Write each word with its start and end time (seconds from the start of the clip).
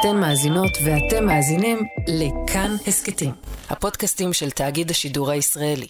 אתן 0.00 0.20
מאזינות 0.20 0.70
ואתם 0.84 1.26
מאזינים 1.26 1.78
לכאן 2.08 2.70
הסכתים, 2.86 3.30
הפודקאסטים 3.70 4.32
של 4.32 4.50
תאגיד 4.50 4.90
השידור 4.90 5.30
הישראלי. 5.30 5.86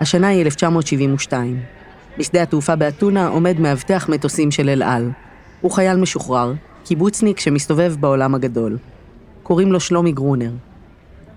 השנה 0.00 0.28
היא 0.28 0.42
1972. 0.42 1.62
בשדה 2.18 2.42
התעופה 2.42 2.76
באתונה 2.76 3.28
עומד 3.28 3.60
מאבטח 3.60 4.08
מטוסים 4.08 4.50
של 4.50 4.68
אל 4.68 4.82
על. 4.82 5.10
הוא 5.60 5.70
חייל 5.70 5.96
משוחרר, 5.96 6.52
קיבוצניק 6.84 7.40
שמסתובב 7.40 7.94
בעולם 8.00 8.34
הגדול. 8.34 8.78
קוראים 9.42 9.72
לו 9.72 9.80
שלומי 9.80 10.12
גרונר. 10.12 10.52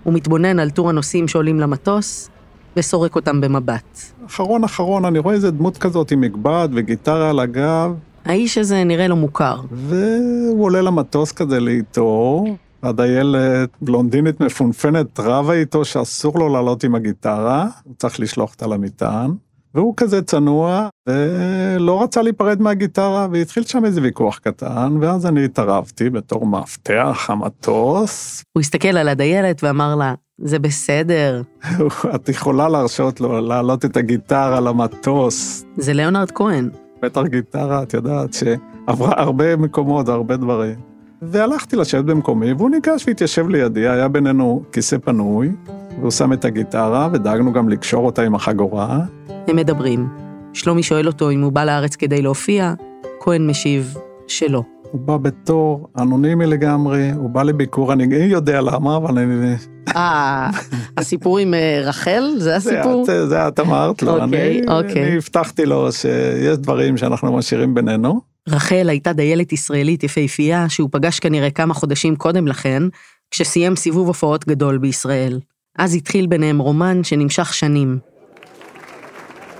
הוא 0.02 0.14
מתבונן 0.14 0.58
על 0.58 0.70
טור 0.70 0.88
הנוסעים 0.88 1.28
שעולים 1.28 1.60
למטוס, 1.60 2.30
וסורק 2.76 3.16
אותם 3.16 3.40
במבט. 3.40 3.98
אחרון 4.26 4.64
אחרון, 4.64 5.04
אני 5.04 5.18
רואה 5.18 5.34
איזה 5.34 5.50
דמות 5.50 5.78
כזאת 5.78 6.10
עם 6.10 6.20
מגבעת 6.20 6.70
וגיטרה 6.74 7.30
על 7.30 7.40
הגב. 7.40 7.94
האיש 8.24 8.58
הזה 8.58 8.84
נראה 8.84 9.08
לו 9.08 9.16
מוכר. 9.16 9.60
והוא 9.70 10.64
עולה 10.64 10.82
למטוס 10.82 11.32
כזה 11.32 11.60
לאיתו, 11.60 12.44
הדיילת 12.82 13.70
בלונדינית 13.82 14.40
מפונפנת 14.40 15.20
רבה 15.20 15.52
איתו 15.52 15.84
שאסור 15.84 16.38
לו 16.38 16.48
לעלות 16.48 16.84
עם 16.84 16.94
הגיטרה, 16.94 17.68
הוא 17.84 17.94
צריך 17.98 18.20
לשלוח 18.20 18.52
אותה 18.52 18.66
למטען. 18.66 19.30
והוא 19.74 19.94
כזה 19.96 20.22
צנוע, 20.22 20.88
ולא 21.08 22.02
רצה 22.02 22.22
להיפרד 22.22 22.62
מהגיטרה, 22.62 23.26
והתחיל 23.32 23.64
שם 23.64 23.84
איזה 23.84 24.02
ויכוח 24.02 24.38
קטן, 24.38 24.96
ואז 25.00 25.26
אני 25.26 25.44
התערבתי 25.44 26.10
בתור 26.10 26.46
מאבטח 26.46 27.30
המטוס. 27.30 28.42
הוא 28.52 28.60
הסתכל 28.60 28.96
על 28.96 29.08
הדיילת 29.08 29.64
ואמר 29.64 29.94
לה, 29.94 30.14
זה 30.40 30.58
בסדר. 30.58 31.42
את 32.14 32.28
יכולה 32.28 32.68
להרשות 32.68 33.20
לו 33.20 33.40
להעלות 33.40 33.84
את 33.84 33.96
הגיטרה 33.96 34.60
למטוס. 34.60 35.64
זה 35.76 35.92
ליאונרד 35.92 36.30
כהן. 36.30 36.68
בטח 37.02 37.22
גיטרה, 37.22 37.82
את 37.82 37.94
יודעת, 37.94 38.34
שעברה 38.34 39.12
הרבה 39.16 39.56
מקומות, 39.56 40.08
הרבה 40.08 40.36
דברים. 40.36 40.74
והלכתי 41.22 41.76
לשבת 41.76 42.04
במקומי, 42.04 42.52
והוא 42.52 42.70
ניגש 42.70 43.04
והתיישב 43.06 43.48
לידי, 43.48 43.88
היה 43.88 44.08
בינינו 44.08 44.62
כיסא 44.72 44.98
פנוי, 44.98 45.52
והוא 45.98 46.10
שם 46.10 46.32
את 46.32 46.44
הגיטרה, 46.44 47.08
ודאגנו 47.12 47.52
גם 47.52 47.68
לקשור 47.68 48.06
אותה 48.06 48.22
עם 48.22 48.34
החגורה. 48.34 49.00
הם 49.48 49.56
מדברים. 49.56 50.08
שלומי 50.52 50.82
שואל 50.82 51.06
אותו 51.06 51.30
אם 51.30 51.42
הוא 51.42 51.52
בא 51.52 51.64
לארץ 51.64 51.96
כדי 51.96 52.22
להופיע, 52.22 52.74
כהן 53.20 53.46
משיב 53.46 53.94
שלא. 54.28 54.62
הוא 54.90 55.00
בא 55.00 55.16
בתור 55.16 55.88
אנונימי 55.98 56.46
לגמרי, 56.46 57.10
הוא 57.10 57.30
בא 57.30 57.42
לביקור, 57.42 57.92
אני 57.92 58.14
יודע 58.14 58.60
למה, 58.60 58.96
אבל 58.96 59.18
אני... 59.18 59.54
אה, 59.96 60.50
הסיפור 60.96 61.38
עם 61.38 61.54
אה, 61.54 61.82
רחל? 61.84 62.22
זה 62.38 62.56
הסיפור? 62.56 63.04
זה, 63.04 63.26
זה 63.26 63.48
את 63.48 63.60
אמרת 63.60 64.02
לו, 64.02 64.12
אוקיי, 64.12 64.60
אני, 64.60 64.68
אוקיי. 64.68 65.02
אני 65.02 65.16
הבטחתי 65.16 65.66
לו 65.66 65.92
שיש 65.92 66.58
דברים 66.58 66.96
שאנחנו 66.96 67.36
משאירים 67.36 67.74
בינינו. 67.74 68.20
רחל 68.48 68.86
הייתה 68.88 69.12
דיילת 69.12 69.52
ישראלית 69.52 70.04
יפהפייה 70.04 70.68
שהוא 70.68 70.88
פגש 70.92 71.20
כנראה 71.20 71.50
כמה 71.50 71.74
חודשים 71.74 72.16
קודם 72.16 72.46
לכן, 72.46 72.82
כשסיים 73.30 73.76
סיבוב 73.76 74.06
הופעות 74.06 74.48
גדול 74.48 74.78
בישראל. 74.78 75.40
אז 75.78 75.94
התחיל 75.94 76.26
ביניהם 76.26 76.58
רומן 76.58 77.04
שנמשך 77.04 77.54
שנים. 77.54 77.98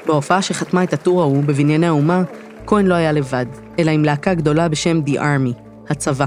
בהופעה 0.06 0.42
שחתמה 0.42 0.83
את 0.83 0.92
הטור 0.92 1.20
ההוא 1.20 1.44
בבנייני 1.44 1.87
האומה, 1.87 2.22
כהן 2.67 2.87
לא 2.87 2.94
היה 2.94 3.12
לבד, 3.12 3.47
אלא 3.81 3.91
עם 3.91 4.05
להקה 4.05 4.34
גדולה 4.34 4.69
בשם 4.69 5.00
The 5.06 5.19
Army, 5.19 5.55
הצבא. 5.91 6.27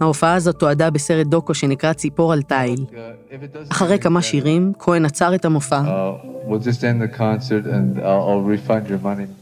ההופעה 0.00 0.34
הזאת 0.34 0.56
תועדה 0.56 0.90
בסרט 0.90 1.26
דוקו 1.26 1.54
שנקרא 1.54 1.92
ציפור 1.92 2.32
על 2.32 2.42
תיל. 2.42 2.84
אחרי 3.68 3.98
כמה 3.98 4.22
שירים, 4.22 4.72
כהן 4.78 5.04
עצר 5.04 5.34
את 5.34 5.44
המופע. 5.44 5.82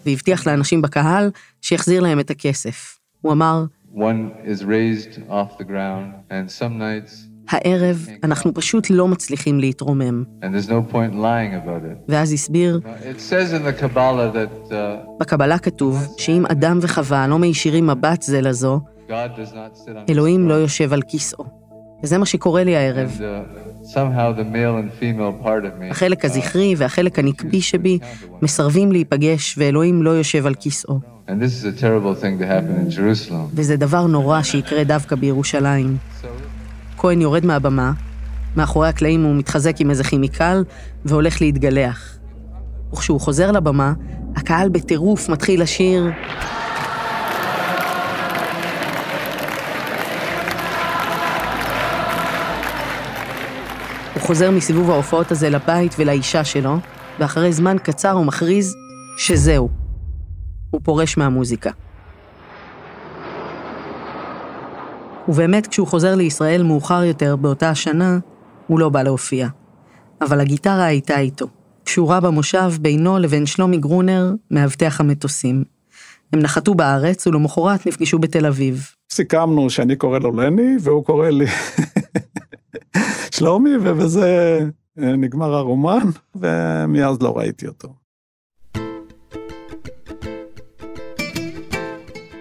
והבטיח 0.06 0.46
לאנשים 0.46 0.82
בקהל 0.82 1.30
שיחזיר 1.62 2.00
להם 2.00 2.20
את 2.20 2.30
הכסף. 2.30 2.98
הוא 3.20 3.32
אמר, 3.32 3.64
One 3.94 4.46
is 4.46 4.62
raised 4.62 5.18
off 5.30 5.58
the 5.58 5.64
ground, 5.64 6.08
and 6.30 6.50
some 6.50 6.78
nights, 6.78 7.12
הערב 7.50 8.06
אנחנו 8.24 8.54
פשוט 8.54 8.90
לא 8.90 9.08
מצליחים 9.08 9.60
להתרומם. 9.60 10.24
and 10.42 10.46
there's 10.46 10.68
no 10.68 10.92
point 10.92 11.12
lying 11.14 11.66
about 11.66 11.84
it. 11.84 11.98
ואז 12.08 12.32
הסביר, 12.32 12.80
Now, 12.84 12.86
It 12.86 13.20
says 13.20 13.52
in 13.52 13.62
the 13.68 13.82
Kabbalah 13.82 14.30
that 14.36 14.70
uh, 14.72 14.74
בקבלה 15.20 15.58
כתוב 15.58 16.06
שאם 16.18 16.46
אדם 16.46 16.78
וחווה 16.82 17.26
לא 17.26 17.38
מישירים 17.38 17.86
מבט 17.86 18.22
זה 18.22 18.40
לזו, 18.40 18.80
God 19.08 19.10
does 19.10 19.52
not 19.52 19.86
sit 19.86 19.88
on 19.88 20.10
אלוהים 20.10 20.48
לא. 20.48 20.54
יושב 20.54 20.92
על 20.92 21.02
כיסאו. 21.08 21.44
וזה 22.02 22.18
מה 22.18 22.26
שקורה 22.26 22.64
לי 22.64 22.76
הערב. 22.76 23.10
And 23.18 23.20
uh, 23.94 23.98
החלק 25.90 26.24
uh, 26.24 26.26
הזכרי 26.26 26.74
והחלק 26.76 27.18
הנקבי 27.18 27.60
שבי 27.60 27.98
מסרבים 28.42 28.92
להיפגש 28.92 29.54
ואלוהים 29.58 30.02
לא 30.02 30.10
יושב 30.10 30.46
על 30.46 30.54
כיסאו. 30.54 31.00
וזה 33.54 33.76
דבר 33.76 34.06
נורא 34.06 34.42
שיקרה 34.42 34.84
דווקא 34.84 35.16
בירושלים. 35.16 35.96
כהן 37.06 37.20
יורד 37.20 37.46
מהבמה, 37.46 37.92
מאחורי 38.56 38.88
הקלעים 38.88 39.24
הוא 39.24 39.34
מתחזק 39.34 39.80
עם 39.80 39.90
איזה 39.90 40.04
כימיקל 40.04 40.64
והולך 41.04 41.40
להתגלח. 41.40 42.18
וכשהוא 42.92 43.20
חוזר 43.20 43.52
לבמה, 43.52 43.92
הקהל 44.36 44.68
בטירוף 44.68 45.28
מתחיל 45.28 45.62
לשיר 45.62 46.04
הוא 54.14 54.22
חוזר 54.22 54.50
מסיבוב 54.50 54.90
ההופעות 54.90 55.30
הזה 55.30 55.50
לבית 55.50 55.94
ולאישה 55.98 56.44
שלו, 56.44 56.78
ואחרי 57.18 57.52
זמן 57.52 57.76
קצר 57.82 58.10
הוא 58.10 58.26
מכריז 58.26 58.74
שזהו. 59.16 59.68
הוא 60.70 60.80
פורש 60.84 61.16
מהמוזיקה. 61.16 61.70
ובאמת, 65.28 65.66
כשהוא 65.66 65.86
חוזר 65.86 66.14
לישראל 66.14 66.62
מאוחר 66.62 67.04
יותר 67.04 67.36
באותה 67.36 67.70
השנה, 67.70 68.18
הוא 68.66 68.80
לא 68.80 68.88
בא 68.88 69.02
להופיע. 69.02 69.48
אבל 70.20 70.40
הגיטרה 70.40 70.84
הייתה 70.84 71.18
איתו, 71.18 71.46
קשורה 71.84 72.20
במושב 72.20 72.72
בינו 72.80 73.18
לבין 73.18 73.46
שלומי 73.46 73.78
גרונר, 73.78 74.32
מאבטח 74.50 75.00
המטוסים. 75.00 75.64
הם 76.32 76.40
נחתו 76.40 76.74
בארץ, 76.74 77.26
ולמחרת 77.26 77.86
נפגשו 77.86 78.18
בתל 78.18 78.46
אביב. 78.46 78.90
סיכמנו 79.12 79.70
שאני 79.70 79.96
קורא 79.96 80.18
לו 80.18 80.32
לני, 80.32 80.76
והוא 80.80 81.04
קורא 81.04 81.30
לי 81.30 81.46
שלומי, 83.34 83.70
ובזה 83.82 84.58
אה, 84.98 85.16
נגמר 85.16 85.54
הרומן, 85.54 86.06
ומאז 86.40 87.22
לא 87.22 87.38
ראיתי 87.38 87.66
אותו. 87.66 87.88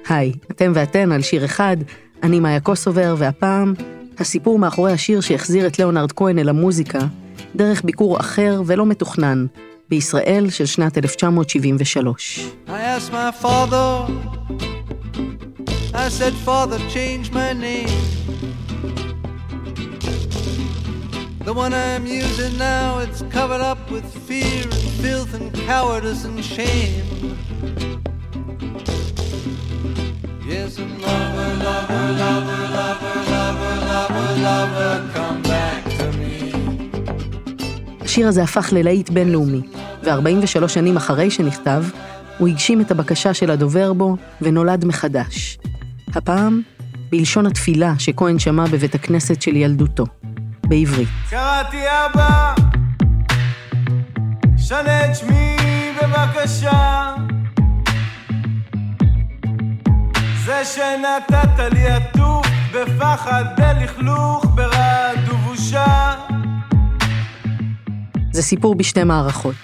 היי, 0.09 0.33
אתם 0.51 0.71
ואתן 0.75 1.11
על 1.11 1.21
שיר 1.21 1.45
אחד, 1.45 1.77
אני 2.25 2.39
מאיה 2.39 2.59
קוסובר, 2.59 3.15
והפעם, 3.17 3.73
הסיפור 4.19 4.59
מאחורי 4.59 4.91
השיר 4.91 5.21
שהחזיר 5.21 5.67
את 5.67 5.79
ליאונרד 5.79 6.11
כהן 6.11 6.39
אל 6.39 6.49
המוזיקה, 6.49 6.99
דרך 7.55 7.81
ביקור 7.83 8.19
אחר 8.19 8.61
ולא 8.65 8.85
מתוכנן, 8.85 9.45
בישראל 9.89 10.49
של 10.49 10.65
שנת 10.65 10.97
1973. 10.97 12.49
I 12.67 12.71
asked 12.71 13.11
my 13.11 13.31
father, 13.43 14.07
I 15.93 16.09
said, 16.09 16.33
Father, 16.45 16.79
change 16.89 17.31
my 17.31 17.53
name. 17.53 18.01
The 21.45 21.53
one 21.53 21.73
I'm 21.73 22.05
using 22.07 22.57
now, 22.57 22.87
it's 23.03 23.21
covered 23.37 23.63
up 23.71 23.81
with 23.91 24.07
fear 24.27 24.63
and 24.63 24.87
filth 25.03 25.31
and 25.39 25.47
cowardice 25.67 26.23
and 26.29 26.43
shame. 26.55 27.05
Yes, 30.47 30.77
and 30.77 31.01
lover, 31.01 31.49
lover, 31.65 32.05
lover, 32.21 32.61
lover, 32.77 33.15
lover, 33.33 33.75
lover, 33.89 34.29
lover, 34.45 34.93
come 35.15 35.41
back 35.41 35.83
to 35.97 36.05
me. 36.17 36.55
השיר 38.01 38.27
הזה 38.27 38.43
הפך 38.43 38.69
ללהיט 38.71 39.09
בינלאומי, 39.09 39.61
ו-43 40.03 40.67
שנים 40.67 40.97
אחרי 40.97 41.31
שנכתב, 41.31 41.83
הוא 42.37 42.47
הגשים 42.47 42.81
את 42.81 42.91
הבקשה 42.91 43.33
של 43.33 43.51
הדובר 43.51 43.93
בו 43.93 44.17
ונולד 44.41 44.85
מחדש. 44.85 45.57
הפעם, 46.15 46.61
בלשון 47.09 47.45
התפילה 47.45 47.93
שכהן 47.97 48.39
שמע 48.39 48.65
בבית 48.65 48.95
הכנסת 48.95 49.41
של 49.41 49.55
ילדותו, 49.55 50.05
בעברית. 50.67 51.09
קראתי 51.29 51.81
אבא, 52.05 52.53
שנה 54.57 55.05
את 55.05 55.15
שמי 55.15 55.57
בבקשה. 56.01 57.15
זה 60.45 60.65
שנתת 60.65 61.73
לי 61.73 61.87
עטוף 61.87 62.47
בפחד, 62.73 63.43
בלכלוך, 63.57 64.45
ברעד 64.55 65.29
ובושה. 65.29 66.13
זה 68.31 68.41
סיפור 68.41 68.75
בשתי 68.75 69.03
מערכות, 69.03 69.55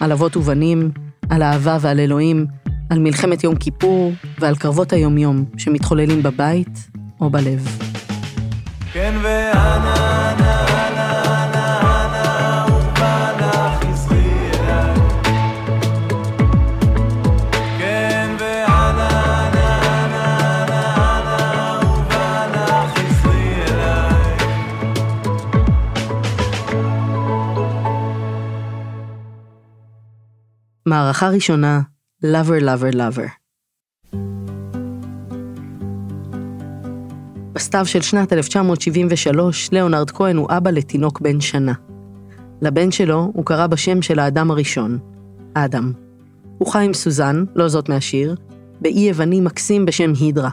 על 0.00 0.12
אבות 0.12 0.36
ובנים, 0.36 0.90
על 1.30 1.42
אהבה 1.42 1.76
ועל 1.80 2.00
אלוהים, 2.00 2.46
על 2.90 2.98
מלחמת 2.98 3.44
יום 3.44 3.56
כיפור 3.56 4.12
ועל 4.38 4.56
קרבות 4.56 4.92
היומיום 4.92 5.44
שמתחוללים 5.58 6.22
בבית 6.22 6.88
או 7.20 7.30
בלב. 7.30 7.78
כן 8.92 9.14
ואנה, 9.22 9.99
מערכה 30.90 31.28
ראשונה, 31.28 31.80
Lover 32.24 32.62
Lover 32.62 32.94
Lover. 32.94 33.28
בסתיו 37.52 37.86
של 37.86 38.00
שנת 38.00 38.32
1973, 38.32 39.70
ליאונרד 39.72 40.10
כהן 40.10 40.36
הוא 40.36 40.48
אבא 40.50 40.70
לתינוק 40.70 41.20
בן 41.20 41.40
שנה. 41.40 41.72
לבן 42.62 42.90
שלו 42.90 43.30
הוא 43.34 43.44
קרא 43.44 43.66
בשם 43.66 44.02
של 44.02 44.18
האדם 44.18 44.50
הראשון, 44.50 44.98
אדם. 45.54 45.92
הוא 46.58 46.72
חי 46.72 46.84
עם 46.84 46.94
סוזן, 46.94 47.44
לא 47.54 47.68
זאת 47.68 47.88
מהשיר, 47.88 48.34
באי 48.80 49.00
יווני 49.00 49.40
מקסים 49.40 49.86
בשם 49.86 50.12
הידרה. 50.20 50.50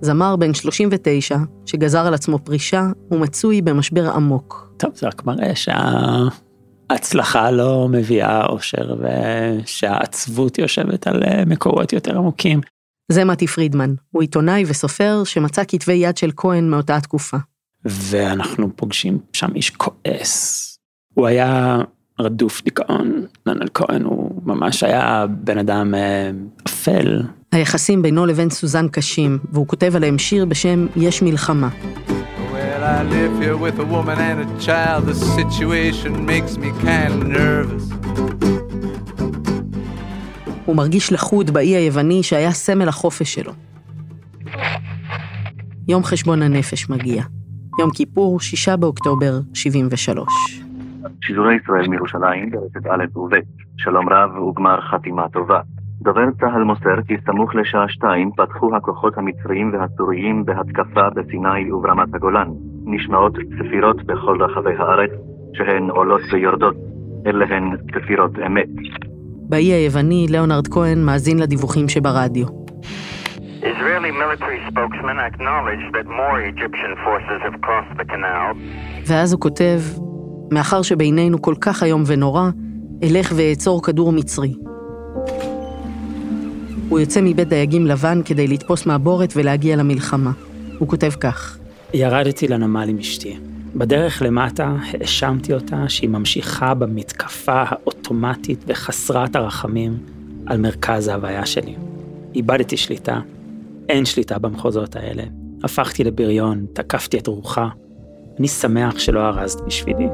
זמר 0.00 0.36
בן 0.36 0.54
39, 0.54 1.36
שגזר 1.66 2.06
על 2.06 2.14
עצמו 2.14 2.38
פרישה, 2.38 2.88
ומצוי 3.10 3.62
במשבר 3.62 4.10
עמוק. 4.10 4.74
טוב, 4.76 4.90
זה 4.94 5.06
רק 5.06 5.26
מראה 5.26 5.54
שההצלחה 6.88 7.50
לא 7.50 7.88
מביאה 7.90 8.46
אושר 8.46 8.96
ושהעצבות 9.00 10.58
יושבת 10.58 11.06
על 11.06 11.22
אה, 11.22 11.44
מקורות 11.46 11.92
יותר 11.92 12.18
עמוקים. 12.18 12.60
זה 13.12 13.24
מתי 13.24 13.46
פרידמן, 13.46 13.94
הוא 14.10 14.22
עיתונאי 14.22 14.64
וסופר 14.66 15.24
שמצא 15.24 15.62
כתבי 15.68 15.92
יד 15.92 16.16
של 16.16 16.30
כהן 16.36 16.70
מאותה 16.70 16.96
התקופה. 16.96 17.36
ואנחנו 17.84 18.76
פוגשים 18.76 19.18
שם 19.32 19.48
איש 19.54 19.70
כועס. 19.70 20.78
הוא 21.14 21.26
היה 21.26 21.78
רדוף 22.20 22.62
דיכאון, 22.62 23.26
ננל 23.46 23.68
כהן 23.74 24.02
הוא 24.02 24.42
ממש 24.44 24.82
היה 24.82 25.26
בן 25.28 25.58
אדם 25.58 25.94
אה, 25.94 26.30
אפל. 26.66 27.22
היחסים 27.52 28.02
בינו 28.02 28.26
לבין 28.26 28.50
סוזן 28.50 28.88
קשים, 28.88 29.38
והוא 29.52 29.66
כותב 29.66 29.96
עליהם 29.96 30.18
שיר 30.18 30.44
בשם 30.44 30.86
"יש 30.96 31.22
מלחמה". 31.22 31.68
I 32.84 33.02
live 33.02 33.34
here 33.42 33.56
with 33.56 33.78
a 33.78 33.88
woman 33.94 34.18
and 34.28 34.38
a 34.44 34.48
child. 34.66 35.00
The 35.06 35.18
situation 35.38 36.12
makes 36.26 36.52
me 36.58 36.70
kind 36.84 37.12
of 37.14 37.22
nervous. 37.38 37.84
הוא 40.64 40.76
מרגיש 40.76 41.12
לחוד 41.12 41.50
באי 41.50 41.76
היווני 41.76 42.22
שהיה 42.22 42.50
סמל 42.50 42.88
החופש 42.88 43.34
שלו. 43.34 43.52
יום 45.88 46.04
חשבון 46.04 46.42
הנפש 46.42 46.90
מגיע. 46.90 47.22
יום 47.78 47.90
כיפור, 47.90 48.40
שישה 48.40 48.76
באוקטובר, 48.76 49.32
73. 49.54 50.28
שידורי 51.20 51.54
ישראל 51.54 51.88
מירושלים 51.88 52.50
ברשת 52.50 52.86
א' 52.86 53.18
וב', 53.18 53.34
שלום 53.76 54.08
רב 54.08 54.36
וגמר 54.36 54.80
חתימה 54.80 55.28
טובה. 55.28 55.60
דובר 56.02 56.30
צה"ל 56.40 56.62
מוסר 56.62 57.02
כי 57.06 57.14
סמוך 57.26 57.54
לשעה 57.54 57.88
שתיים 57.88 58.30
פתחו 58.36 58.76
הכוחות 58.76 59.18
המצריים 59.18 59.72
והסוריים 59.72 60.44
בהתקפה 60.44 61.10
בסיני 61.10 61.72
וברמת 61.72 62.14
הגולן. 62.14 62.48
נשמעות 62.86 63.32
צפירות 63.58 64.04
בכל 64.04 64.42
רחבי 64.42 64.74
הארץ, 64.78 65.10
שהן 65.54 65.90
עולות 65.90 66.20
ויורדות. 66.32 66.74
אלה 67.26 67.44
הן 67.44 67.76
צפירות 67.94 68.30
אמת. 68.46 68.68
באי 69.48 69.72
היווני, 69.72 70.26
ליאונרד 70.30 70.68
כהן 70.68 71.04
מאזין 71.04 71.38
לדיווחים 71.38 71.88
שברדיו. 71.88 72.46
Israeli 73.62 74.12
military 74.22 74.60
spokesman 74.70 75.18
acknowledged 75.30 75.90
that 75.96 76.06
more 76.20 76.38
Egyptian 76.52 76.92
forces 77.04 77.40
have 77.46 77.56
crossed 77.66 77.96
the 78.00 78.04
canal. 78.12 78.56
ואז 79.06 79.32
הוא 79.32 79.40
כותב, 79.40 79.80
מאחר 80.52 80.82
שבינינו 80.82 81.42
כל 81.42 81.54
כך 81.60 81.82
איום 81.82 82.02
ונורא, 82.06 82.50
אלך 83.02 83.32
ואעצור 83.36 83.82
כדור 83.82 84.12
מצרי. 84.12 84.54
הוא 86.88 87.00
יוצא 87.00 87.20
מבית 87.22 87.48
דייגים 87.48 87.86
לבן 87.86 88.18
כדי 88.24 88.46
לתפוס 88.48 88.86
מעבורת 88.86 89.32
ולהגיע 89.36 89.76
למלחמה. 89.76 90.30
הוא 90.78 90.88
כותב 90.88 91.10
כך: 91.10 91.58
ירדתי 91.94 92.48
לנמל 92.48 92.88
עם 92.88 92.98
אשתי. 92.98 93.36
בדרך 93.76 94.22
למטה 94.22 94.76
האשמתי 94.80 95.54
אותה 95.54 95.88
שהיא 95.88 96.10
ממשיכה 96.10 96.74
במתקפה 96.74 97.62
האוטומטית 97.66 98.64
וחסרת 98.66 99.36
הרחמים 99.36 99.98
על 100.46 100.60
מרכז 100.60 101.08
ההוויה 101.08 101.46
שלי. 101.46 101.74
איבדתי 102.34 102.76
שליטה, 102.76 103.20
אין 103.88 104.04
שליטה 104.04 104.38
במחוזות 104.38 104.96
האלה. 104.96 105.22
הפכתי 105.64 106.04
לבריון, 106.04 106.66
תקפתי 106.72 107.18
את 107.18 107.26
רוחה. 107.26 107.68
אני 108.38 108.48
שמח 108.48 108.98
שלא 108.98 109.20
ארזת 109.20 109.60
בשבילי. 109.60 110.08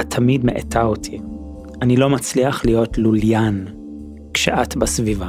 את 0.00 0.10
תמיד 0.10 0.44
מאטה 0.44 0.82
אותי. 0.82 1.20
אני 1.82 1.96
לא 1.96 2.10
מצליח 2.10 2.64
להיות 2.64 2.98
לוליין 2.98 3.66
כשאת 4.34 4.76
בסביבה. 4.76 5.28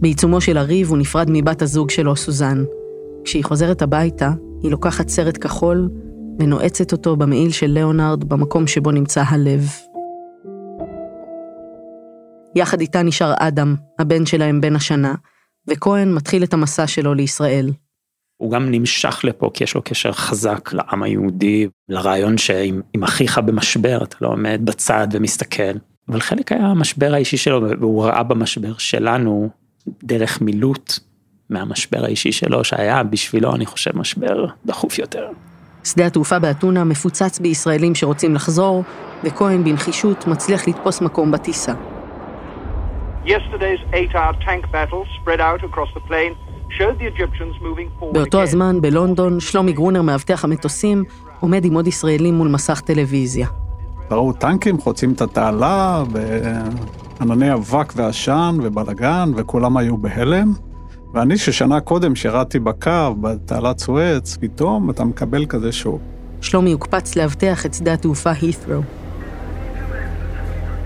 בעיצומו 0.00 0.40
של 0.40 0.56
הריב 0.56 0.88
הוא 0.88 0.98
נפרד 0.98 1.26
מבת 1.30 1.62
הזוג 1.62 1.90
שלו, 1.90 2.16
סוזן. 2.16 2.64
כשהיא 3.24 3.44
חוזרת 3.44 3.82
הביתה, 3.82 4.30
היא 4.62 4.70
לוקחת 4.70 5.08
סרט 5.08 5.44
כחול 5.44 5.88
ונועצת 6.38 6.92
אותו 6.92 7.16
במעיל 7.16 7.50
של 7.50 7.66
ליאונרד 7.66 8.24
במקום 8.24 8.66
שבו 8.66 8.90
נמצא 8.90 9.22
הלב. 9.26 9.68
יחד 12.54 12.80
איתה 12.80 13.02
נשאר 13.02 13.34
אדם, 13.38 13.74
הבן 13.98 14.26
שלהם 14.26 14.60
בן 14.60 14.76
השנה, 14.76 15.14
וכהן 15.68 16.14
מתחיל 16.14 16.44
את 16.44 16.54
המסע 16.54 16.86
שלו 16.86 17.14
לישראל. 17.14 17.70
הוא 18.36 18.50
גם 18.50 18.70
נמשך 18.70 19.20
לפה 19.24 19.50
כי 19.54 19.64
יש 19.64 19.74
לו 19.74 19.82
קשר 19.84 20.12
חזק 20.12 20.72
לעם 20.72 21.02
היהודי, 21.02 21.68
לרעיון 21.88 22.38
שאם 22.38 22.80
אם 22.96 23.04
אחיך 23.04 23.38
במשבר 23.38 24.04
אתה 24.04 24.16
לא 24.20 24.28
עומד 24.28 24.60
בצד 24.64 25.08
ומסתכל. 25.12 25.72
אבל 26.08 26.20
חלק 26.20 26.52
היה 26.52 26.66
המשבר 26.66 27.14
האישי 27.14 27.36
שלו 27.36 27.62
והוא 27.80 28.04
ראה 28.04 28.22
במשבר 28.22 28.78
שלנו 28.78 29.48
דרך 30.04 30.40
מילוט 30.40 30.92
מהמשבר 31.50 32.04
האישי 32.04 32.32
שלו 32.32 32.64
שהיה 32.64 33.02
בשבילו 33.02 33.54
אני 33.54 33.66
חושב 33.66 33.98
משבר 33.98 34.46
דחוף 34.66 34.98
יותר. 34.98 35.26
שדה 35.84 36.06
התעופה 36.06 36.38
באתונה 36.38 36.84
מפוצץ 36.84 37.38
בישראלים 37.38 37.94
שרוצים 37.94 38.34
לחזור, 38.34 38.84
וכהן 39.24 39.64
בנחישות 39.64 40.26
מצליח 40.26 40.68
לתפוס 40.68 41.00
מקום 41.00 41.30
בטיסה. 41.30 41.72
Yesterday's 43.24 43.82
eight-hour 43.92 44.34
tank 44.44 44.64
battle 44.72 45.04
spread 45.18 45.40
out 45.40 45.62
across 45.62 45.90
the 45.96 46.00
plain 46.10 46.32
showed 46.78 46.98
the 46.98 47.06
Egyptians 47.14 47.54
moving 47.62 48.00
forward 48.00 48.12
באותו. 48.12 48.42
הזמן, 48.42 48.80
בלונדון, 48.80 49.40
שלומי 49.40 49.72
גרונר, 49.72 50.02
מאבטח 50.02 50.44
המטוסים, 50.44 51.04
עומד 51.40 51.64
עם 51.64 51.74
עוד 51.74 51.86
ישראלים 51.86 52.34
מול 52.34 52.48
מסך 52.48 52.80
טלוויזיה. 52.80 53.48
ראו 54.10 54.32
טנקים 54.32 54.78
חוצים 54.78 55.12
את 55.12 55.20
התעלה, 55.20 56.02
וענני 56.10 57.52
אבק 57.52 57.92
ועשן 57.96 58.58
ובלאגן, 58.62 59.30
וכולם 59.36 59.76
היו 59.76 59.96
בהלם. 59.96 60.52
ואני 61.18 61.38
ששנה 61.38 61.80
קודם 61.80 62.16
שירתי 62.16 62.58
בקו, 62.58 63.14
בתעלת 63.20 63.78
סואץ, 63.78 64.36
פתאום 64.40 64.90
אתה 64.90 65.04
מקבל 65.04 65.46
כזה 65.46 65.72
שוק. 65.72 66.00
שלומי 66.40 66.72
הוקפץ 66.72 67.16
לאבטח 67.16 67.66
את 67.66 67.74
שדה 67.74 67.92
התעופה 67.92 68.30
הית'רו. 68.30 68.82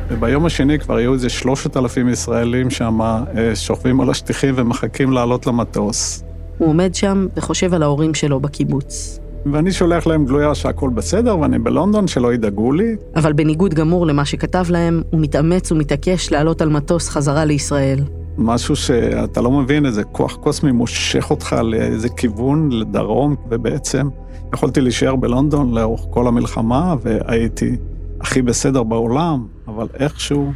וביום 0.08 0.46
השני 0.46 0.78
כבר 0.78 0.96
היו 0.96 1.14
איזה 1.14 1.28
שלושת 1.28 1.76
אלפים 1.76 2.08
ישראלים 2.08 2.70
שם 2.70 3.00
אה, 3.00 3.56
שוכבים 3.56 4.00
על 4.00 4.10
השטיחים 4.10 4.54
ומחכים 4.56 5.12
לעלות 5.12 5.46
למטוס. 5.46 6.24
הוא 6.58 6.68
עומד 6.68 6.94
שם 6.94 7.26
וחושב 7.36 7.74
על 7.74 7.82
ההורים 7.82 8.14
שלו 8.14 8.40
בקיבוץ. 8.40 9.18
ואני 9.52 9.72
שולח 9.72 10.06
להם 10.06 10.26
גלויה 10.26 10.54
שהכל 10.54 10.90
בסדר 10.90 11.38
ואני 11.38 11.58
בלונדון, 11.58 12.08
שלא 12.08 12.34
ידאגו 12.34 12.72
לי. 12.72 12.96
אבל 13.16 13.32
בניגוד 13.32 13.74
גמור 13.74 14.06
למה 14.06 14.24
שכתב 14.24 14.64
להם, 14.68 15.02
הוא 15.10 15.20
מתאמץ 15.20 15.72
ומתעקש 15.72 16.32
לעלות 16.32 16.62
על 16.62 16.68
מטוס 16.68 17.08
חזרה 17.08 17.44
לישראל. 17.44 17.98
משהו 18.38 18.76
שאתה 18.76 19.40
לא 19.40 19.50
מבין, 19.50 19.86
איזה 19.86 20.04
כוח 20.04 20.36
קוסמי 20.36 20.72
מושך 20.72 21.30
אותך 21.30 21.52
לאיזה 21.52 22.08
כיוון, 22.08 22.72
לדרום, 22.72 23.36
ובעצם 23.48 24.08
יכולתי 24.54 24.80
להישאר 24.80 25.16
בלונדון 25.16 25.74
לאורך 25.74 26.00
כל 26.10 26.26
המלחמה, 26.26 26.94
והייתי 27.02 27.76
הכי 28.20 28.42
בסדר 28.42 28.82
בעולם, 28.82 29.46
אבל 29.68 29.86
איכשהו... 29.94 30.52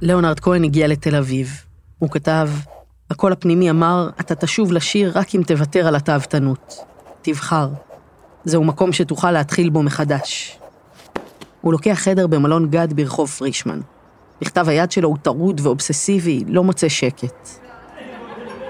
ליאונרד 0.00 0.40
כהן 0.40 0.64
הגיע 0.64 0.88
לתל 0.88 1.16
אביב. 1.16 1.64
הוא 1.98 2.10
כתב, 2.10 2.48
הקול 3.10 3.32
הפנימי 3.32 3.70
אמר, 3.70 4.10
אתה 4.20 4.34
תשוב 4.34 4.72
לשיר 4.72 5.12
רק 5.18 5.34
אם 5.34 5.42
תוותר 5.46 5.86
על 5.86 5.96
התאוותנות. 5.96 6.76
תבחר. 7.22 7.68
זהו 8.44 8.64
מקום 8.64 8.92
שתוכל 8.92 9.30
להתחיל 9.30 9.70
בו 9.70 9.82
מחדש. 9.82 10.58
הוא 11.60 11.72
לוקח 11.72 11.94
חדר 11.94 12.26
במלון 12.26 12.70
גד 12.70 12.92
ברחוב 12.92 13.28
פרישמן. 13.28 13.80
בכתב 14.40 14.68
היד 14.68 14.90
שלו 14.90 15.08
הוא 15.08 15.16
טרוד 15.22 15.60
ואובססיבי, 15.64 16.44
לא 16.48 16.64
מוצא 16.64 16.88
שקט. 16.88 17.48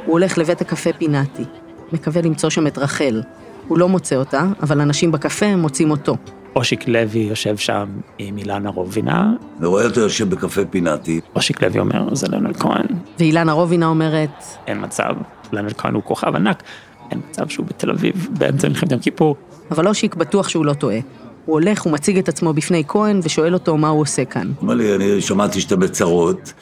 הוא 0.04 0.12
הולך 0.12 0.38
לבית 0.38 0.60
הקפה 0.60 0.92
פינאטי, 0.92 1.44
מקווה 1.92 2.22
למצוא 2.22 2.50
שם 2.50 2.66
את 2.66 2.78
רחל. 2.78 3.22
הוא 3.68 3.78
לא 3.78 3.88
מוצא 3.88 4.16
אותה, 4.16 4.44
אבל 4.62 4.80
אנשים 4.80 5.12
בקפה 5.12 5.56
מוצאים 5.56 5.90
אותו. 5.90 6.16
אושיק 6.56 6.88
לוי 6.88 7.18
יושב 7.18 7.56
שם 7.56 7.86
עם 8.18 8.38
אילנה 8.38 8.70
רובינה, 8.70 9.32
ורואה 9.60 9.84
אותו 9.84 10.00
יושב 10.00 10.30
בקפה 10.30 10.60
פינאטי. 10.70 11.20
אושיק 11.34 11.62
לוי 11.62 11.80
אומר 11.80 12.14
זה 12.14 12.26
לנל 12.28 12.54
כהן, 12.54 12.86
ואילנה 13.18 13.52
רובינה 13.52 13.86
אומרת, 13.86 14.44
אין 14.66 14.84
מצב, 14.84 15.14
לנל 15.52 15.72
כהן 15.78 15.94
הוא 15.94 16.02
כוכב 16.02 16.36
ענק, 16.36 16.62
אין 17.10 17.20
מצב 17.30 17.48
שהוא 17.48 17.66
בתל 17.66 17.90
אביב 17.90 18.28
באמצע 18.38 18.68
מלחמת 18.68 18.92
יום 18.92 19.00
כיפור. 19.00 19.36
אבל 19.70 19.88
אושיק 19.88 20.14
בטוח 20.14 20.48
שהוא 20.48 20.66
לא 20.66 20.72
טועה. 20.72 20.98
הוא 21.46 21.52
הולך 21.54 21.86
ומציג 21.86 22.18
את 22.18 22.28
עצמו 22.28 22.52
בפני 22.52 22.82
כהן 22.88 23.20
ושואל 23.22 23.54
אותו 23.54 23.76
מה 23.76 23.88
הוא 23.88 24.00
עושה 24.00 24.24
כאן. 24.24 24.52
אמר 24.62 24.74
לי, 24.74 24.94
אני 24.94 25.20
שמעתי 25.20 25.60
שאתה 25.60 25.76
בצרות, 25.76 26.52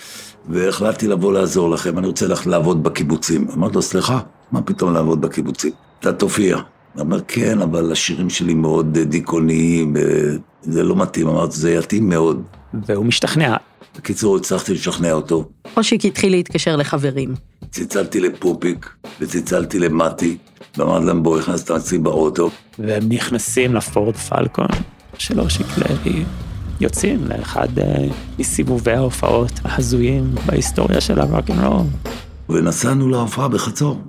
והחלטתי 0.49 1.09
לבוא 1.09 1.33
לעזור 1.33 1.71
לכם, 1.71 1.99
אני 1.99 2.07
רוצה 2.07 2.27
ללכת 2.27 2.47
לעבוד 2.47 2.83
בקיבוצים. 2.83 3.47
אמרתי 3.55 3.75
לו, 3.75 3.83
סליחה, 3.83 4.21
מה 4.53 4.63
פתאום 4.63 4.95
לעבוד 4.95 5.21
בקיבוצים? 5.21 5.73
אתה 6.01 6.13
תופיע. 6.13 6.57
הוא 6.95 7.03
אמר, 7.03 7.21
כן, 7.29 7.63
אבל 7.63 7.93
השירים 7.93 8.31
שלי 8.31 8.55
מאוד 8.55 8.99
דיכאוניים, 8.99 9.97
אה, 9.97 10.03
זה 10.63 10.83
לא 10.83 10.97
מתאים. 10.97 11.29
אמרתי, 11.29 11.57
זה 11.57 11.73
יתאים 11.73 12.09
מאוד. 12.09 12.43
והוא 12.87 13.05
משתכנע. 13.05 13.57
בקיצור, 13.97 14.37
הצלחתי 14.37 14.73
לשכנע 14.75 15.13
אותו. 15.13 15.49
אושיק 15.77 16.05
התחיל 16.05 16.33
להתקשר 16.33 16.77
לחברים. 16.77 17.35
צלצלתי 17.71 18.21
לפופיק, 18.21 18.91
וצלצלתי 19.21 19.79
למטי, 19.79 20.37
ואמרתי 20.77 21.07
להם, 21.07 21.23
בואו, 21.23 21.39
הכנסת 21.39 21.71
אצלי 21.71 21.99
באוטו. 21.99 22.51
והם 22.79 23.03
נכנסים 23.09 23.75
לפורד 23.75 24.17
פלקון 24.17 24.67
של 25.19 25.41
אושיק 25.41 25.67
לוי, 25.79 26.25
יוצאים 26.81 27.25
לאחד 27.25 27.79
אה, 27.79 27.85
מסיבובי 28.39 28.93
ההופעות 28.93 29.53
ההזויים 29.65 30.35
בהיסטוריה 30.47 31.01
של 31.01 31.21
הרוקנרול. 31.21 31.87
ונסענו 32.49 33.09
להופעה 33.09 33.49
בחצור. 33.49 34.01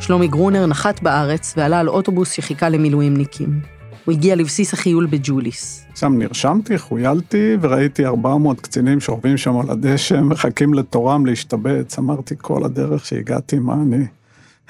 שלומי 0.00 0.28
גרונר 0.28 0.66
נחת 0.66 1.02
בארץ 1.02 1.54
ועלה 1.56 1.80
על 1.80 1.88
אוטובוס 1.88 2.32
שחיכה 2.32 2.68
למילואימניקים. 2.68 3.77
הוא 4.08 4.12
הגיע 4.12 4.36
לבסיס 4.36 4.72
החיול 4.72 5.06
בג'וליס. 5.06 5.84
שם 5.94 6.18
נרשמתי, 6.18 6.78
חויילתי, 6.78 7.56
וראיתי 7.60 8.06
400 8.06 8.60
קצינים 8.60 9.00
שוכבים 9.00 9.36
שם 9.36 9.56
על 9.56 9.70
הדשא, 9.70 10.20
מחכים 10.20 10.74
לתורם 10.74 11.26
להשתבץ. 11.26 11.98
אמרתי 11.98 12.34
כל 12.38 12.64
הדרך 12.64 13.06
שהגעתי, 13.06 13.58
מה 13.58 13.74
אני... 13.74 14.06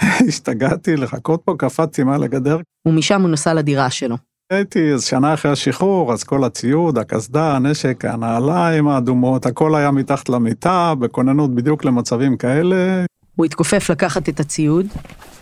השתגעתי 0.28 0.96
לחכות 0.96 1.42
פה, 1.44 1.54
קפצתי 1.58 2.02
מעל 2.02 2.22
הגדר. 2.22 2.58
ומשם 2.88 3.22
הוא 3.22 3.30
נסע 3.30 3.54
לדירה 3.54 3.90
שלו. 3.90 4.16
הייתי 4.52 4.92
אז 4.92 5.04
שנה 5.04 5.34
אחרי 5.34 5.52
השחרור, 5.52 6.12
אז 6.12 6.24
כל 6.24 6.44
הציוד, 6.44 6.98
הקסדה, 6.98 7.56
הנשק, 7.56 8.04
הנעליים 8.04 8.88
האדומות, 8.88 9.46
הכל 9.46 9.74
היה 9.74 9.90
מתחת 9.90 10.28
למיטה, 10.28 10.94
בכוננות 10.98 11.54
בדיוק 11.54 11.84
למצבים 11.84 12.36
כאלה, 12.36 13.04
הוא 13.38 13.44
התכופף 13.44 13.90
לקחת 13.90 14.28
את 14.28 14.40
הציוד. 14.40 14.86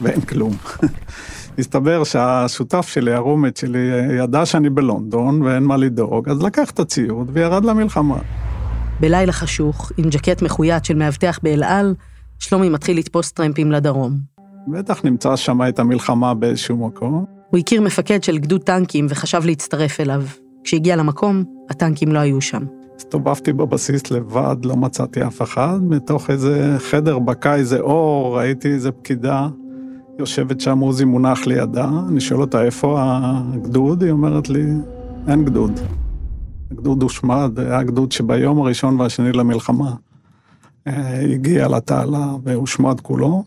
ואין 0.00 0.20
כלום. 0.20 0.52
הסתבר 1.58 2.04
שהשותף 2.04 2.88
שלי, 2.88 3.12
הרומית 3.12 3.56
שלי, 3.56 3.90
ידע 4.18 4.46
שאני 4.46 4.70
בלונדון 4.70 5.42
ואין 5.42 5.62
מה 5.62 5.76
לדאוג, 5.76 6.28
אז 6.28 6.42
לקח 6.42 6.70
את 6.70 6.78
הציוד 6.80 7.30
וירד 7.32 7.64
למלחמה. 7.64 8.18
בלילה 9.00 9.32
חשוך, 9.32 9.92
עם 9.96 10.04
ג'קט 10.10 10.42
מחויט 10.42 10.84
של 10.84 10.94
מאבטח 10.94 11.38
באל 11.42 11.62
על, 11.62 11.94
שלומי 12.38 12.68
מתחיל 12.68 12.98
לתפוס 12.98 13.32
טרמפים 13.32 13.72
לדרום. 13.72 14.12
בטח 14.68 15.04
נמצא 15.04 15.36
שם 15.36 15.68
את 15.68 15.78
המלחמה 15.78 16.34
באיזשהו 16.34 16.86
מקום. 16.86 17.24
הוא 17.50 17.58
הכיר 17.58 17.80
מפקד 17.80 18.22
של 18.22 18.38
גדוד 18.38 18.62
טנקים 18.62 19.06
וחשב 19.08 19.40
להצטרף 19.44 20.00
אליו. 20.00 20.22
כשהגיע 20.64 20.96
למקום, 20.96 21.44
הטנקים 21.70 22.12
לא 22.12 22.18
היו 22.18 22.40
שם. 22.40 22.62
הסתובבתי 22.96 23.52
בבסיס 23.52 24.10
לבד, 24.10 24.56
לא 24.64 24.76
מצאתי 24.76 25.26
אף 25.26 25.42
אחד. 25.42 25.78
מתוך 25.82 26.30
איזה 26.30 26.76
חדר 26.78 27.18
בקע 27.18 27.54
איזה 27.54 27.80
אור, 27.80 28.38
ראיתי 28.38 28.68
איזה 28.68 28.92
פקידה 28.92 29.48
יושבת 30.18 30.60
שם, 30.60 30.78
עוזי 30.78 31.04
מונח 31.04 31.46
לידה. 31.46 31.90
אני 32.08 32.20
שואל 32.20 32.40
אותה, 32.40 32.64
איפה 32.64 32.98
הגדוד? 33.00 34.02
היא 34.02 34.10
אומרת 34.10 34.48
לי, 34.48 34.64
אין 35.28 35.44
גדוד. 35.44 35.80
הגדוד 36.70 37.02
הושמד, 37.02 37.58
היה 37.58 37.82
גדוד 37.82 38.12
שביום 38.12 38.60
הראשון 38.60 39.00
והשני 39.00 39.32
למלחמה 39.32 39.94
אה, 40.86 41.20
הגיע 41.20 41.68
לתעלה 41.68 42.26
והושמד 42.44 43.00
כולו. 43.00 43.44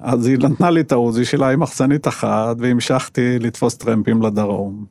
אז 0.00 0.26
היא 0.26 0.38
נתנה 0.38 0.70
לי 0.70 0.80
את 0.80 0.92
העוזי 0.92 1.24
שלה 1.24 1.50
עם 1.50 1.60
מחסנית 1.60 2.08
אחת, 2.08 2.56
והמשכתי 2.58 3.38
לתפוס 3.38 3.76
טרמפים 3.76 4.22
לדרום. 4.22 4.84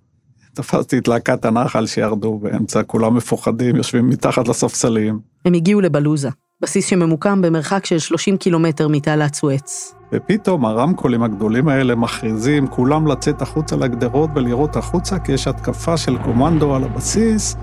תפסתי 0.54 0.98
את 0.98 1.08
להקת 1.08 1.46
הנחל 1.46 1.86
שירדו 1.86 2.38
באמצע, 2.38 2.84
כולם 2.84 3.16
מפוחדים, 3.16 3.76
יושבים 3.76 4.10
מתחת 4.10 4.48
לספסלים. 4.48 5.20
הם 5.46 5.54
הגיעו 5.54 5.82
לבלוזה, 5.82 6.30
בסיס 6.62 6.86
שממוקם 6.86 7.42
במרחק 7.42 7.86
של 7.86 8.00
30 8.00 8.38
קילומטר 8.38 8.88
מתעלת 8.88 9.34
סואץ. 9.34 9.96
ופתאום 10.16 10.66
הרמקולים 10.66 11.24
הגדולים 11.24 11.68
האלה 11.68 11.96
מכריזים 11.96 12.68
כולם 12.68 13.08
לצאת 13.08 13.42
החוצה 13.42 13.76
לגדרות 13.76 14.30
ולראות 14.36 14.76
החוצה, 14.76 15.20
כי 15.20 15.32
יש 15.32 15.48
התקפה 15.48 15.98
של 15.98 16.18
קומנדו 16.18 16.76
על 16.76 16.84
הבסיס. 16.84 17.56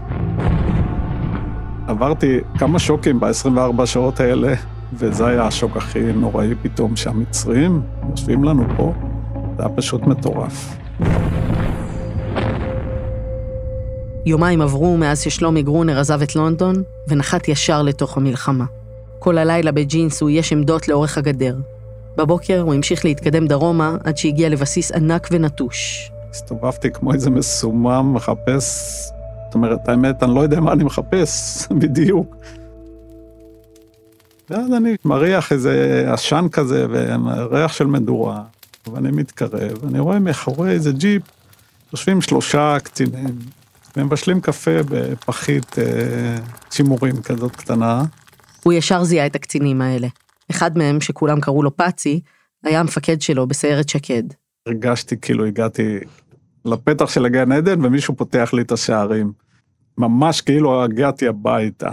עברתי 1.87 2.38
כמה 2.59 2.78
שוקים 2.78 3.21
ב-24 3.21 3.87
שעות 3.87 4.21
האלה, 4.21 4.54
וזה 4.92 5.26
היה 5.26 5.47
השוק 5.47 5.76
הכי 5.76 6.12
נוראי 6.12 6.54
פתאום, 6.62 6.97
שהמצרים 6.97 7.83
יושבים 8.11 8.45
לנו 8.45 8.64
פה. 8.76 8.92
זה 9.57 9.62
היה 9.62 9.69
פשוט 9.76 10.02
מטורף. 10.02 10.76
יומיים 14.26 14.61
עברו 14.61 14.97
מאז 14.97 15.21
ששלומי 15.21 15.62
גרונר 15.62 15.99
עזב 15.99 16.23
את 16.23 16.37
לונדון, 16.37 16.83
ונחת 17.09 17.49
ישר 17.49 17.83
לתוך 17.83 18.16
המלחמה. 18.16 18.64
כל 19.19 19.38
הלילה 19.38 19.73
בג'ינס 19.73 20.21
הוא 20.21 20.30
יש 20.30 20.52
עמדות 20.52 20.88
לאורך 20.88 21.19
הגדר. 21.19 21.57
בבוקר 22.17 22.61
הוא 22.61 22.75
המשיך 22.75 23.05
להתקדם 23.05 23.47
דרומה 23.47 23.97
עד 24.05 24.17
שהגיע 24.17 24.49
לבסיס 24.49 24.93
ענק 24.93 25.29
ונטוש. 25.31 26.11
הסתובבתי 26.31 26.90
כמו 26.90 27.12
איזה 27.12 27.31
מסומם, 27.31 28.14
מחפש... 28.14 28.64
זאת 29.47 29.55
אומרת, 29.55 29.88
האמת, 29.88 30.23
אני 30.23 30.35
לא 30.35 30.40
יודע 30.40 30.61
מה 30.61 30.73
אני 30.73 30.85
מחפש 30.85 31.59
בדיוק. 31.81 32.37
ואז 34.50 34.73
אני 34.76 34.97
מריח 35.05 35.52
איזה 35.52 36.05
עשן 36.12 36.47
כזה 36.52 36.87
וריח 36.90 37.73
של 37.73 37.87
מדורה, 37.87 38.43
ואני 38.93 39.11
מתקרב, 39.11 39.85
אני 39.88 39.99
רואה 39.99 40.19
מאחורי 40.19 40.71
איזה 40.71 40.93
ג'יפ, 40.93 41.23
יושבים 41.93 42.23
שלושה 42.23 42.76
קצינים, 42.83 43.38
ומבשלים 43.97 44.40
קפה 44.40 44.83
בפחית 44.88 45.79
אה, 45.79 45.85
שימורים 46.71 47.23
כזאת 47.23 47.57
קטנה. 47.57 48.05
הוא 48.62 48.73
ישר 48.73 49.05
זיהה 49.05 49.26
את 49.26 49.35
הקצינים 49.35 49.81
האלה. 49.81 50.09
אחד 50.50 50.78
מהם, 50.78 51.00
שכולם 51.00 51.40
קראו 51.40 51.62
לו 51.62 51.76
פאצי, 51.76 52.21
היה 52.64 52.80
המפקד 52.80 53.21
שלו 53.21 53.47
בסיירת 53.47 53.88
שקד. 53.88 54.23
הרגשתי 54.66 55.16
כאילו 55.21 55.47
הגעתי 55.47 55.99
לפתח 56.64 57.11
של 57.11 57.25
הגן 57.25 57.52
עדן 57.52 57.85
ומישהו 57.85 58.16
פותח 58.16 58.50
לי 58.52 58.62
את 58.62 58.73
השערים. 58.73 59.33
ממש 59.99 60.40
כאילו 60.40 60.83
הגעתי 60.85 61.28
הביתה. 61.28 61.90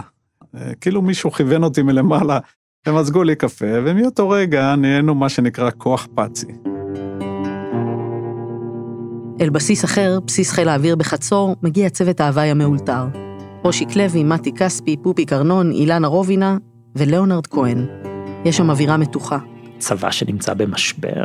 אה, 0.54 0.74
כאילו 0.80 1.02
מישהו 1.02 1.30
כיוון 1.30 1.64
אותי 1.64 1.82
מלמעלה, 1.82 2.38
הם 2.86 2.96
מזגו 2.96 3.22
לי 3.22 3.36
קפה, 3.36 3.66
ומאותו 3.84 4.30
רגע 4.30 4.76
נהיינו 4.76 5.14
מה 5.14 5.28
שנקרא 5.28 5.70
כוח 5.78 6.08
פאצי. 6.14 6.46
אל 9.40 9.50
בסיס 9.50 9.84
אחר, 9.84 10.18
בסיס 10.26 10.52
חיל 10.52 10.68
האוויר 10.68 10.96
בחצור, 10.96 11.56
מגיע 11.62 11.90
צוות 11.90 12.20
ההוואי 12.20 12.50
המאולתר. 12.50 13.04
אושיק 13.64 13.96
לוי, 13.96 14.24
מתי 14.24 14.52
כספי, 14.52 14.96
פופי 15.02 15.26
קרנון, 15.26 15.70
אילנה 15.70 16.08
רובינה 16.08 16.58
ולאונרד 16.96 17.46
כהן. 17.46 18.07
יש 18.44 18.56
שם 18.56 18.70
אווירה 18.70 18.96
מתוחה. 18.96 19.38
צבא 19.78 20.10
שנמצא 20.10 20.54
במשבר, 20.54 21.24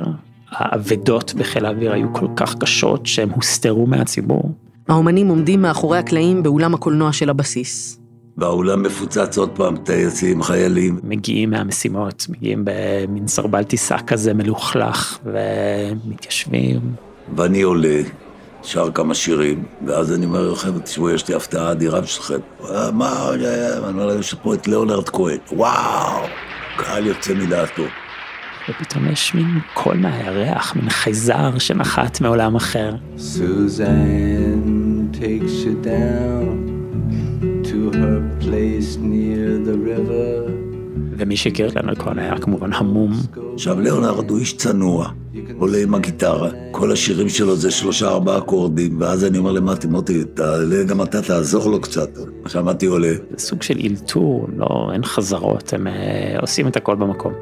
האבדות 0.51 1.34
בחיל 1.34 1.65
האוויר 1.65 1.93
היו 1.93 2.13
כל 2.13 2.27
כך 2.36 2.55
קשות 2.55 3.05
שהם 3.05 3.29
הוסתרו 3.29 3.88
מהציבור. 3.88 4.51
האומנים 4.88 5.27
עומדים 5.27 5.62
מאחורי 5.62 5.98
הקלעים 5.98 6.43
באולם 6.43 6.74
הקולנוע 6.74 7.13
של 7.13 7.29
הבסיס. 7.29 8.00
והאולם 8.38 8.84
מפוצץ 8.84 9.38
עוד 9.38 9.50
פעם, 9.50 9.77
טייסים, 9.77 10.43
חיילים. 10.43 11.00
מגיעים 11.03 11.50
מהמשימות, 11.50 12.25
מגיעים 12.29 12.62
במין 12.65 13.27
סרבל 13.27 13.63
טיסה 13.63 13.98
כזה 13.98 14.34
מלוכלך, 14.34 15.17
ומתיישבים. 15.25 16.79
ואני 17.36 17.62
עולה, 17.62 18.01
שר 18.63 18.91
כמה 18.91 19.15
שירים, 19.15 19.63
ואז 19.88 20.13
אני 20.13 20.25
אומר 20.25 20.51
לכם, 20.51 20.79
תשמעו, 20.79 21.10
יש 21.10 21.27
לי 21.27 21.36
הפתעה 21.36 21.72
אדירה 21.72 22.01
בשבילכם. 22.01 22.46
מה, 22.93 23.29
אני 23.34 23.89
אומר 23.89 24.05
להם, 24.05 24.20
יש 24.20 24.34
פה 24.34 24.53
את 24.53 24.67
ליאונרד 24.67 25.10
כהן, 25.10 25.38
וואו, 25.51 26.24
קהל 26.75 27.06
יוצא 27.06 27.34
מדעתו. 27.34 27.84
ופתאום 28.70 29.08
יש 29.12 29.36
מין 29.36 29.60
קול 29.74 29.98
מהירח, 29.98 30.75
מין 30.75 30.89
חייזר 30.89 31.58
שנחת 31.60 32.22
מעולם 32.22 32.56
אחר. 32.56 32.96
Suzanne 33.18 34.63
takes 35.13 35.65
you 35.65 35.75
down 35.84 36.56
to 37.63 37.92
her 37.98 38.20
place 38.39 38.98
near 38.98 39.58
the 39.68 39.77
river. 39.89 40.62
ומי 41.17 41.38
שהכיר 41.38 41.67
את 41.67 41.75
ליאונרד 41.75 41.98
כהן 41.98 42.20
היה 42.20 42.38
כמובן 42.38 42.74
המום. 42.74 43.12
עכשיו, 43.53 43.79
ליאונרד 43.79 44.29
הוא 44.29 44.39
איש 44.39 44.58
צנוע, 44.58 45.10
עולה 45.58 45.77
עם 45.77 45.96
הגיטרה, 45.96 46.50
כל 46.72 46.91
השירים 46.91 47.29
שלו 47.29 47.55
זה 47.55 47.72
שלושה 47.72 48.08
ארבעה 48.08 48.38
אקורדים, 48.38 49.01
ואז 49.01 49.25
אני 49.25 49.38
אומר 49.38 49.51
למתי, 49.51 49.88
מוטי, 49.88 50.24
תעלה 50.34 50.84
גם 50.84 51.01
אתה, 51.01 51.22
תעזור 51.22 51.72
לו 51.72 51.82
קצת. 51.82 52.10
עכשיו 52.46 52.63
מתי 52.63 52.86
עולה. 52.86 53.13
זה 53.32 53.46
סוג 53.46 53.63
של 53.63 53.77
אילתור, 53.77 54.48
לא, 54.58 54.89
אין 54.93 55.03
חזרות, 55.03 55.74
הם 55.74 55.88
אה, 55.88 56.36
עושים 56.41 56.67
את 56.67 56.77
הכל 56.77 56.96
במקום. 56.96 57.34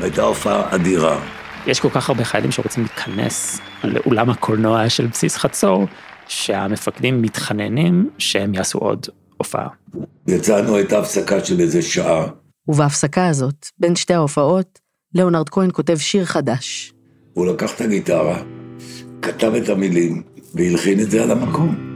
והייתה 0.00 0.22
הופעה 0.22 0.74
אדירה. 0.74 1.20
יש 1.66 1.80
כל 1.80 1.90
כך 1.90 2.08
הרבה 2.08 2.24
חיילים 2.24 2.50
שרוצים 2.50 2.82
להיכנס 2.82 3.60
לאולם 3.84 4.30
הקולנוע 4.30 4.88
של 4.88 5.06
בסיס 5.06 5.36
חצור, 5.36 5.86
שהמפקדים 6.28 7.22
מתחננים 7.22 8.10
שהם 8.18 8.54
יעשו 8.54 8.78
עוד 8.78 9.06
הופעה. 9.36 9.68
יצאנו, 10.28 10.76
הייתה 10.76 10.98
הפסקה 10.98 11.44
של 11.44 11.60
איזה 11.60 11.82
שעה. 11.82 12.26
ובהפסקה 12.68 13.26
הזאת, 13.26 13.66
בין 13.78 13.96
שתי 13.96 14.14
ההופעות, 14.14 14.78
ליאונרד 15.14 15.48
כהן 15.48 15.70
כותב 15.72 15.96
שיר 15.96 16.24
חדש. 16.24 16.92
הוא 17.32 17.46
לקח 17.46 17.74
את 17.76 17.80
הגיטרה, 17.80 18.42
כתב 19.22 19.52
את 19.54 19.68
המילים, 19.68 20.22
והלחין 20.54 21.00
את 21.00 21.10
זה 21.10 21.22
על 21.22 21.30
המקום. 21.30 21.92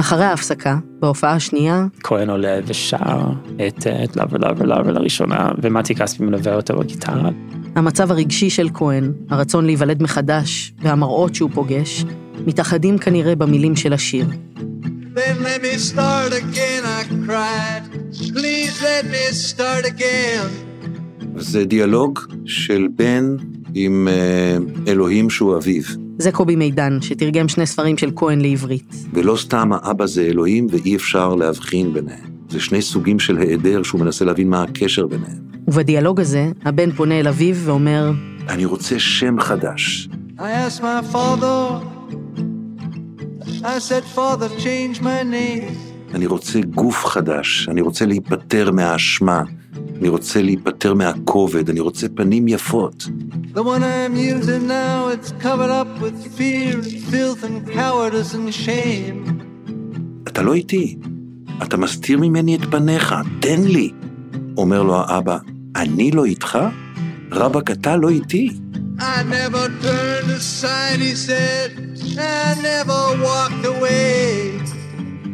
אחרי 0.00 0.24
ההפסקה, 0.24 0.78
בהופעה 1.00 1.32
השנייה, 1.34 1.86
כהן 2.02 2.30
עולה 2.30 2.60
ושר 2.66 3.20
את 3.68 3.86
את 3.86 4.16
לאו 4.16 4.30
ולאו 4.30 4.56
ולאו 4.56 4.92
לראשונה, 4.92 5.50
ומתי 5.62 5.94
כספי 5.94 6.24
מלווה 6.24 6.54
אותו 6.54 6.78
בגיטרה. 6.78 7.30
המצב 7.76 8.10
הרגשי 8.10 8.50
של 8.50 8.68
כהן, 8.74 9.12
הרצון 9.30 9.66
להיוולד 9.66 10.02
מחדש, 10.02 10.72
והמראות 10.78 11.34
שהוא 11.34 11.50
פוגש, 11.54 12.04
מתאחדים 12.46 12.98
כנראה 12.98 13.34
במילים 13.34 13.76
של 13.76 13.92
השיר. 13.92 14.26
Then 15.14 15.42
let 15.42 15.60
me 15.62 15.74
start 15.90 16.32
again, 16.32 16.82
I 16.98 17.02
cried. 17.26 17.82
Please 18.34 18.74
let 18.88 19.04
me 19.14 19.24
start 19.32 19.84
again. 19.84 20.48
זה 21.36 21.64
דיאלוג 21.64 22.18
של 22.44 22.88
בן 22.96 23.36
עם 23.74 24.08
אה, 24.10 24.56
אלוהים 24.88 25.30
שהוא 25.30 25.56
אביו. 25.56 25.82
זה 26.18 26.32
קובי 26.32 26.56
מידן, 26.56 26.98
שתרגם 27.00 27.48
שני 27.48 27.66
ספרים 27.66 27.98
של 27.98 28.10
כהן 28.16 28.40
לעברית. 28.40 28.94
ולא 29.12 29.36
סתם 29.36 29.70
האבא 29.72 30.06
זה 30.06 30.22
אלוהים 30.22 30.66
ואי 30.70 30.96
אפשר 30.96 31.34
להבחין 31.34 31.92
ביניהם. 31.92 32.32
זה 32.48 32.60
שני 32.60 32.82
סוגים 32.82 33.18
של 33.18 33.38
היעדר 33.38 33.82
שהוא 33.82 34.00
מנסה 34.00 34.24
להבין 34.24 34.48
מה 34.48 34.62
הקשר 34.62 35.06
ביניהם. 35.06 35.38
ובדיאלוג 35.68 36.20
הזה, 36.20 36.50
הבן 36.64 36.92
פונה 36.92 37.20
אל 37.20 37.28
אביו 37.28 37.56
ואומר, 37.56 38.12
אני 38.48 38.64
רוצה 38.64 38.98
שם 38.98 39.40
חדש. 39.40 40.08
I 40.38 40.42
asked 40.42 40.80
my 40.80 41.02
father, 41.12 41.82
I 43.64 43.78
said, 43.78 44.04
Father, 44.04 44.48
change 44.58 45.00
my 45.00 45.22
name. 45.22 45.92
אני 46.14 46.26
רוצה 46.26 46.60
גוף 46.60 47.04
חדש, 47.04 47.68
אני 47.70 47.80
רוצה 47.80 48.06
להיפטר 48.06 48.70
מהאשמה, 48.70 49.42
אני 49.98 50.08
רוצה 50.08 50.42
להיפטר 50.42 50.94
מהכובד, 50.94 51.70
אני 51.70 51.80
רוצה 51.80 52.06
פנים 52.14 52.48
יפות. 52.48 53.08
The 53.54 53.62
one 53.62 53.82
I'm 53.82 54.16
using 54.16 54.66
now, 54.66 55.08
it's 55.08 55.32
covered 55.42 55.70
up 55.70 56.02
with 56.02 56.16
fear, 56.38 56.82
filth, 56.82 57.44
and 57.44 57.72
cowardice 57.72 58.34
and 58.34 58.54
shame. 58.66 59.30
אתה 60.26 60.42
לא 60.42 60.54
איתי, 60.54 60.96
אתה 61.62 61.76
מסתיר 61.76 62.18
ממני 62.18 62.56
את 62.56 62.64
פניך, 62.70 63.14
תן 63.40 63.62
לי. 63.62 63.90
אומר 64.56 64.82
לו 64.82 64.96
האבא, 64.96 65.38
אני 65.76 66.10
לא 66.10 66.24
איתך? 66.24 66.58
רבאק, 67.32 67.70
אתה 67.70 67.96
לא 67.96 68.08
איתי. 68.08 68.61
I 69.02 69.24
never 69.38 69.64
turned 69.86 70.30
aside, 70.40 71.00
he 71.08 71.14
said. 71.28 71.68
I 72.18 72.54
never 72.70 73.00
walked 73.26 73.64
away. 73.72 74.62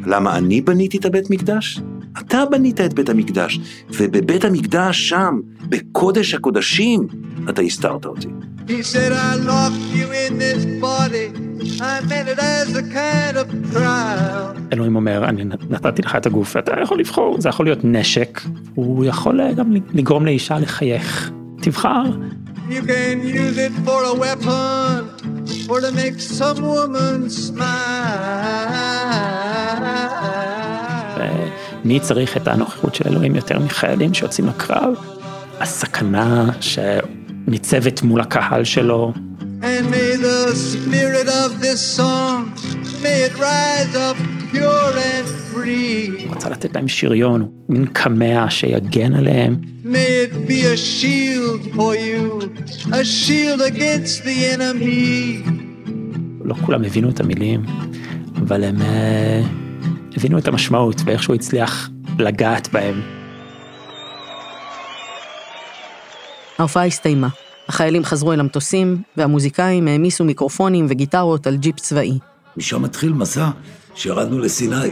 למה 0.07 0.37
אני 0.39 0.61
בניתי 0.61 0.99
את 0.99 1.05
הבית 1.05 1.31
מקדש? 1.31 1.81
אתה 2.21 2.45
בנית 2.51 2.81
את 2.81 2.95
בית 2.95 3.09
המקדש, 3.09 3.61
ובבית 3.91 4.45
המקדש 4.45 5.09
שם, 5.09 5.41
בקודש 5.69 6.35
הקודשים, 6.35 7.09
אתה 7.49 7.63
הסתרת 7.63 8.05
אותי. 8.07 8.29
He 8.69 8.83
said, 8.83 9.13
I 9.13 9.35
locked 9.35 9.97
you 9.99 10.09
in 10.27 10.39
this 10.39 10.65
body. 10.81 11.27
I 11.81 12.01
meant 12.09 12.29
it 12.29 12.39
as 12.39 12.77
a 12.77 12.83
kind 12.83 13.37
of 13.37 13.73
trial. 13.75 14.59
אלוהים 14.73 14.97
אומר, 14.97 15.29
אני 15.29 15.45
נתתי 15.71 16.03
לך 16.03 16.17
את 16.17 16.27
הגוף, 16.27 16.57
אתה 16.57 16.73
יכול 16.83 16.99
לבחור, 17.01 17.41
זה 17.41 17.49
יכול 17.49 17.67
להיות 17.67 17.85
נשק, 17.85 18.41
הוא 18.75 19.05
יכול 19.05 19.53
גם 19.55 19.73
לגרום 19.95 20.27
לאישה 20.27 20.59
לחייך. 20.59 21.31
תבחר. 21.61 22.03
You 22.69 22.83
can 22.83 23.27
use 23.27 23.57
it 23.57 23.73
for 23.87 24.01
a 24.05 24.15
weapon 24.25 24.97
or 25.71 25.81
to 25.81 25.91
make 25.91 26.21
some 26.21 26.61
woman 26.63 27.31
smile. 27.31 27.89
מי 31.85 32.01
צריך 32.01 32.37
את 32.37 32.49
הנוכחות 32.49 32.95
של 32.95 33.05
אלוהים 33.09 33.37
יותר 33.37 33.59
מחיילים 33.59 34.15
שיוצאים 34.15 34.49
לקרב? 34.49 34.95
הסכנה 35.61 36.51
שניצבת 36.61 38.03
מול 38.03 38.21
הקהל 38.21 38.65
שלו. 38.65 39.13
And 39.63 39.91
may 39.91 40.17
the 40.17 40.55
spirit 40.55 41.29
of 41.29 41.61
this 41.61 41.81
song, 41.97 42.53
may 43.03 43.23
it 43.27 43.35
rise 43.39 43.95
up. 43.97 44.38
הוא 44.53 46.35
רצה 46.35 46.49
לתת 46.49 46.77
להם 46.77 46.89
שריון, 46.89 47.49
מין 47.69 47.87
קמע 47.87 48.51
שיגן 48.51 49.15
עליהם. 49.15 49.57
May 49.85 49.87
it 49.87 50.49
be 50.49 50.65
a 50.65 50.77
shield 50.77 51.75
for 51.75 51.95
you, 51.95 52.45
a 52.93 53.05
shield 53.05 53.61
against 53.61 54.25
the 54.25 54.55
enemy. 54.55 55.51
לא 56.45 56.55
כולם 56.55 56.85
הבינו 56.85 57.11
את 57.11 57.21
המילים, 57.21 57.63
אבל 58.39 58.65
הם 58.65 58.83
אה, 58.83 59.43
הבינו 60.17 60.39
את 60.39 60.49
המשמעות 60.49 61.01
ואיכשהו 61.05 61.35
הצליח 61.35 61.91
לגעת 62.19 62.69
בהם. 62.73 63.01
ההופעה 66.59 66.87
הסתיימה. 66.87 67.29
החיילים 67.69 68.05
חזרו 68.05 68.33
אל 68.33 68.41
המטוסים, 68.41 69.03
והמוזיקאים 69.17 69.89
העמיסו 69.89 70.25
מיקרופונים 70.25 70.87
וגיטרות 70.89 71.47
על 71.47 71.57
ג'יפ 71.57 71.81
צבאי. 71.81 72.19
משם 72.57 72.83
מתחיל 72.83 73.13
מסע 73.13 73.51
שירדנו 73.99 74.39
לסיני. 74.39 74.91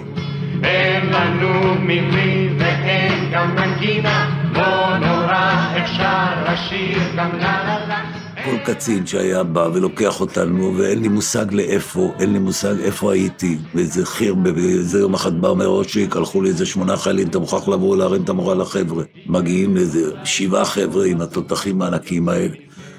אין 0.65 1.07
לנו 1.07 1.75
מילים 1.81 2.57
ואין 2.59 3.31
גם 3.33 3.55
מנגינה, 3.55 4.51
לא 4.55 4.99
נורא, 4.99 5.77
אפשר 5.85 6.53
לשיר 6.53 6.99
גם 7.17 7.31
לה 7.39 7.65
לה 7.65 7.87
לה. 7.89 8.01
כל 8.45 8.73
קצין 8.73 9.07
שהיה 9.07 9.43
בא 9.43 9.69
ולוקח 9.75 10.21
אותנו, 10.21 10.75
ואין 10.79 11.03
לי 11.03 11.09
מושג 11.09 11.53
לאיפה, 11.53 12.13
אין 12.21 12.33
לי 12.33 12.39
מושג 12.39 12.75
איפה 12.81 13.13
הייתי, 13.13 13.59
ואיזה 13.75 14.07
חיר, 14.07 14.37
ואיזה 14.45 14.99
יום 14.99 15.15
אחד 15.15 15.41
בא 15.41 15.49
אומר 15.49 15.67
אושיק, 15.67 16.17
הלכו 16.17 16.43
לי 16.43 16.49
איזה 16.49 16.67
שמונה 16.67 16.97
חיילים, 16.97 17.29
אתה 17.29 17.39
מוכרח 17.39 17.69
לבוא 17.69 17.97
להרים 17.97 18.23
את 18.23 18.29
המורה 18.29 18.55
לחבר'ה. 18.55 19.05
מגיעים 19.27 19.77
איזה 19.77 20.11
שבעה 20.25 20.65
חבר'ה 20.65 21.07
עם 21.07 21.21
התותחים 21.21 21.83
הענקיים 21.83 22.29
האלה, 22.29 22.55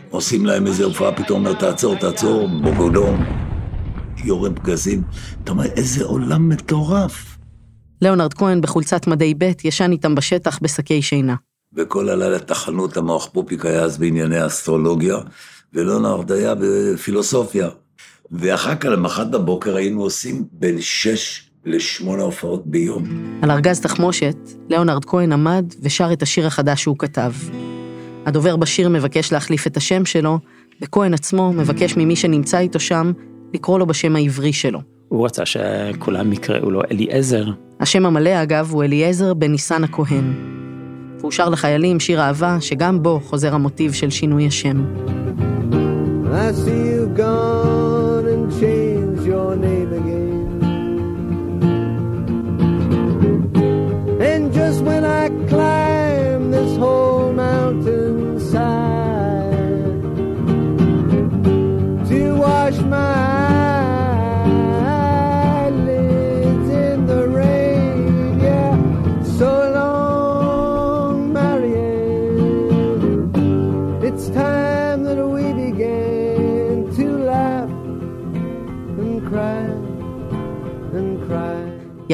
עושים 0.10 0.46
להם 0.46 0.68
איזה 0.68 0.84
הופעה, 0.84 1.12
פתאום 1.12 1.40
אומר, 1.40 1.54
תעצור, 1.54 1.96
תעצור, 1.96 2.48
בוגודום, 2.48 3.47
יורם 4.24 4.56
פגזים. 4.56 5.02
אתה 5.44 5.52
אומר, 5.52 5.66
איזה 5.66 6.04
עולם 6.04 6.50
מטורף. 6.50 7.38
ליאונרד 8.02 8.34
כהן 8.34 8.62
בחולצת 8.62 9.08
מדי 9.08 9.34
ב' 9.38 9.52
ישן 9.64 9.92
איתם 9.92 10.16
בשטח 10.16 10.60
בשקי 10.62 11.02
שינה. 11.02 11.36
וכל 11.74 12.10
הלילה 12.10 12.40
תחנות 12.40 12.98
המוח 12.98 13.30
פופיק 13.34 13.66
היה 13.66 13.82
אז 13.82 13.98
בענייני 13.98 14.46
אסטרולוגיה, 14.46 15.18
ולאונרד 15.74 16.32
היה 16.32 16.54
בפילוסופיה. 16.60 17.70
ואחר 18.32 18.76
כך, 18.76 18.86
למחרת 18.86 19.32
בבוקר, 19.32 19.76
היינו 19.76 20.02
עושים 20.02 20.44
בין 20.52 20.82
שש 20.82 21.50
לשמונה 21.66 22.24
הופעות 22.24 22.68
ביום. 22.68 23.04
על 23.42 23.52
ארגז 23.52 23.80
תחמושת, 23.80 24.38
ליאונרד 24.70 25.06
כהן 25.06 25.32
עמד 25.32 25.74
ושר 25.82 26.14
את 26.14 26.22
השיר 26.22 26.48
החדש 26.48 26.82
שהוא 26.82 26.96
כתב. 27.00 27.32
הדובר 28.26 28.56
בשיר 28.56 28.90
מבקש 28.90 29.32
להחליף 29.32 29.68
את 29.68 29.78
השם 29.78 30.06
שלו, 30.06 30.40
וכהן 30.82 31.14
עצמו 31.14 31.54
מבקש 31.54 31.98
ממי 31.98 32.16
שנמצא 32.16 32.58
איתו 32.58 32.80
שם 32.80 33.12
לקרוא 33.54 33.80
לו 33.80 33.86
בשם 33.86 34.16
העברי 34.16 34.54
שלו. 34.54 34.80
הוא 35.10 35.26
רצה 35.26 35.44
שכולם 35.46 36.34
יקראו 36.34 36.72
לו 36.72 36.82
אליעזר. 36.92 37.46
השם 37.80 38.06
המלא, 38.06 38.44
אגב, 38.44 38.70
הוא 38.72 38.84
אליעזר 38.84 39.34
בן 39.34 39.52
ניסן 39.52 39.84
הכהן. 39.84 40.34
והוא 41.20 41.32
שר 41.32 41.50
לחיילים 41.50 42.00
שיר 42.00 42.22
אהבה, 42.22 42.58
שגם 42.60 43.04
בו 43.04 43.20
חוזר 43.24 43.56
המוטיב 43.56 43.94
של 43.94 44.10
שינוי 44.10 44.48
השם. 44.48 44.86
I 46.30 46.52
see 46.54 46.68
you 46.68 47.20
gone 47.20 47.97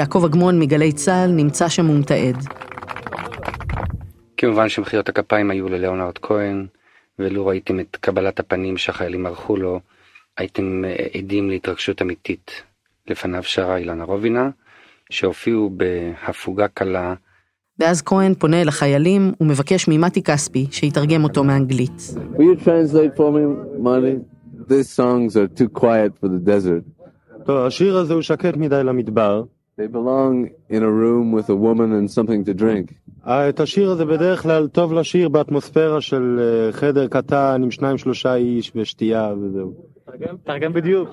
יעקב 0.04 0.26
אגמון 0.26 0.60
מגלי 0.60 0.92
צה"ל 0.92 1.32
נמצא 1.32 1.70
שם 1.70 1.90
ומתעד. 1.90 2.38
כמובן 4.38 4.70
שמחיאות 4.70 5.10
הכפיים 5.10 5.52
היו 5.52 5.70
לליאונרד 5.70 6.18
כהן, 6.18 6.68
ולו 7.20 7.46
ראיתם 7.46 7.80
את 7.80 7.98
קבלת 8.02 8.40
הפנים 8.40 8.78
שהחיילים 8.78 9.26
ערכו 9.26 9.58
לו, 9.58 9.80
הייתם 10.38 10.86
אה, 10.86 11.06
עדים 11.18 11.50
להתרגשות 11.50 12.02
אמיתית. 12.02 12.64
לפניו 13.08 13.44
שרה 13.44 13.78
אילנה 13.78 14.04
רובינה, 14.04 14.50
שהופיעו 15.10 15.70
בהפוגה 15.70 16.68
קלה 16.68 17.14
ואז 17.80 18.02
כהן 18.02 18.34
פונה 18.34 18.62
אל 18.62 18.68
החיילים 18.68 19.32
ומבקש 19.42 19.88
ממתי 19.88 20.24
כספי 20.24 20.68
שיתרגם 20.72 21.24
אותו 21.24 21.44
מאנגלית. 21.44 22.02
Will 22.36 22.40
you 22.40 22.64
translate 22.64 23.18
for 23.18 23.32
me, 23.32 23.44
Marty? 23.84 24.16
These 24.68 24.90
songs 24.90 25.38
are 25.38 25.48
too 25.48 25.70
quiet 25.80 26.12
for 26.22 26.28
the 26.28 26.50
desert. 26.50 27.06
טוב, 27.46 27.66
השיר 27.66 27.98
הזה 27.98 28.14
הוא 28.14 28.22
שקט 28.22 28.56
מדי 28.58 28.84
למדבר. 28.84 29.44
They 29.78 29.88
belong 29.88 30.50
in 30.70 30.84
a 30.84 30.92
room 31.02 31.32
with 31.32 31.50
a 31.50 31.56
woman 31.56 31.90
and 31.98 32.10
something 32.12 32.44
to 32.46 32.54
drink. 32.54 32.94
את 33.26 33.60
השיר 33.60 33.92
הזה 33.92 34.06
בדרך 34.06 34.42
כלל 34.42 34.68
טוב 34.68 34.94
לשיר 34.94 35.30
באטמוספירה 35.30 36.02
של 36.02 36.40
אה, 36.40 36.72
חדר 36.72 37.08
קטן 37.08 37.62
עם 37.64 37.72
שניים 37.72 37.98
שלושה 37.98 38.36
איש 38.36 38.72
ושתייה 38.76 39.34
וזהו. 39.42 39.74
תרגם 40.44 40.74
בדיוק. 40.74 41.10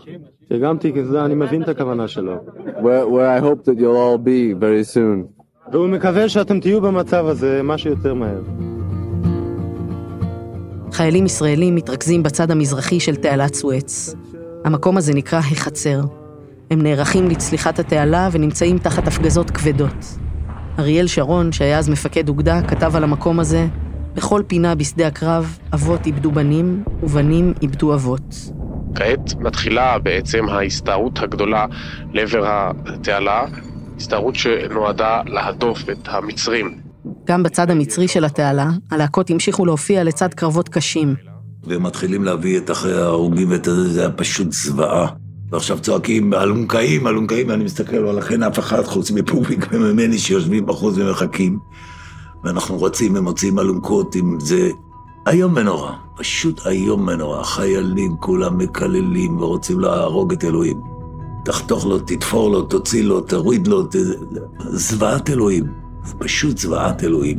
תרגמתי 0.48 0.92
כי 0.92 1.04
זה, 1.04 1.24
אני 1.24 1.34
מבין 1.34 1.62
את 1.62 1.68
הכוונה 1.68 2.08
שלו. 2.08 2.36
Where, 2.66 3.06
where 3.06 3.38
I 3.38 3.44
hope 3.44 3.64
that 3.64 3.78
you'll 3.78 3.96
all 3.96 4.18
be 4.18 4.62
very 4.62 4.94
soon. 4.94 5.42
והוא 5.72 5.88
מקווה 5.88 6.28
שאתם 6.28 6.60
תהיו 6.60 6.80
במצב 6.80 7.26
הזה 7.26 7.62
מה 7.62 7.78
שיותר 7.78 8.14
מהר. 8.14 8.40
חיילים 10.92 11.26
ישראלים 11.26 11.74
מתרכזים 11.74 12.22
בצד 12.22 12.50
המזרחי 12.50 13.00
של 13.00 13.16
תעלת 13.16 13.54
סואץ. 13.54 14.14
המקום 14.64 14.96
הזה 14.96 15.14
נקרא 15.14 15.38
החצר, 15.38 16.00
הם 16.70 16.82
נערכים 16.82 17.28
לצליחת 17.28 17.78
התעלה 17.78 18.28
ונמצאים 18.32 18.78
תחת 18.78 19.08
הפגזות 19.08 19.50
כבדות. 19.50 20.18
אריאל 20.78 21.06
שרון, 21.06 21.52
שהיה 21.52 21.78
אז 21.78 21.88
מפקד 21.88 22.28
אוגדה, 22.28 22.62
כתב 22.62 22.96
על 22.96 23.04
המקום 23.04 23.40
הזה, 23.40 23.66
בכל 24.14 24.42
פינה 24.46 24.74
בשדה 24.74 25.06
הקרב, 25.06 25.58
אבות 25.74 26.06
איבדו 26.06 26.32
בנים, 26.32 26.84
ובנים 27.02 27.52
איבדו 27.62 27.94
אבות. 27.94 28.34
כעת 28.94 29.34
מתחילה 29.40 29.98
בעצם 29.98 30.48
ההסתערות 30.48 31.18
הגדולה 31.18 31.66
לעבר 32.12 32.70
התעלה, 32.86 33.44
הסתערות 33.96 34.36
שנועדה 34.36 35.22
להדוף 35.26 35.90
את 35.90 36.08
המצרים. 36.08 36.78
גם 37.24 37.42
בצד 37.42 37.70
המצרי 37.70 38.08
של 38.08 38.24
התעלה, 38.24 38.68
הלהקות 38.90 39.30
המשיכו 39.30 39.66
להופיע 39.66 40.04
לצד 40.04 40.34
קרבות 40.34 40.68
קשים. 40.68 41.14
והם 41.64 41.82
מתחילים 41.82 42.24
להביא 42.24 42.58
את 42.58 42.70
אחרי 42.70 43.02
ההרוגים 43.02 43.50
ואת 43.50 43.64
זה, 43.64 43.88
זה 43.88 44.00
היה 44.00 44.10
פשוט 44.10 44.52
זוועה. 44.52 45.19
ועכשיו 45.50 45.78
צועקים, 45.78 46.34
אלונקאים, 46.34 47.06
אלונקאים, 47.06 47.48
ואני 47.48 47.64
מסתכל, 47.64 48.04
ולכן 48.04 48.42
אף 48.42 48.58
אחד 48.58 48.84
חוץ 48.84 49.10
מפוביק 49.10 49.66
וממני 49.72 50.18
שיושבים 50.18 50.66
בחוץ 50.66 50.94
ומחכים. 50.98 51.58
ואנחנו 52.44 52.82
רצים 52.82 53.16
ומוצאים 53.16 53.58
אלונקות 53.58 54.14
עם 54.14 54.40
זה. 54.40 54.70
איום 55.28 55.52
ונורא, 55.56 55.92
פשוט 56.16 56.66
איום 56.66 57.08
ונורא. 57.08 57.42
חיילים 57.42 58.16
כולם 58.20 58.58
מקללים 58.58 59.40
ורוצים 59.40 59.80
להרוג 59.80 60.32
את 60.32 60.44
אלוהים. 60.44 60.80
תחתוך 61.44 61.86
לו, 61.86 61.98
תתפור 61.98 62.50
לו, 62.50 62.62
תוציא 62.62 63.04
לו, 63.04 63.20
תוריד 63.20 63.66
לו, 63.66 63.82
ת... 63.82 63.96
זוועת 64.58 65.30
אלוהים. 65.30 65.64
זה 66.04 66.14
פשוט 66.18 66.58
זוועת 66.58 67.04
אלוהים. 67.04 67.38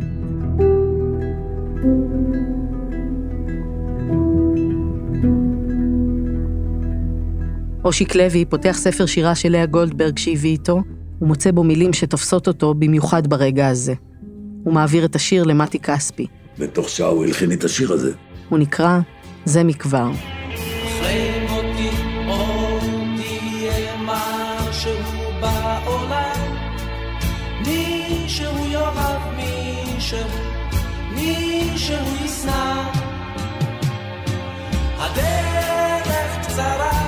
אושיק 7.86 8.16
לוי 8.16 8.46
פותח 8.46 8.76
ספר 8.80 9.06
שירה 9.06 9.36
של 9.36 9.52
לאה 9.52 9.66
גולדברג 9.66 10.18
שהביא 10.18 10.52
איתו, 10.52 10.82
ומוצא 11.22 11.52
בו 11.52 11.64
מילים 11.64 11.94
שתופסות 11.94 12.48
אותו 12.48 12.74
במיוחד 12.74 13.28
ברגע 13.28 13.68
הזה. 13.68 13.94
הוא 14.64 14.74
מעביר 14.74 15.06
את 15.06 15.16
השיר 15.16 15.44
למתי 15.44 15.80
כספי. 15.80 16.28
בתוך 16.60 16.90
שעה 16.90 17.08
הוא 17.08 17.26
הלחין 17.26 17.52
את 17.52 17.64
השיר 17.64 17.94
הזה. 17.94 18.12
הוא 18.50 18.60
נקרא 18.60 19.00
"זה 19.46 19.64
מכבר". 19.64 20.12
מישהו 31.16 32.26
ישנא 32.26 32.92
הדרך 35.00 36.38
קצרה 36.42 37.01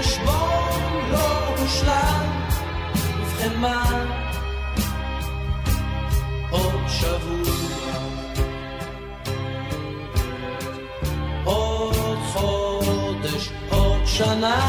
החשבון 0.00 1.10
לא 1.12 1.48
הושלם 1.58 2.26
ובכן 3.20 3.60
מה 3.60 3.82
עוד 6.50 6.88
שבוע 6.88 7.50
עוד 11.44 12.18
חודש, 12.32 13.50
עוד 13.70 14.00
שנה. 14.06 14.60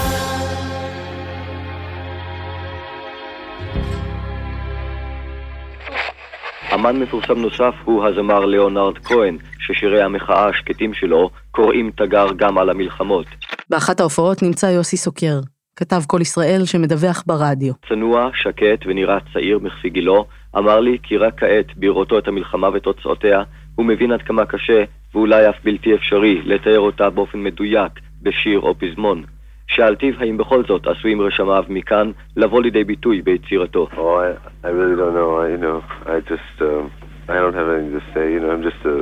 אמן 6.73 6.99
מפורסם 6.99 7.39
נוסף 7.39 7.73
הוא 7.83 8.05
הזמר 8.05 8.45
ליאונרד 8.45 8.97
כהן, 8.97 9.37
ששירי 9.59 10.01
המחאה 10.01 10.47
השקטים 10.47 10.93
שלו 10.93 11.29
קוראים 11.51 11.91
תגר 11.95 12.27
גם 12.37 12.57
על 12.57 12.69
המלחמות. 12.69 13.25
באחת 13.71 13.99
ההופעות 13.99 14.43
נמצא 14.43 14.65
יוסי 14.65 14.97
סוקר, 14.97 15.39
כתב 15.75 16.01
כל 16.07 16.21
ישראל 16.21 16.61
שמדווח 16.65 17.23
ברדיו. 17.27 17.73
צנוע, 17.89 18.29
שקט 18.33 18.85
ונראה 18.85 19.17
צעיר 19.33 19.59
מכפי 19.59 19.89
גילו, 19.89 20.25
אמר 20.57 20.79
לי 20.79 20.97
כי 21.03 21.17
רק 21.17 21.39
כעת, 21.39 21.65
בראותו 21.77 22.19
את 22.19 22.27
המלחמה 22.27 22.69
ותוצאותיה, 22.73 23.43
הוא 23.75 23.85
מבין 23.85 24.11
עד 24.11 24.21
כמה 24.21 24.45
קשה, 24.45 24.83
ואולי 25.13 25.49
אף 25.49 25.55
בלתי 25.63 25.95
אפשרי, 25.95 26.41
לתאר 26.45 26.79
אותה 26.79 27.09
באופן 27.09 27.43
מדויק, 27.43 27.91
בשיר 28.21 28.59
או 28.59 28.75
פזמון. 28.79 29.23
שאלתיו 29.67 30.13
האם 30.19 30.37
בכל 30.37 30.63
זאת 30.67 30.87
עשויים 30.87 31.21
רשמיו 31.21 31.63
מכאן 31.69 32.11
לבוא 32.37 32.61
לידי 32.61 32.83
ביטוי 32.83 33.21
ביצירתו. 33.21 33.87
Oh, 33.93 33.97
I, 33.97 34.67
I 34.67 34.69
really 34.69 34.95
don't 35.01 35.13
know. 35.13 35.31
I, 35.43 35.47
you 35.47 35.57
know, 35.57 35.81
I 36.05 36.19
just, 36.31 36.55
um, 36.61 36.91
I 37.29 37.35
don't 37.35 37.53
have 37.53 37.69
anything 37.69 37.99
to 37.99 38.03
say. 38.13 38.25
You 38.33 38.39
know, 38.41 38.51
I'm 38.51 38.63
just 38.69 38.81
a, 38.85 38.95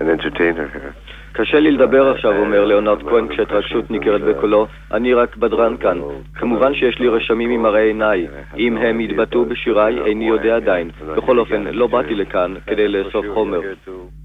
an 0.00 0.08
entertainer 0.10 0.66
here. 0.76 0.94
קשה 1.32 1.60
לי 1.60 1.70
לדבר 1.70 2.10
עכשיו, 2.10 2.36
אומר 2.36 2.64
ליאונרד 2.64 3.02
כהן 3.02 3.28
כשהתרגשות 3.28 3.90
ניכרת 3.90 4.20
בקולו, 4.20 4.66
אני 4.92 5.14
רק 5.14 5.36
בדרן 5.36 5.76
כאן. 5.76 5.98
כמובן 6.34 6.74
שיש 6.74 6.98
לי 6.98 7.08
רשמים 7.08 7.50
ממראה 7.50 7.82
עיניי. 7.82 8.26
אם 8.58 8.76
הם 8.76 9.00
יתבטאו 9.00 9.44
בשיריי, 9.44 10.00
איני 10.06 10.28
יודע 10.28 10.56
עדיין. 10.56 10.90
בכל 11.16 11.38
אופן, 11.38 11.62
לא 11.62 11.86
באתי 11.86 12.14
לכאן 12.14 12.54
כדי 12.66 12.88
לאסוף 12.88 13.26
חומר. 13.34 13.60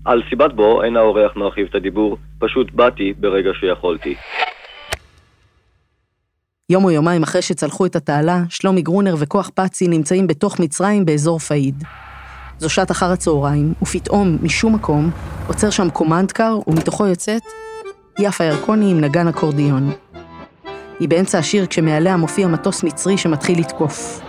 על 0.06 0.22
סיבת 0.30 0.54
בו 0.54 0.84
אין 0.84 0.98
האורח 0.98 1.36
מרחיב 1.36 1.68
את 1.70 1.76
הדיבור, 1.76 2.18
פשוט 2.40 2.72
באתי 2.72 3.14
ברגע 3.20 3.52
שיכולתי. 3.54 4.16
יום 6.70 6.84
או 6.84 6.92
יומיים 6.92 7.24
אחרי 7.24 7.42
שצלחו 7.42 7.86
את 7.86 7.96
התעלה, 7.96 8.38
שלומי 8.50 8.82
גרונר 8.82 9.16
וכוח 9.20 9.50
פאצי 9.50 9.88
נמצאים 9.88 10.28
בתוך 10.28 10.60
מצרים 10.60 11.06
באזור 11.06 11.40
פאיד. 11.40 11.84
זו 12.60 12.70
שעת 12.70 12.92
אחר 12.92 13.12
הצהריים, 13.12 13.74
ופתאום, 13.82 14.38
משום 14.42 14.76
מקום, 14.76 15.12
עוצר 15.48 15.70
שם 15.70 15.90
קומנדקר, 15.90 16.60
ומתוכו 16.68 17.08
יוצאת 17.08 17.42
יפה 18.20 18.44
ירקוני 18.44 18.92
עם 18.92 19.02
נגן 19.02 19.28
אקורדיון. 19.28 19.92
היא 21.00 21.10
באמצע 21.10 21.38
השיר 21.38 21.66
כשמעליה 21.66 22.18
מופיע 22.18 22.48
מטוס 22.48 22.84
מצרי 22.84 23.18
שמתחיל 23.18 23.60
לתקוף. 23.60 24.22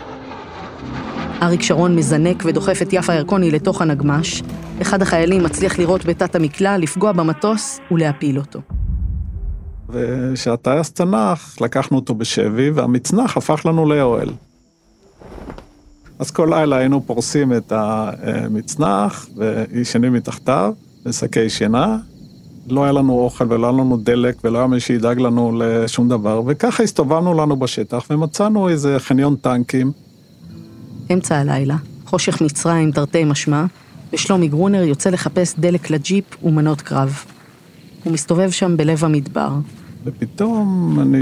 אריק 1.42 1.62
שרון 1.62 1.96
מזנק 1.96 2.42
ודוחף 2.46 2.82
את 2.82 2.92
יפה 2.92 3.14
ירקוני 3.14 3.50
לתוך 3.50 3.82
הנגמש, 3.82 4.42
אחד 4.82 5.02
החיילים 5.02 5.42
מצליח 5.42 5.78
לירות 5.78 6.04
בתת 6.04 6.34
המקלע, 6.34 6.78
לפגוע 6.78 7.12
במטוס 7.12 7.80
ולהפיל 7.90 8.38
אותו. 8.38 8.60
וכשהטייס 9.88 10.92
צנח, 10.92 11.56
לקחנו 11.60 11.96
אותו 11.96 12.14
בשבי, 12.14 12.70
והמצנח 12.70 13.36
הפך 13.36 13.66
לנו 13.66 13.86
לאוהל. 13.86 14.28
אז 16.18 16.30
כל 16.30 16.48
לילה 16.50 16.76
היינו 16.76 17.06
פורסים 17.06 17.52
את 17.52 17.72
המצנח 17.76 19.28
וישנים 19.36 20.12
מתחתיו, 20.12 20.74
בשקי 21.04 21.50
שינה. 21.50 21.98
לא 22.68 22.84
היה 22.84 22.92
לנו 22.92 23.12
אוכל 23.12 23.44
ולא 23.48 23.66
היה 23.66 23.72
לנו 23.72 23.96
דלק 23.96 24.36
ולא 24.44 24.58
היה 24.58 24.66
מי 24.66 24.80
שידאג 24.80 25.20
לנו 25.20 25.52
לשום 25.58 26.08
דבר, 26.08 26.42
וככה 26.46 26.82
הסתובבנו 26.82 27.34
לנו 27.34 27.56
בשטח 27.56 28.04
ומצאנו 28.10 28.68
איזה 28.68 28.96
חניון 28.98 29.36
טנקים. 29.36 29.92
אמצע 31.12 31.36
הלילה, 31.36 31.76
חושך 32.06 32.40
מצרים 32.40 32.92
תרתי 32.92 33.24
משמע, 33.24 33.64
ושלומי 34.12 34.48
גרונר 34.48 34.82
יוצא 34.82 35.10
לחפש 35.10 35.54
דלק 35.58 35.90
לג'יפ 35.90 36.24
ומנות 36.44 36.80
קרב. 36.80 37.24
הוא 38.04 38.12
מסתובב 38.12 38.50
שם 38.50 38.76
בלב 38.76 39.04
המדבר. 39.04 39.50
ופתאום 40.04 40.96
אני 41.00 41.20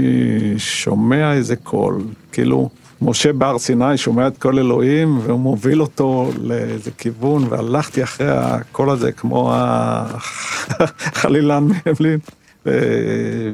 שומע 0.57 1.33
איזה 1.33 1.55
קול, 1.55 2.01
כאילו 2.31 2.69
משה 3.01 3.33
בהר 3.33 3.57
סיני 3.57 3.97
שומע 3.97 4.27
את 4.27 4.37
קול 4.37 4.59
אלוהים 4.59 5.19
והוא 5.23 5.39
מוביל 5.39 5.81
אותו 5.81 6.31
לאיזה 6.41 6.91
כיוון, 6.91 7.47
והלכתי 7.49 8.03
אחרי 8.03 8.27
הקול 8.29 8.89
הזה 8.89 9.11
כמו 9.11 9.51
החלילן 9.53 11.67
מהמלין. 11.85 12.19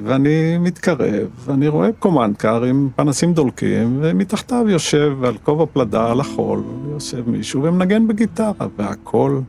ואני 0.04 0.58
מתקרב, 0.58 1.28
ואני 1.46 1.68
רואה 1.68 1.90
קומנדקר 2.00 2.64
עם 2.64 2.90
פנסים 2.96 3.34
דולקים, 3.34 4.00
ומתחתיו 4.02 4.70
יושב 4.70 5.24
על 5.24 5.38
כובע 5.44 5.66
פלדה 5.74 6.12
על 6.12 6.20
החול, 6.20 6.64
יושב 6.94 7.30
מישהו 7.30 7.64
ומנגן 7.64 8.08
בגיטרה, 8.08 8.52
והקול, 8.78 9.42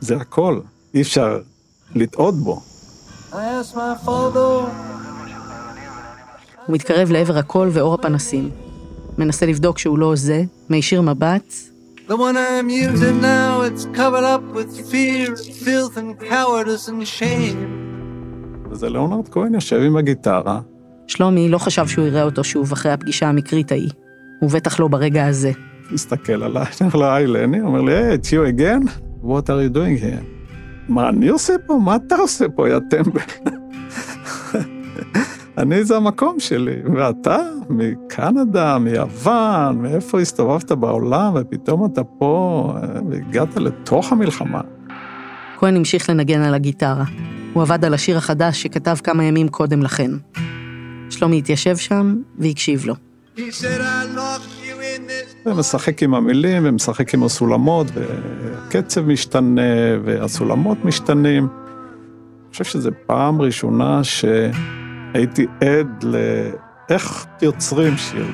זה 0.00 0.16
הקול, 0.16 0.62
אי 0.94 1.02
אפשר 1.02 1.38
לטעות 1.94 2.34
בו. 2.34 2.60
הוא 6.66 6.74
מתקרב 6.74 7.10
לעבר 7.10 7.38
הקול 7.38 7.68
ואור 7.72 7.94
הפנסים. 7.94 8.50
מנסה 9.18 9.46
לבדוק 9.46 9.78
שהוא 9.78 9.98
לא 9.98 10.06
הוזה, 10.06 10.42
מישיר 10.70 11.00
מבט, 11.02 11.54
The 12.08 12.16
one 12.16 12.36
I'm 12.36 12.68
using 12.68 13.20
now, 13.22 13.62
it's 13.68 13.84
covered 13.96 14.26
up 14.34 14.44
with 14.56 14.70
fear, 14.90 15.36
filth 15.64 15.96
and 15.96 16.10
cowardice 16.30 16.88
and 16.88 17.06
shame. 17.06 17.58
וזה 18.70 18.88
ליאונרד 18.88 19.28
כהן 19.28 19.54
יושב 19.54 19.80
עם 19.80 19.96
הגיטרה. 19.96 20.60
שלומי 21.06 21.48
לא 21.48 21.58
חשב 21.58 21.86
שהוא 21.86 22.04
יראה 22.04 22.22
אותו 22.22 22.44
שוב 22.44 22.72
אחרי 22.72 22.92
הפגישה 22.92 23.28
המקרית 23.28 23.72
ההיא. 23.72 23.90
ובטח 24.42 24.80
לא 24.80 24.88
ברגע 24.88 25.26
הזה. 25.26 25.52
מסתכל 25.90 26.42
עליי, 26.42 26.62
אני 26.80 26.90
אומר 26.90 26.94
לו, 26.94 27.14
היי 27.14 27.26
לני, 27.26 27.60
אומר 27.60 27.80
לי, 27.80 27.94
היי, 27.94 28.14
it's 28.14 28.26
you 28.26 28.58
again? 28.58 28.88
What 29.24 29.46
are 29.46 29.70
you 29.70 29.74
doing 29.76 30.02
here? 30.02 30.24
מה 30.88 31.08
אני 31.08 31.28
עושה 31.28 31.54
פה? 31.66 31.78
מה 31.84 31.96
אתה 31.96 32.16
עושה 32.16 32.48
פה, 32.56 32.68
יא 32.68 32.78
טמבל? 32.90 33.20
אני 35.58 35.84
זה 35.84 35.96
המקום 35.96 36.40
שלי, 36.40 36.76
ואתה 36.94 37.38
מקנדה, 37.68 38.78
מיוון, 38.78 39.78
מאיפה 39.82 40.20
הסתובבת 40.20 40.72
בעולם, 40.72 41.32
ופתאום 41.34 41.92
אתה 41.92 42.04
פה, 42.04 42.72
והגעת 43.10 43.56
לתוך 43.56 44.12
המלחמה. 44.12 44.60
כהן 45.58 45.76
המשיך 45.76 46.10
לנגן 46.10 46.40
על 46.42 46.54
הגיטרה. 46.54 47.04
הוא 47.52 47.62
עבד 47.62 47.84
על 47.84 47.94
השיר 47.94 48.18
החדש 48.18 48.62
שכתב 48.62 48.96
כמה 49.04 49.24
ימים 49.24 49.48
קודם 49.48 49.82
לכן. 49.82 50.10
שלומי 51.10 51.38
התיישב 51.38 51.76
שם 51.76 52.16
והקשיב 52.38 52.84
לו. 52.86 52.94
ומשחק 55.46 56.02
עם 56.02 56.14
המילים 56.14 56.62
ומשחק 56.66 57.14
עם 57.14 57.22
הסולמות, 57.22 57.86
וקצב 57.94 59.00
משתנה, 59.00 59.62
והסולמות 60.04 60.84
משתנים. 60.84 61.42
אני 61.44 62.50
חושב 62.52 62.64
שזו 62.64 62.90
פעם 63.06 63.42
ראשונה 63.42 64.04
שהייתי 65.12 65.46
עד 65.60 66.04
לאיך 66.04 67.26
יוצרים 67.42 67.96
שיר. 67.96 68.26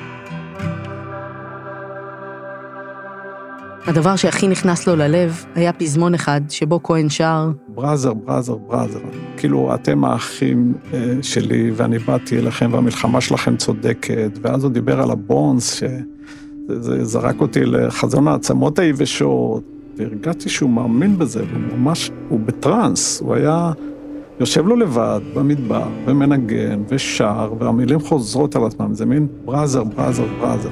הדבר 3.87 4.15
שהכי 4.15 4.47
נכנס 4.47 4.87
לו 4.87 4.95
ללב 4.95 5.45
היה 5.55 5.73
פזמון 5.73 6.13
אחד 6.13 6.41
שבו 6.49 6.83
כהן 6.83 7.09
שר, 7.09 7.49
בראזר, 7.67 8.13
בראזר, 8.13 8.55
בראזר. 8.55 8.99
כאילו, 9.37 9.75
אתם 9.75 10.05
האחים 10.05 10.73
אה, 10.93 11.13
שלי, 11.21 11.71
ואני 11.75 11.99
באתי 11.99 12.39
אליכם, 12.39 12.69
והמלחמה 12.73 13.21
שלכם 13.21 13.57
צודקת. 13.57 14.31
ואז 14.41 14.63
הוא 14.63 14.71
דיבר 14.71 15.01
על 15.01 15.11
הבונס, 15.11 15.73
שזה 15.73 16.81
זה 16.81 17.05
זרק 17.05 17.41
אותי 17.41 17.65
לחזון 17.65 18.27
העצמות 18.27 18.79
היבשות, 18.79 19.63
והרגשתי 19.97 20.49
שהוא 20.49 20.69
מאמין 20.69 21.17
בזה, 21.17 21.43
והוא 21.43 21.77
ממש, 21.77 22.11
הוא 22.29 22.39
בטראנס, 22.39 23.21
הוא 23.21 23.35
היה 23.35 23.71
יושב 24.39 24.67
לו 24.67 24.75
לבד 24.75 25.19
במדבר, 25.33 25.87
ומנגן, 26.05 26.83
ושר, 26.87 27.53
והמילים 27.59 27.99
חוזרות 27.99 28.55
על 28.55 28.65
עצמם, 28.65 28.93
זה 28.93 29.05
מין 29.05 29.27
בראזר, 29.45 29.83
בראזר, 29.83 30.25
בראזר. 30.39 30.69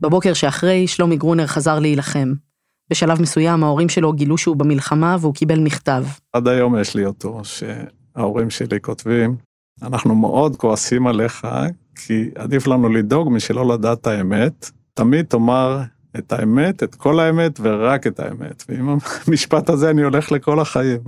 בבוקר 0.00 0.32
שאחרי, 0.32 0.86
שלומי 0.86 1.16
גרונר 1.16 1.46
חזר 1.46 1.78
להילחם. 1.78 2.32
בשלב 2.90 3.22
מסוים 3.22 3.64
ההורים 3.64 3.88
שלו 3.88 4.12
גילו 4.12 4.38
שהוא 4.38 4.56
במלחמה 4.56 5.16
והוא 5.20 5.34
קיבל 5.34 5.60
מכתב. 5.60 6.04
עד 6.32 6.48
היום 6.48 6.78
יש 6.78 6.96
לי 6.96 7.06
אותו, 7.06 7.40
שההורים 7.44 8.50
שלי 8.50 8.80
כותבים, 8.80 9.36
אנחנו 9.82 10.14
מאוד 10.14 10.56
כועסים 10.56 11.06
עליך, 11.06 11.46
כי 11.96 12.30
עדיף 12.34 12.66
לנו 12.66 12.88
לדאוג 12.88 13.32
משלא 13.32 13.74
לדעת 13.74 14.06
האמת. 14.06 14.70
תמיד 14.94 15.24
תאמר 15.26 15.82
את 16.18 16.32
האמת, 16.32 16.82
את 16.82 16.94
כל 16.94 17.20
האמת 17.20 17.60
ורק 17.62 18.06
את 18.06 18.20
האמת. 18.20 18.64
ועם 18.68 18.88
המשפט 19.26 19.68
הזה 19.70 19.90
אני 19.90 20.02
הולך 20.02 20.32
לכל 20.32 20.60
החיים. 20.60 21.00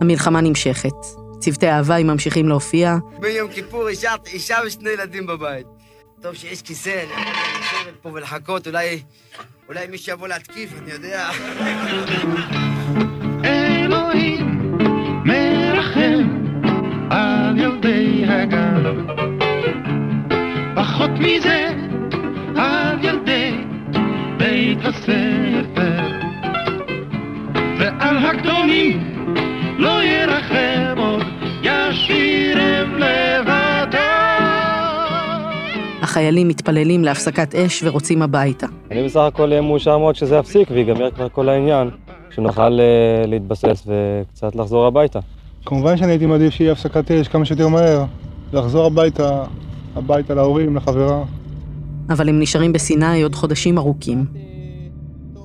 המלחמה 0.00 0.40
נמשכת. 0.40 0.94
צוותי 1.38 1.66
ההוואי 1.66 2.04
ממשיכים 2.04 2.48
להופיע, 2.48 2.96
ביום 3.20 3.50
כיפור 3.50 3.88
השארת 3.88 4.26
אישה 4.26 4.56
ושני 4.66 4.90
ילדים 4.90 5.26
בבית. 5.26 5.66
טוב 6.22 6.34
שיש 6.34 6.62
כיסא, 6.62 7.04
אני 7.04 7.22
יכול 7.22 7.60
לשבת 7.60 7.96
פה 8.02 8.10
ולחכות, 8.12 8.66
אולי... 8.66 9.02
אולי 9.68 9.86
מישהו 9.86 10.12
יבוא 10.12 10.28
להתקיף, 10.28 10.70
אני 10.82 10.92
יודע. 10.92 11.30
מזה, 21.20 21.68
על 22.56 23.04
ילדי 23.04 23.50
בית 24.38 24.78
הספר. 24.84 26.00
ועל 27.78 28.16
הגדולים 28.16 29.14
לא 29.78 30.02
ירחם 30.02 30.98
עוד, 30.98 31.22
ישאירם 31.62 32.94
לבדם. 32.94 33.94
החיילים 36.02 36.48
מתפללים 36.48 37.04
להפסקת 37.04 37.54
אש 37.54 37.82
ורוצים 37.82 38.22
הביתה. 38.22 38.66
אני 38.90 39.04
בסך 39.04 39.20
הכל 39.20 39.50
אהיה 39.50 39.60
מאושר 39.60 39.98
מאוד 39.98 40.14
שזה 40.14 40.36
יפסיק 40.36 40.68
ויגמר 40.70 41.10
כבר 41.10 41.28
כל 41.28 41.48
העניין, 41.48 41.90
שנוכל 42.30 42.80
אה, 42.80 43.26
להתבסס 43.26 43.86
וקצת 43.86 44.56
לחזור 44.56 44.86
הביתה. 44.86 45.18
כמובן 45.66 45.96
שאני 45.96 46.12
הייתי 46.12 46.26
מעדיף 46.26 46.54
שיהיה 46.54 46.72
הפסקת 46.72 47.10
אש 47.10 47.28
כמה 47.28 47.44
שיותר 47.44 47.68
מהר, 47.68 48.04
לחזור 48.52 48.86
הביתה, 48.86 49.44
הביתה 49.94 50.34
להורים, 50.34 50.76
לחברה. 50.76 51.24
אבל 52.08 52.28
הם 52.28 52.40
נשארים 52.40 52.72
בסיני 52.72 53.22
עוד 53.22 53.34
חודשים 53.34 53.78
ארוכים. 53.78 54.24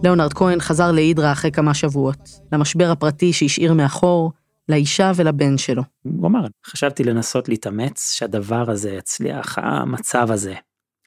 ליאונרד 0.03 0.33
כהן 0.33 0.59
חזר 0.59 0.91
להידרה 0.91 1.31
אחרי 1.31 1.51
כמה 1.51 1.73
שבועות, 1.73 2.29
למשבר 2.51 2.91
הפרטי 2.91 3.33
שהשאיר 3.33 3.73
מאחור, 3.73 4.31
לאישה 4.69 5.11
ולבן 5.15 5.57
שלו. 5.57 5.83
הוא 6.03 6.27
אמר, 6.27 6.45
חשבתי 6.65 7.03
לנסות 7.03 7.49
להתאמץ 7.49 8.13
שהדבר 8.13 8.71
הזה 8.71 8.89
יצליח, 8.89 9.57
המצב 9.57 10.31
הזה. 10.31 10.53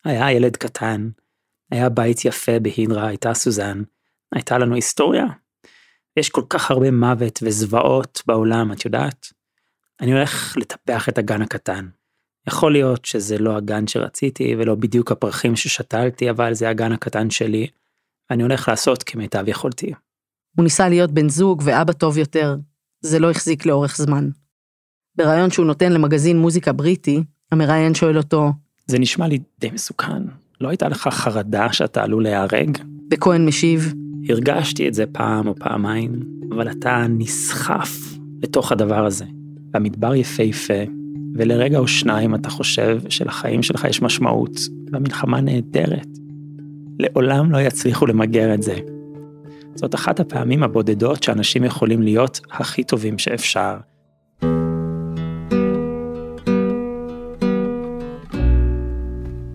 היה 0.04 0.32
ילד 0.32 0.56
קטן, 0.56 1.08
היה 1.70 1.88
בית 1.88 2.24
יפה 2.24 2.58
בהידרה, 2.58 3.06
הייתה 3.06 3.34
סוזן, 3.34 3.82
הייתה 4.34 4.58
לנו 4.58 4.74
היסטוריה. 4.74 5.24
יש 6.16 6.30
כל 6.30 6.42
כך 6.48 6.70
הרבה 6.70 6.90
מוות 6.90 7.38
וזוועות 7.42 8.22
בעולם, 8.26 8.72
את 8.72 8.84
יודעת? 8.84 9.26
אני 10.00 10.12
הולך 10.12 10.56
לטפח 10.56 11.08
את 11.08 11.18
הגן 11.18 11.42
הקטן. 11.42 11.88
יכול 12.46 12.72
להיות 12.72 13.04
שזה 13.04 13.38
לא 13.38 13.56
הגן 13.56 13.86
שרציתי 13.86 14.56
ולא 14.58 14.74
בדיוק 14.74 15.12
הפרחים 15.12 15.56
ששתלתי, 15.56 16.30
אבל 16.30 16.54
זה 16.54 16.68
הגן 16.68 16.92
הקטן 16.92 17.30
שלי, 17.30 17.66
ואני 18.30 18.42
הולך 18.42 18.68
לעשות 18.68 19.02
כמיטב 19.02 19.44
יכולתי. 19.46 19.92
הוא 20.56 20.62
ניסה 20.64 20.88
להיות 20.88 21.10
בן 21.10 21.28
זוג 21.28 21.62
ואבא 21.64 21.92
טוב 21.92 22.18
יותר. 22.18 22.56
זה 23.00 23.18
לא 23.18 23.30
החזיק 23.30 23.66
לאורך 23.66 23.96
זמן. 23.96 24.28
בריאיון 25.16 25.50
שהוא 25.50 25.66
נותן 25.66 25.92
למגזין 25.92 26.38
מוזיקה 26.38 26.72
בריטי, 26.72 27.22
המראיין 27.52 27.94
שואל 27.94 28.16
אותו, 28.16 28.52
זה 28.86 28.98
נשמע 28.98 29.28
לי 29.28 29.38
די 29.60 29.70
מסוכן. 29.70 30.22
לא 30.60 30.68
הייתה 30.68 30.88
לך 30.88 31.08
חרדה 31.08 31.72
שאתה 31.72 32.02
עלול 32.02 32.22
להיהרג? 32.22 32.78
וכהן 33.12 33.46
משיב, 33.46 33.92
הרגשתי 34.28 34.88
את 34.88 34.94
זה 34.94 35.04
פעם 35.12 35.46
או 35.46 35.54
פעמיים, 35.54 36.20
אבל 36.50 36.70
אתה 36.70 37.06
נסחף 37.08 37.90
לתוך 38.42 38.72
הדבר 38.72 39.06
הזה. 39.06 39.24
והמדבר 39.74 40.14
יפהפה, 40.14 40.82
ולרגע 41.34 41.78
או 41.78 41.88
שניים 41.88 42.34
אתה 42.34 42.50
חושב 42.50 43.00
שלחיים 43.08 43.62
שלך 43.62 43.84
יש 43.88 44.02
משמעות, 44.02 44.60
והמלחמה 44.92 45.40
נהדרת. 45.40 46.08
לעולם 46.98 47.52
לא 47.52 47.58
יצליחו 47.58 48.06
למגר 48.06 48.54
את 48.54 48.62
זה. 48.62 48.78
זאת 49.74 49.94
אחת 49.94 50.20
הפעמים 50.20 50.62
הבודדות 50.62 51.22
שאנשים 51.22 51.64
יכולים 51.64 52.02
להיות 52.02 52.40
הכי 52.50 52.84
טובים 52.84 53.18
שאפשר. 53.18 53.76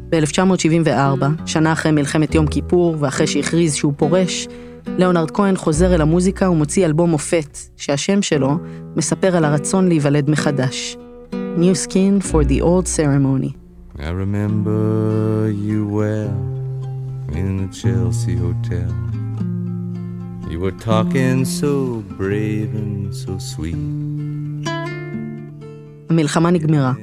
ב-1974, 0.09 1.25
שנה 1.45 1.71
אחרי 1.73 1.91
מלחמת 1.91 2.35
יום 2.35 2.47
כיפור 2.47 2.95
ואחרי 2.99 3.27
שהכריז 3.27 3.75
שהוא 3.75 3.93
פורש, 3.97 4.47
ליאונרד 4.97 5.31
כהן 5.31 5.55
חוזר 5.55 5.95
אל 5.95 6.01
המוזיקה 6.01 6.49
ומוציא 6.49 6.85
אלבום 6.85 7.09
מופת, 7.09 7.57
שהשם 7.77 8.21
שלו 8.21 8.57
מספר 8.95 9.35
על 9.35 9.45
הרצון 9.45 9.87
להיוולד 9.87 10.29
מחדש. 10.29 10.97
New 11.57 11.73
Skin 11.73 12.21
for 12.21 12.43
the 12.45 12.61
Old 12.61 12.87
Ceremony. 12.87 13.51
I 13.97 14.11
remember 14.23 15.49
you 15.49 15.79
well 15.99 16.37
in 17.39 17.51
the 17.61 17.69
Chelsea 17.81 18.35
Hotel. 18.45 18.91
You 20.51 20.59
were 20.59 20.77
talking 20.91 21.45
so 21.45 22.03
brave 22.19 22.71
and 22.81 23.15
so 23.15 23.39
sweet. 23.39 23.75
המלחמה 26.09 26.51
נגמרה. 26.51 26.93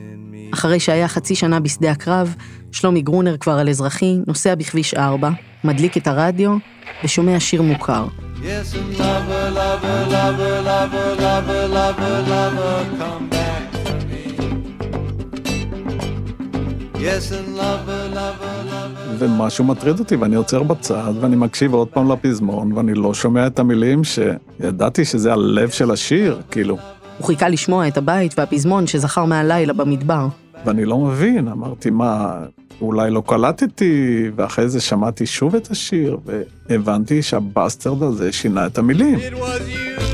אחרי 0.53 0.81
שהיה 0.81 1.09
חצי 1.09 1.35
שנה 1.35 1.61
בשדה 1.61 1.91
הקרב, 1.91 2.35
שלומי 2.73 3.03
גרונר 3.03 3.37
כבר 3.37 3.53
על 3.53 3.69
אזרחי, 3.69 4.19
נוסע 4.27 4.55
בכביש 4.55 4.95
4, 4.95 5.31
מדליק 5.65 5.97
את 5.97 6.07
הרדיו 6.07 6.57
ושומע 7.05 7.41
שיר 7.41 7.63
מוכר. 7.63 8.07
Yes, 8.07 8.75
and 8.75 8.99
lover, 8.99 9.51
lover, 9.59 9.99
lover, 10.15 10.57
lover, 10.69 11.17
lover, 11.27 11.69
lover, 11.77 12.17
lover, 12.31 12.99
come 12.99 13.34
ומשהו 19.19 19.65
מטריד 19.65 19.99
אותי, 19.99 20.17
ואני 20.17 20.37
עוצר 20.37 20.63
בצד, 20.63 21.13
ואני 21.21 21.37
מקשיב 21.37 21.75
עוד 21.75 21.89
פעם 21.89 22.13
לפזמון, 22.13 22.73
ואני 22.73 22.95
לא 22.95 23.15
שומע 23.15 23.47
את 23.47 23.59
המילים 23.59 24.03
שידעתי 24.05 25.05
שזה 25.05 25.33
הלב 25.33 25.71
של 25.71 25.91
השיר, 25.91 26.41
כאילו. 26.51 26.79
הוא 27.19 27.27
חיכה 27.27 27.49
לשמוע 27.49 27.89
את 27.89 27.97
הבית 27.97 28.39
והפזמון 28.39 28.87
שזכר 28.87 29.25
מהלילה 29.25 29.73
במדבר. 29.73 30.27
ואני 30.65 30.85
לא 30.85 30.99
מבין, 30.99 31.49
אמרתי, 31.49 31.91
מה, 31.91 32.39
אולי 32.81 33.11
לא 33.11 33.23
קלטתי, 33.27 34.25
ואחרי 34.37 34.69
זה 34.69 34.81
שמעתי 34.81 35.27
שוב 35.27 35.55
את 35.55 35.71
השיר, 35.71 36.19
והבנתי 36.69 37.23
שהבאסטרד 37.23 38.03
הזה 38.03 38.33
שינה 38.33 38.67
את 38.67 38.79
המילים. 38.79 39.19
It 39.19 39.35
was 39.35 40.01
you 40.01 40.14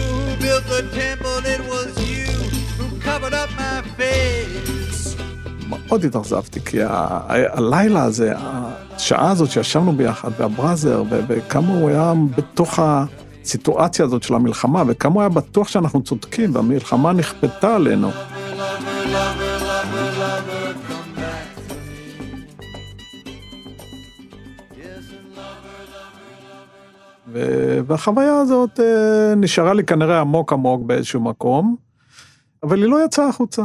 מאוד 5.91 6.05
התאכזבתי, 6.05 6.61
כי 6.61 6.79
הלילה 7.53 8.05
הזה, 8.05 8.33
השעה 8.37 9.31
הזאת 9.31 9.51
שישבנו 9.51 9.93
ביחד, 9.93 10.31
והבראזר, 10.39 11.03
וכמה 11.29 11.69
הוא 11.69 11.89
היה 11.89 12.13
בתוך 12.37 12.79
הסיטואציה 12.83 14.05
הזאת 14.05 14.23
של 14.23 14.35
המלחמה, 14.35 14.83
וכמה 14.87 15.15
הוא 15.15 15.23
היה 15.23 15.29
בטוח 15.29 15.69
שאנחנו 15.69 16.03
צודקים, 16.03 16.55
והמלחמה 16.55 17.13
נכפתה 17.13 17.75
עלינו. 17.77 18.11
והחוויה 27.87 28.39
הזאת 28.39 28.81
אה, 28.81 29.35
נשארה 29.37 29.75
לי 29.75 29.85
כנראה 29.85 30.21
עמוק 30.21 30.53
עמוק 30.53 30.83
באיזשהו 30.83 31.21
מקום, 31.21 31.77
אבל 32.63 32.83
היא 32.83 32.91
לא 32.91 33.05
יצאה 33.05 33.29
החוצה. 33.29 33.63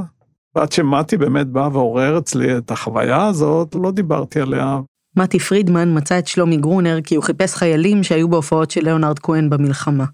ועד 0.56 0.72
שמתי 0.72 1.18
באמת 1.18 1.48
בא 1.48 1.70
ועורר 1.74 2.18
אצלי 2.18 2.58
את 2.58 2.72
החוויה 2.72 3.26
הזאת, 3.26 3.76
לא 3.76 3.92
דיברתי 3.92 4.42
עליה. 4.42 4.80
מתי 5.18 5.40
פרידמן 5.40 5.98
מצא 5.98 6.20
את 6.20 6.28
שלומי 6.28 6.58
גרונר 6.58 7.00
כי 7.04 7.16
הוא 7.16 7.24
חיפש 7.24 7.56
חיילים 7.56 8.04
שהיו 8.04 8.30
בהופעות 8.30 8.72
של 8.72 8.84
ליאונרד 8.84 9.20
כהן 9.20 9.50
במלחמה. 9.50 10.06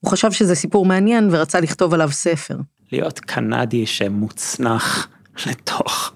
הוא 0.00 0.10
חשב 0.10 0.32
שזה 0.32 0.54
סיפור 0.54 0.86
מעניין 0.86 1.28
ורצה 1.30 1.60
לכתוב 1.60 1.94
עליו 1.94 2.12
ספר. 2.12 2.56
להיות 2.92 3.20
קנדי 3.20 3.86
שמוצנח 3.86 5.08
לתוך 5.46 6.12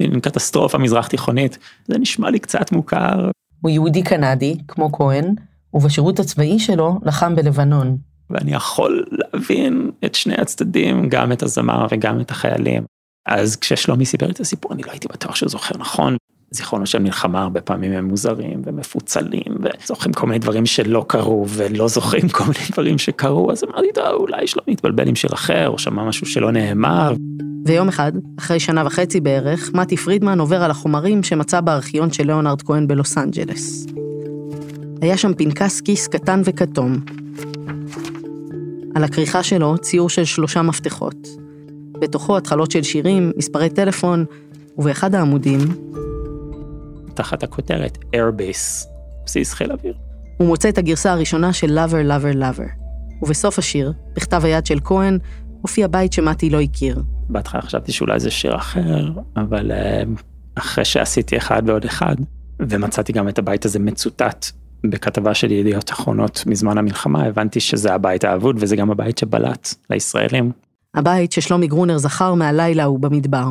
מין 0.00 0.20
קטסטרופה 0.20 0.78
מזרח 0.78 1.06
תיכונית, 1.06 1.58
זה 1.88 1.98
נשמע 1.98 2.30
לי 2.30 2.38
קצת 2.38 2.72
מוכר. 2.72 3.30
הוא 3.60 3.70
יהודי 3.70 4.02
קנדי, 4.02 4.56
כמו 4.68 4.92
כהן, 4.92 5.34
ובשירות 5.74 6.18
הצבאי 6.18 6.58
שלו 6.58 6.98
לחם 7.02 7.36
בלבנון. 7.36 7.96
ואני 8.30 8.54
יכול 8.54 9.04
להבין 9.10 9.90
את 10.04 10.14
שני 10.14 10.34
הצדדים, 10.34 11.08
גם 11.08 11.32
את 11.32 11.42
הזמר 11.42 11.86
וגם 11.90 12.20
את 12.20 12.30
החיילים. 12.30 12.82
אז 13.26 13.56
כששלומי 13.56 14.06
סיפר 14.06 14.30
את 14.30 14.40
הסיפור, 14.40 14.72
אני 14.72 14.82
לא 14.82 14.90
הייתי 14.90 15.08
בטוח 15.08 15.36
שהוא 15.36 15.48
זוכר 15.48 15.78
נכון. 15.78 16.16
זיכרונות 16.50 16.86
של 16.86 16.98
מלחמה 16.98 17.42
הרבה 17.42 17.60
פעמים 17.60 17.92
הם 17.92 18.04
מוזרים 18.04 18.62
ומפוצלים 18.64 19.56
וזוכרים 19.60 20.12
כל 20.12 20.26
מיני 20.26 20.38
דברים 20.38 20.66
שלא 20.66 21.04
קרו 21.08 21.46
ולא 21.48 21.88
זוכרים 21.88 22.28
כל 22.28 22.44
מיני 22.44 22.66
דברים 22.72 22.98
שקרו 22.98 23.52
אז 23.52 23.64
אמרתי 23.64 23.88
טוב 23.94 24.04
אולי 24.06 24.46
שלומי 24.46 24.72
התבלבל 24.72 25.08
עם 25.08 25.14
שיר 25.14 25.30
אחר 25.34 25.68
או 25.68 25.78
שמע 25.78 26.04
משהו 26.04 26.26
שלא 26.26 26.50
נאמר. 26.50 27.14
ויום 27.66 27.88
אחד, 27.88 28.12
אחרי 28.38 28.60
שנה 28.60 28.86
וחצי 28.86 29.20
בערך, 29.20 29.70
מתי 29.74 29.96
פרידמן 29.96 30.40
עובר 30.40 30.62
על 30.62 30.70
החומרים 30.70 31.22
שמצא 31.22 31.60
בארכיון 31.60 32.12
של 32.12 32.26
ליאונרד 32.26 32.62
כהן 32.62 32.86
בלוס 32.86 33.18
אנג'לס. 33.18 33.86
היה 35.02 35.16
שם 35.16 35.34
פנקס 35.34 35.80
כיס 35.80 36.08
קטן 36.08 36.42
וכתום. 36.44 36.96
על 38.94 39.04
הכריכה 39.04 39.42
שלו 39.42 39.78
ציור 39.78 40.08
של 40.08 40.24
שלושה 40.24 40.62
מפתחות. 40.62 41.28
בתוכו 42.00 42.36
התחלות 42.36 42.70
של 42.70 42.82
שירים, 42.82 43.32
מספרי 43.36 43.70
טלפון, 43.70 44.24
ובאחד 44.78 45.14
העמודים... 45.14 45.58
תחת 47.14 47.42
הכותרת 47.42 47.98
Airbase, 48.16 48.86
בסיס 49.26 49.52
חיל 49.52 49.72
אוויר. 49.72 49.94
הוא 50.38 50.46
מוצא 50.48 50.68
את 50.68 50.78
הגרסה 50.78 51.12
הראשונה 51.12 51.52
של 51.52 51.78
Lover, 51.78 52.08
Lover, 52.08 52.36
Lover. 52.36 52.68
ובסוף 53.22 53.58
השיר, 53.58 53.92
בכתב 54.16 54.44
היד 54.44 54.66
של 54.66 54.78
כהן, 54.84 55.18
הופיע 55.62 55.86
בית 55.86 56.12
שמתי 56.12 56.50
לא 56.50 56.60
הכיר. 56.60 57.02
בהתחלה 57.28 57.62
חשבתי 57.62 57.92
שאולי 57.92 58.20
זה 58.20 58.30
שיר 58.30 58.56
אחר, 58.56 59.10
אבל 59.36 59.70
אחרי 60.54 60.84
שעשיתי 60.84 61.36
אחד 61.36 61.62
ועוד 61.66 61.84
אחד, 61.84 62.16
ומצאתי 62.60 63.12
גם 63.12 63.28
את 63.28 63.38
הבית 63.38 63.64
הזה 63.64 63.78
מצוטט 63.78 64.46
בכתבה 64.84 65.34
של 65.34 65.50
ידיעות 65.50 65.90
אחרונות 65.90 66.42
מזמן 66.46 66.78
המלחמה, 66.78 67.24
הבנתי 67.24 67.60
שזה 67.60 67.94
הבית 67.94 68.24
האבוד 68.24 68.56
וזה 68.58 68.76
גם 68.76 68.90
הבית 68.90 69.18
שבלט 69.18 69.74
לישראלים. 69.90 70.52
הבית 70.94 71.32
ששלומי 71.32 71.66
גרונר 71.66 71.98
זכר 71.98 72.34
מהלילה 72.34 72.82
ההוא 72.82 73.00
במדבר. 73.00 73.50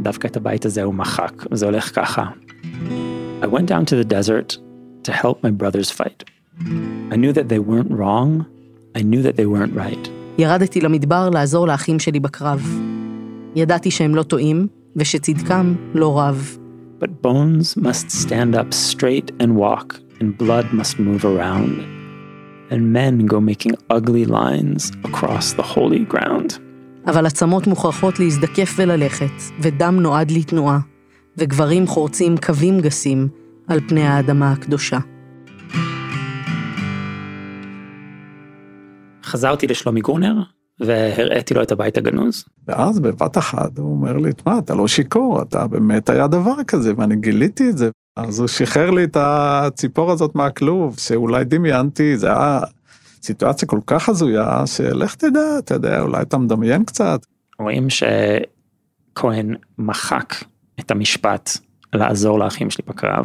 דווקא 0.00 0.26
את 0.26 0.36
הבית 0.36 0.66
הזה 0.66 0.82
הוא 0.82 0.94
מחק, 0.94 1.32
זה 1.52 1.66
הולך 1.66 1.94
ככה. 1.94 2.24
I 3.42 3.46
went 3.46 3.68
down 3.68 3.84
to 3.84 3.94
the 3.94 4.08
desert 4.08 4.58
to 5.04 5.12
help 5.12 5.36
my 5.44 5.50
brothers 5.50 5.90
fight. 5.90 6.24
I 7.10 7.16
knew 7.16 7.32
that 7.32 7.48
they 7.48 7.58
weren't 7.58 7.90
wrong, 7.90 8.44
I 8.96 9.02
knew 9.02 9.22
that 9.22 9.36
they 9.36 9.46
weren't 9.46 9.76
right. 9.76 10.08
ירדתי 10.38 10.80
למדבר 10.80 11.30
לעזור 11.30 11.66
לאחים 11.66 11.98
שלי 11.98 12.20
בקרב. 12.20 12.80
ידעתי 13.54 13.90
שהם 13.90 14.14
לא 14.14 14.22
טועים, 14.22 14.66
ושצדקם 14.96 15.74
לא 15.94 16.20
רב. 16.20 16.58
But 17.00 17.22
bones 17.22 17.76
must 17.76 18.10
stand 18.10 18.54
up 18.54 18.74
straight 18.74 19.30
and 19.40 19.50
walk, 19.56 20.07
and 20.20 20.36
blood 20.38 20.66
must 20.72 20.98
move 20.98 21.24
around. 21.24 21.74
And 22.70 22.92
men 22.92 23.26
go 23.26 23.40
making 23.40 23.74
ugly 23.96 24.24
lines 24.24 24.92
across 25.04 25.52
the 25.52 25.62
holy 25.62 26.04
ground. 26.14 26.58
אבל 27.06 27.26
עצמות 27.26 27.66
מוכרחות 27.66 28.18
להזדקף 28.20 28.74
וללכת, 28.76 29.32
ודם 29.60 30.00
נועד 30.00 30.30
לתנועה, 30.30 30.78
וגברים 31.36 31.86
חורצים 31.86 32.36
קווים 32.36 32.80
גסים 32.80 33.28
על 33.66 33.80
פני 33.88 34.02
האדמה 34.02 34.52
הקדושה. 34.52 34.98
חזרתי 39.24 39.66
לשלומי 39.66 40.00
גרונר, 40.00 40.34
והראיתי 40.80 41.54
לו 41.54 41.62
את 41.62 41.72
הבית 41.72 41.98
הגנוז. 41.98 42.44
ואז 42.68 43.00
בבת 43.00 43.38
אחת 43.38 43.78
הוא 43.78 43.90
אומר 43.90 44.16
לי, 44.16 44.32
תשמע, 44.32 44.58
אתה 44.58 44.74
לא 44.74 44.88
שיכור, 44.88 45.42
אתה 45.42 45.66
באמת 45.66 46.10
היה 46.10 46.26
דבר 46.26 46.64
כזה, 46.66 46.92
ואני 46.96 47.16
גיליתי 47.16 47.70
את 47.70 47.78
זה. 47.78 47.90
אז 48.18 48.38
הוא 48.38 48.48
שחרר 48.48 48.90
לי 48.90 49.04
את 49.04 49.16
הציפור 49.20 50.10
הזאת 50.10 50.34
מהכלוב, 50.34 50.98
שאולי 50.98 51.44
דמיינתי, 51.44 52.16
זה 52.16 52.26
היה 52.26 52.60
סיטואציה 53.22 53.68
כל 53.68 53.80
כך 53.86 54.08
הזויה, 54.08 54.66
שלך 54.66 55.14
תדע, 55.14 55.58
אתה 55.58 55.74
יודע, 55.74 56.00
אולי 56.00 56.22
אתה 56.22 56.38
מדמיין 56.38 56.84
קצת. 56.84 57.20
רואים 57.58 57.86
שכהן 57.90 59.54
מחק 59.78 60.34
את 60.80 60.90
המשפט 60.90 61.50
לעזור 61.92 62.38
לאחים 62.38 62.70
שלי 62.70 62.84
בקרב, 62.88 63.24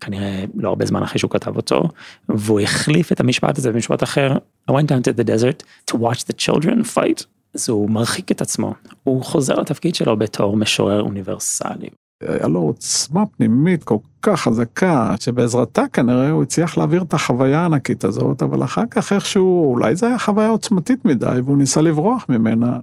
כנראה 0.00 0.44
לא 0.54 0.68
הרבה 0.68 0.86
זמן 0.86 1.02
אחרי 1.02 1.18
שהוא 1.18 1.30
כתב 1.30 1.56
אותו, 1.56 1.82
והוא 2.28 2.60
החליף 2.60 3.12
את 3.12 3.20
המשפט 3.20 3.58
הזה 3.58 3.72
במשפט 3.72 4.02
אחר, 4.02 4.36
I 4.70 4.72
went 4.72 4.86
down 4.86 5.08
to 5.08 5.20
the 5.20 5.24
desert 5.24 5.62
to 5.90 5.98
watch 5.98 6.18
the 6.18 6.46
children 6.46 6.96
fight, 6.96 7.24
אז 7.54 7.68
הוא 7.68 7.90
מרחיק 7.90 8.32
את 8.32 8.40
עצמו, 8.40 8.74
הוא 9.04 9.22
חוזר 9.22 9.54
לתפקיד 9.54 9.94
שלו 9.94 10.16
בתור 10.16 10.56
משורר 10.56 11.02
אוניברסלי. 11.02 11.88
היה 12.20 12.48
לו 12.48 12.60
עוצמה 12.60 13.26
פנימית 13.26 13.84
כל 13.84 13.96
כך 14.22 14.40
חזקה, 14.40 15.14
שבעזרתה 15.20 15.82
כנראה 15.92 16.30
הוא 16.30 16.42
הצליח 16.42 16.78
להעביר 16.78 17.02
את 17.02 17.14
החוויה 17.14 17.60
הענקית 17.60 18.04
הזאת, 18.04 18.42
אבל 18.42 18.64
אחר 18.64 18.82
כך 18.90 19.12
איכשהו, 19.12 19.72
אולי 19.74 19.96
זו 19.96 20.06
הייתה 20.06 20.18
חוויה 20.18 20.48
עוצמתית 20.48 21.04
מדי, 21.04 21.40
והוא 21.44 21.58
ניסה 21.58 21.80
לברוח 21.80 22.26
ממנה. 22.28 22.78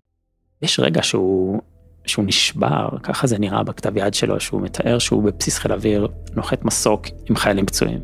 יש 0.62 0.80
רגע 0.80 1.04
שהוא, 1.04 1.62
שהוא 2.06 2.26
נשבר, 2.26 2.90
ככה 3.04 3.28
זה 3.28 3.40
נראה 3.40 3.64
בכתב 3.64 3.98
יד 3.98 4.14
שלו, 4.14 4.40
שהוא 4.40 4.62
מתאר 4.62 5.00
שהוא 5.00 5.24
בבסיס 5.24 5.58
חיל 5.58 5.74
אוויר, 5.74 6.08
נוחת 6.36 6.66
מסוק 6.66 7.08
עם 7.30 7.36
חיילים 7.36 7.66
פצועים 7.66 8.00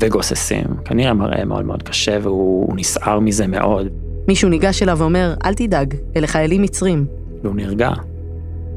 וגוססים, 0.00 0.64
כנראה 0.84 1.14
מראה 1.14 1.44
מאוד 1.44 1.64
מאוד 1.64 1.82
קשה 1.82 2.18
והוא 2.22 2.76
נסער 2.76 3.20
מזה 3.20 3.46
מאוד. 3.46 3.86
מישהו 4.28 4.48
ניגש 4.48 4.82
אליו 4.82 4.98
ואומר, 4.98 5.34
אל 5.44 5.54
תדאג, 5.54 5.94
אלה 6.16 6.26
חיילים 6.26 6.62
מצרים. 6.62 7.06
והוא 7.42 7.54
נרגע, 7.54 7.90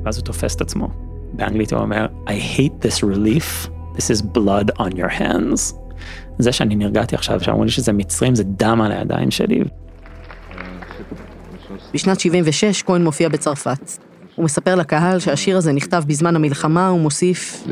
ואז 0.03 0.17
הוא 0.17 0.25
תופס 0.25 0.55
את 0.55 0.61
עצמו. 0.61 1.04
באנגלית 1.35 1.73
הוא 1.73 1.81
אומר, 1.81 2.07
I 2.27 2.57
hate 2.57 2.87
this 2.87 3.03
relief, 3.03 3.69
this 3.95 4.09
is 4.09 4.21
blood 4.21 4.79
on 4.79 4.91
your 4.91 5.19
hands. 5.19 5.75
זה 6.39 6.51
שאני 6.51 6.75
נרגעתי 6.75 7.15
עכשיו, 7.15 7.39
שאמרו 7.39 7.63
לי 7.63 7.71
שזה 7.71 7.93
מצרים, 7.93 8.35
זה 8.35 8.43
דם 8.43 8.81
על 8.81 8.91
הידיים 8.91 9.31
שלי. 9.31 9.63
בשנת 11.93 12.19
76 12.19 12.83
כהן 12.83 13.03
מופיע 13.03 13.29
בצרפת. 13.29 13.91
הוא 14.35 14.45
מספר 14.45 14.75
לקהל 14.75 15.19
שהשיר 15.19 15.57
הזה 15.57 15.73
נכתב 15.73 16.03
בזמן 16.07 16.35
המלחמה, 16.35 16.87
הוא 16.87 16.99
מוסיף. 16.99 17.63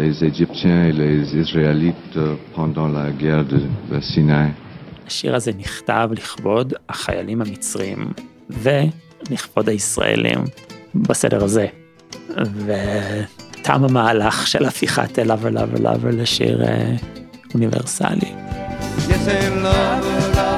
השיר 5.07 5.35
הזה 5.35 5.51
נכתב 5.57 6.09
לכבוד 6.11 6.73
החיילים 6.89 7.41
המצרים 7.41 8.13
ולכבוד 8.49 9.69
הישראלים 9.69 10.39
בסדר 10.95 11.43
הזה. 11.43 11.67
ותם 13.63 13.83
המהלך 13.83 14.47
של 14.47 14.65
הפיכת 14.65 15.19
Lover 15.19 15.55
Lover 15.57 15.79
Lover 15.79 16.11
לשיר 16.11 16.63
אה, 16.63 16.95
אוניברסלי. 17.53 18.31
Yes, 19.07 20.52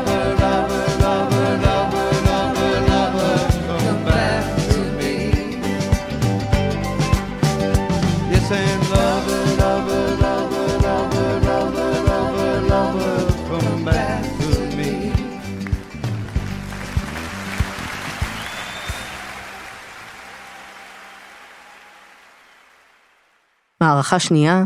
מערכה 23.86 24.20
שנייה, 24.20 24.64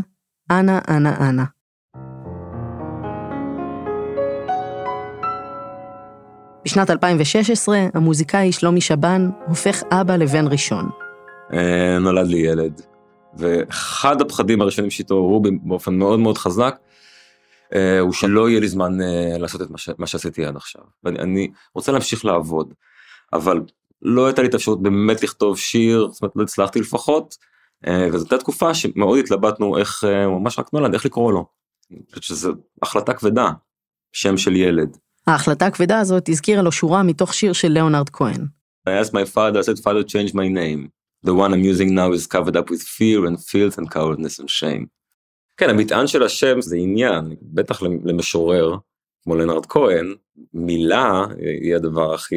אנה, 0.50 0.78
אנה, 0.88 1.28
אנה. 1.28 1.44
בשנת 6.64 6.90
2016, 6.90 7.78
המוזיקאי 7.94 8.52
שלומי 8.52 8.80
שבן 8.80 9.30
הופך 9.46 9.82
אבא 9.90 10.16
לבן 10.16 10.46
ראשון. 10.46 10.90
אה, 11.52 11.98
נולד 11.98 12.26
לי 12.26 12.38
ילד, 12.38 12.80
ואחד 13.34 14.20
הפחדים 14.20 14.60
הראשונים 14.60 14.90
שהתעוררו 14.90 15.42
באופן 15.62 15.94
מאוד 15.94 16.20
מאוד 16.20 16.38
חזק, 16.38 16.76
אה, 17.74 18.00
הוא 18.00 18.12
שלא 18.12 18.48
יהיה 18.48 18.60
לי 18.60 18.68
זמן 18.68 19.00
אה, 19.00 19.38
לעשות 19.38 19.62
את 19.62 19.70
מה. 19.70 19.76
מה 19.98 20.06
שעשיתי 20.06 20.44
עד 20.44 20.56
עכשיו. 20.56 20.82
ואני 21.04 21.18
אני 21.18 21.50
רוצה 21.74 21.92
להמשיך 21.92 22.24
לעבוד, 22.24 22.74
אבל 23.32 23.60
לא 24.02 24.26
הייתה 24.26 24.42
לי 24.42 24.48
את 24.48 24.54
האפשרות 24.54 24.82
באמת 24.82 25.22
לכתוב 25.22 25.58
שיר, 25.58 26.08
זאת 26.12 26.22
אומרת 26.22 26.36
לא 26.36 26.42
הצלחתי 26.42 26.80
לפחות, 26.80 27.49
וזאת 27.88 28.32
הייתה 28.32 28.38
תקופה 28.44 28.74
שמאוד 28.74 29.18
התלבטנו 29.18 29.78
איך, 29.78 30.04
הוא 30.26 30.40
ממש 30.40 30.58
רק 30.58 30.72
נולד, 30.72 30.94
איך 30.94 31.04
לקרוא 31.04 31.32
לו. 31.32 31.46
אני 31.90 32.00
שזו 32.20 32.52
החלטה 32.82 33.14
כבדה. 33.14 33.50
שם 34.12 34.36
של 34.36 34.56
ילד. 34.56 34.96
ההחלטה 35.26 35.66
הכבדה 35.66 35.98
הזאת 35.98 36.28
הזכירה 36.28 36.62
לו 36.62 36.72
שורה 36.72 37.02
מתוך 37.02 37.34
שיר 37.34 37.52
של 37.52 37.68
ליאונרד 37.68 38.10
כהן. 38.10 38.46
I 38.88 38.90
asked 38.90 39.12
my 39.12 39.24
father, 39.34 39.58
I 39.58 39.62
said, 39.62 39.78
father, 39.84 40.02
change 40.02 40.34
my 40.34 40.48
name. 40.48 40.88
The 41.26 41.34
one 41.34 41.52
I'm 41.54 41.64
using 41.72 41.94
now 41.94 42.12
is 42.12 42.26
covered 42.26 42.56
up 42.56 42.70
with 42.70 42.82
fear 42.82 43.26
and 43.28 43.36
filth 43.50 43.78
and 43.78 43.90
cowardness 43.90 44.38
and 44.40 44.50
shame. 44.50 44.86
כן, 45.56 45.70
המטען 45.70 46.06
של 46.06 46.22
השם 46.22 46.60
זה 46.60 46.76
עניין, 46.76 47.34
בטח 47.42 47.82
למשורר, 47.82 48.76
כמו 49.24 49.36
לנרד 49.36 49.66
כהן, 49.66 50.14
מילה 50.54 51.24
היא 51.62 51.76
הדבר 51.76 52.14
הכי, 52.14 52.36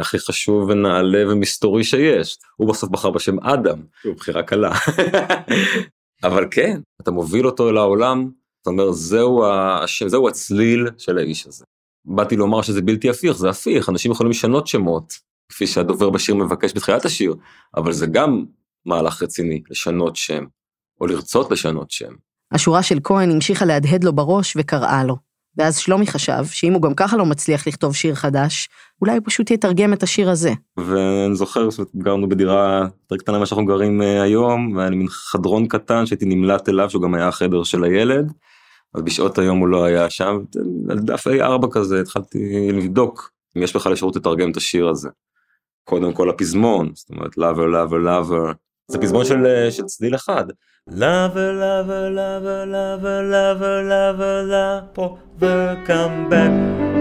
הכי 0.00 0.18
חשוב 0.18 0.68
ונעלה 0.68 1.32
ומסתורי 1.32 1.84
שיש. 1.84 2.38
הוא 2.56 2.68
בסוף 2.68 2.90
בחר 2.90 3.10
בשם 3.10 3.40
אדם, 3.40 3.78
הוא 4.04 4.14
בחירה 4.14 4.42
קלה. 4.42 4.72
אבל 6.24 6.44
כן, 6.50 6.80
אתה 7.02 7.10
מוביל 7.10 7.46
אותו 7.46 7.70
אל 7.70 7.76
העולם, 7.76 8.30
אתה 8.62 8.70
אומר, 8.70 8.92
זהו, 8.92 9.44
השם, 9.44 10.08
זהו 10.08 10.28
הצליל 10.28 10.88
של 10.98 11.18
האיש 11.18 11.46
הזה. 11.46 11.64
באתי 12.04 12.36
לומר 12.36 12.62
שזה 12.62 12.82
בלתי 12.82 13.10
הפיך, 13.10 13.36
זה 13.36 13.50
הפיך, 13.50 13.88
אנשים 13.88 14.12
יכולים 14.12 14.30
לשנות 14.30 14.66
שמות, 14.66 15.12
כפי 15.48 15.66
שהדובר 15.66 16.10
בשיר 16.10 16.34
מבקש 16.34 16.72
בתחילת 16.74 17.04
השיר, 17.04 17.34
אבל 17.76 17.92
זה 17.92 18.06
גם 18.06 18.44
מהלך 18.86 19.22
רציני, 19.22 19.62
לשנות 19.70 20.16
שם, 20.16 20.44
או 21.00 21.06
לרצות 21.06 21.50
לשנות 21.50 21.90
שם. 21.90 22.12
השורה 22.52 22.82
של 22.82 22.98
כהן 23.04 23.30
המשיכה 23.30 23.64
להדהד 23.64 24.04
לו 24.04 24.12
בראש 24.12 24.56
וקראה 24.56 25.04
לו. 25.04 25.16
ואז 25.60 25.78
שלומי 25.78 26.06
חשב 26.06 26.44
שאם 26.46 26.72
הוא 26.72 26.82
גם 26.82 26.94
ככה 26.94 27.16
לא 27.16 27.26
מצליח 27.26 27.66
לכתוב 27.66 27.94
שיר 27.94 28.14
חדש, 28.14 28.68
אולי 29.00 29.12
הוא 29.12 29.22
פשוט 29.24 29.50
יתרגם 29.50 29.92
את 29.92 30.02
השיר 30.02 30.30
הזה. 30.30 30.52
ואני 30.76 31.34
זוכר 31.34 31.68
שגרנו 31.70 32.28
בדירה 32.28 32.86
יותר 33.02 33.16
קטנה 33.16 33.36
ממה 33.36 33.46
שאנחנו 33.46 33.66
גרים 33.66 34.02
אה, 34.02 34.22
היום, 34.22 34.76
והיה 34.76 34.90
לי 34.90 34.96
מין 34.96 35.08
חדרון 35.08 35.66
קטן 35.66 36.06
שהייתי 36.06 36.24
נמלט 36.24 36.68
אליו, 36.68 36.90
שהוא 36.90 37.02
גם 37.02 37.14
היה 37.14 37.28
החדר 37.28 37.62
של 37.62 37.84
הילד. 37.84 38.32
אז 38.94 39.02
בשעות 39.02 39.38
היום 39.38 39.58
הוא 39.58 39.68
לא 39.68 39.84
היה 39.84 40.10
שם, 40.10 40.38
על 40.90 40.98
דף 40.98 41.26
A4 41.26 41.66
כזה 41.70 42.00
התחלתי 42.00 42.72
לבדוק 42.72 43.30
אם 43.56 43.62
יש 43.62 43.76
בכלל 43.76 43.92
אפשרות 43.92 44.16
לתרגם 44.16 44.50
את 44.50 44.56
השיר 44.56 44.88
הזה. 44.88 45.08
קודם 45.84 46.12
כל 46.12 46.30
הפזמון, 46.30 46.90
זאת 46.94 47.10
אומרת 47.10 47.34
lover 47.34 47.74
lover 47.74 48.06
lover, 48.06 48.54
זה 48.90 48.98
פזמון 48.98 49.24
של, 49.24 49.46
אה, 49.46 49.70
של 49.70 49.82
צליל 49.82 50.14
אחד. 50.14 50.44
lover 50.90 51.52
lover 51.62 52.06
lover 52.18 52.62
lover 52.74 53.20
lover 53.32 53.78
lover 53.92 54.38
lover 54.50 55.88
come 55.88 56.32
back. 56.32 56.52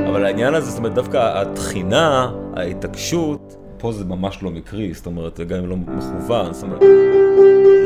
אבל 0.10 0.26
העניין 0.26 0.54
הזה, 0.54 0.70
זאת 0.70 0.78
אומרת 0.78 0.94
דווקא 0.94 1.42
התחינה, 1.42 2.32
ההתעקשות, 2.56 3.56
פה 3.78 3.92
זה 3.92 4.06
ממש 4.06 4.44
לא 4.44 4.52
מקרי, 4.52 4.94
זאת 4.94 5.06
אומרת 5.06 5.40
גם 5.40 5.58
אם 5.58 5.70
לא 5.70 5.76
מכוון, 5.78 6.54
זאת 6.54 6.64
אומרת. 6.64 6.82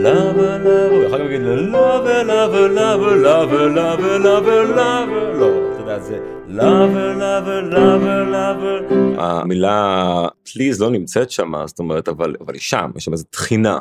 lover 0.03 0.65
lover, 0.65 1.07
אחר 1.07 1.17
כך 1.17 1.25
נגיד 1.25 1.41
lover 1.41 2.23
lover 2.31 2.67
lover 2.77 3.15
lover 3.25 3.67
lover 3.77 4.17
lover 4.25 4.77
lover, 4.77 5.37
לא, 5.39 5.49
אתה 5.73 5.81
יודע 5.81 5.99
זה 5.99 6.19
lover 6.49 7.19
lover 7.19 7.73
lover 7.73 8.33
lover. 8.33 8.95
המילה 9.21 10.27
please 10.47 10.79
לא 10.79 10.89
נמצאת 10.89 11.31
שם, 11.31 11.51
זאת 11.65 11.79
אומרת 11.79 12.07
אבל 12.07 12.35
היא 12.53 12.61
שם, 12.61 12.91
יש 12.95 13.03
שם 13.03 13.11
איזו 13.11 13.25
תחינה. 13.29 13.77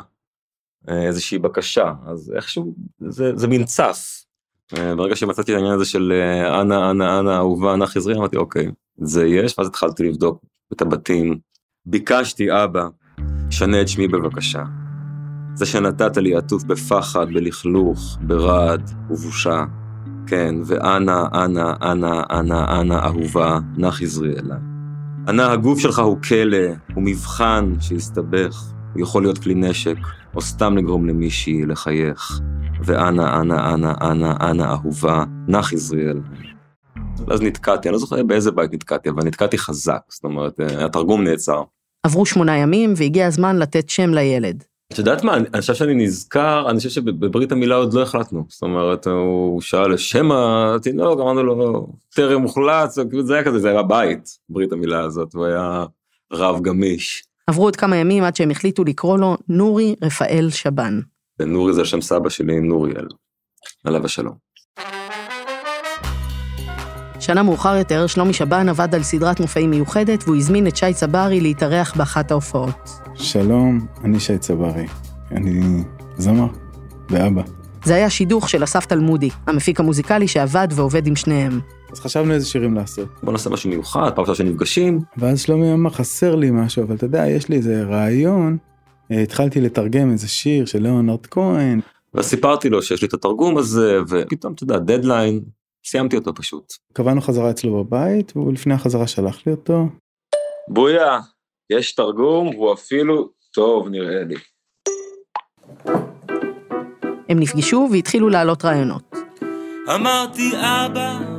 איזושהי 0.87 1.39
בקשה 1.39 1.93
אז 2.05 2.33
איכשהו 2.35 2.75
זה, 2.99 3.31
זה 3.35 3.47
מין 3.47 3.63
צף. 3.63 4.23
ברגע 4.97 5.15
שמצאתי 5.15 5.51
את 5.51 5.55
העניין 5.57 5.73
הזה 5.73 5.85
של 5.85 6.13
אנה 6.61 6.91
אנה 6.91 7.19
אנה 7.19 7.37
אהובה 7.37 7.73
אנה 7.73 7.87
חזרי 7.87 8.15
אמרתי 8.15 8.37
אוקיי 8.37 8.71
זה 8.97 9.25
יש 9.25 9.55
ואז 9.57 9.67
התחלתי 9.67 10.03
לבדוק 10.03 10.41
את 10.73 10.81
הבתים. 10.81 11.39
ביקשתי 11.85 12.63
אבא 12.63 12.87
שנה 13.49 13.81
את 13.81 13.87
שמי 13.87 14.07
בבקשה. 14.07 14.63
זה 15.55 15.65
שנתת 15.65 16.17
לי 16.17 16.35
עטוף 16.35 16.63
בפחד 16.63 17.27
בלכלוך 17.33 18.17
ברעד 18.21 18.91
ובושה. 19.09 19.65
כן 20.27 20.55
ואנה 20.65 21.27
אנה 21.33 21.73
אנה 21.81 22.23
אנה 22.31 22.79
אנה 22.79 23.05
אהובה 23.05 23.59
נא 23.77 23.91
חזרי 23.91 24.29
אליי. 24.29 24.59
אנה 25.27 25.51
הגוף 25.51 25.79
שלך 25.79 25.99
הוא 25.99 26.17
כלא 26.21 26.57
הוא 26.95 27.03
מבחן 27.03 27.73
שהסתבך 27.79 28.73
הוא 28.93 29.01
יכול 29.01 29.21
להיות 29.23 29.37
כלי 29.37 29.55
נשק, 29.55 29.97
או 30.35 30.41
סתם 30.41 30.77
לגרום 30.77 31.05
למישהי 31.07 31.65
לחייך. 31.65 32.39
ואנה, 32.85 33.39
אנה, 33.39 33.73
אנה, 33.73 33.93
אנה, 34.01 34.35
אנה 34.41 34.71
אהובה, 34.71 35.23
נח 35.47 35.73
עזריאל. 35.73 36.21
אז 37.31 37.41
נתקעתי, 37.41 37.87
אני 37.87 37.93
לא 37.93 37.99
זוכר 37.99 38.23
באיזה 38.23 38.51
בית 38.51 38.73
נתקעתי, 38.73 39.09
אבל 39.09 39.23
נתקעתי 39.23 39.57
חזק, 39.57 40.01
זאת 40.09 40.23
אומרת, 40.23 40.59
התרגום 40.59 41.23
נעצר. 41.23 41.63
עברו 42.03 42.25
שמונה 42.25 42.57
ימים 42.57 42.93
והגיע 42.97 43.27
הזמן 43.27 43.57
לתת 43.57 43.89
שם 43.89 44.13
לילד. 44.13 44.63
את 44.93 44.97
יודעת 44.97 45.23
מה, 45.23 45.37
אני 45.37 45.61
חושב 45.61 45.73
שאני 45.73 45.93
נזכר, 45.93 46.69
אני 46.69 46.77
חושב 46.77 46.89
שבברית 46.89 47.51
המילה 47.51 47.75
עוד 47.75 47.93
לא 47.93 48.01
החלטנו. 48.01 48.45
זאת 48.49 48.61
אומרת, 48.61 49.07
הוא 49.07 49.61
שאל 49.61 49.97
שם 49.97 50.31
התינוק, 50.31 51.19
אמרנו 51.19 51.43
לו, 51.43 51.87
טרם 52.15 52.41
מוחלט, 52.41 52.89
זה 53.21 53.33
היה 53.33 53.43
כזה, 53.43 53.59
זה 53.59 53.69
היה 53.69 53.83
בית, 53.83 54.37
ברית 54.49 54.71
המילה 54.71 54.99
הזאת, 54.99 55.33
הוא 55.33 55.45
היה 55.45 55.85
רב 56.33 56.61
גמיש. 56.61 57.23
עברו 57.47 57.63
עוד 57.63 57.75
כמה 57.75 57.95
ימים 57.95 58.23
עד 58.23 58.35
שהם 58.35 58.51
החליטו 58.51 58.83
לקרוא 58.83 59.17
לו 59.17 59.37
נורי 59.47 59.95
רפאל 60.03 60.49
שבן. 60.49 60.99
נורי 61.39 61.73
זה 61.73 61.85
שם 61.85 62.01
סבא 62.01 62.29
שלי, 62.29 62.59
נוריאל, 62.59 63.07
עליו 63.85 64.05
השלום. 64.05 64.35
שנה 67.19 67.43
מאוחר 67.43 67.75
יותר, 67.75 68.07
שלומי 68.07 68.33
שבן 68.33 68.69
עבד 68.69 68.95
על 68.95 69.03
סדרת 69.03 69.39
מופעים 69.39 69.69
מיוחדת, 69.69 70.23
והוא 70.23 70.35
הזמין 70.35 70.67
את 70.67 70.77
שי 70.77 70.93
צברי 70.93 71.41
להתארח 71.41 71.97
באחת 71.97 72.31
ההופעות. 72.31 72.89
שלום, 73.15 73.87
אני 74.03 74.19
שי 74.19 74.37
צברי. 74.37 74.85
אני 75.31 75.83
זמר 76.17 76.47
ואבא. 77.09 77.41
זה 77.83 77.95
היה 77.95 78.09
שידוך 78.09 78.49
של 78.49 78.63
אסף 78.63 78.85
תלמודי, 78.85 79.29
המפיק 79.47 79.79
המוזיקלי 79.79 80.27
שעבד 80.27 80.67
ועובד 80.71 81.07
עם 81.07 81.15
שניהם. 81.15 81.59
אז 81.93 81.99
חשבנו 81.99 82.33
איזה 82.33 82.45
שירים 82.45 82.73
לעשות. 82.75 83.09
בוא 83.23 83.31
נעשה 83.31 83.49
משהו 83.49 83.69
מיוחד, 83.69 84.11
פעם 84.15 84.25
ראשונה 84.25 84.35
שנפגשים. 84.35 84.99
ואז 85.17 85.41
שלומי 85.41 85.73
אמר, 85.73 85.89
חסר 85.89 86.35
לי 86.35 86.51
משהו, 86.51 86.83
אבל 86.83 86.95
אתה 86.95 87.05
יודע, 87.05 87.27
יש 87.27 87.49
לי 87.49 87.55
איזה 87.55 87.83
רעיון. 87.83 88.57
התחלתי 89.09 89.61
לתרגם 89.61 90.11
איזה 90.11 90.27
שיר 90.27 90.65
של 90.65 90.81
ליאונרד 90.81 91.27
כהן. 91.27 91.79
ואז 92.13 92.25
סיפרתי 92.25 92.69
לו 92.69 92.81
שיש 92.81 93.01
לי 93.01 93.07
את 93.07 93.13
התרגום 93.13 93.57
הזה, 93.57 93.99
ופתאום, 94.09 94.53
אתה 94.53 94.63
יודע, 94.63 94.77
דדליין, 94.77 95.39
סיימתי 95.85 96.15
אותו 96.15 96.33
פשוט. 96.33 96.73
קבענו 96.93 97.21
חזרה 97.21 97.49
אצלו 97.49 97.83
בבית, 97.83 98.31
והוא 98.35 98.53
לפני 98.53 98.73
החזרה 98.73 99.07
שלח 99.07 99.37
לי 99.45 99.51
אותו. 99.51 99.87
בויה, 100.67 101.19
יש 101.69 101.95
תרגום, 101.95 102.47
והוא 102.47 102.73
אפילו 102.73 103.29
טוב 103.53 103.89
נראה 103.89 104.23
לי. 104.23 104.35
הם 107.29 107.39
נפגשו 107.39 107.89
והתחילו 107.91 108.29
להעלות 108.29 108.65
רעיונות. 108.65 109.15
אמרתי 109.95 110.51
אבא, 110.55 111.32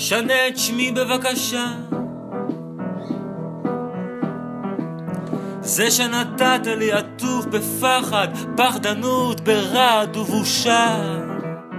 שנה 0.00 0.48
את 0.48 0.58
שמי 0.58 0.92
בבקשה. 0.92 1.66
זה 5.60 5.90
שנתת 5.90 6.66
לי 6.66 6.92
עטוף 6.92 7.46
בפחד, 7.46 8.28
פחדנות, 8.56 9.40
ברעד 9.40 10.16
ובושה. 10.16 10.96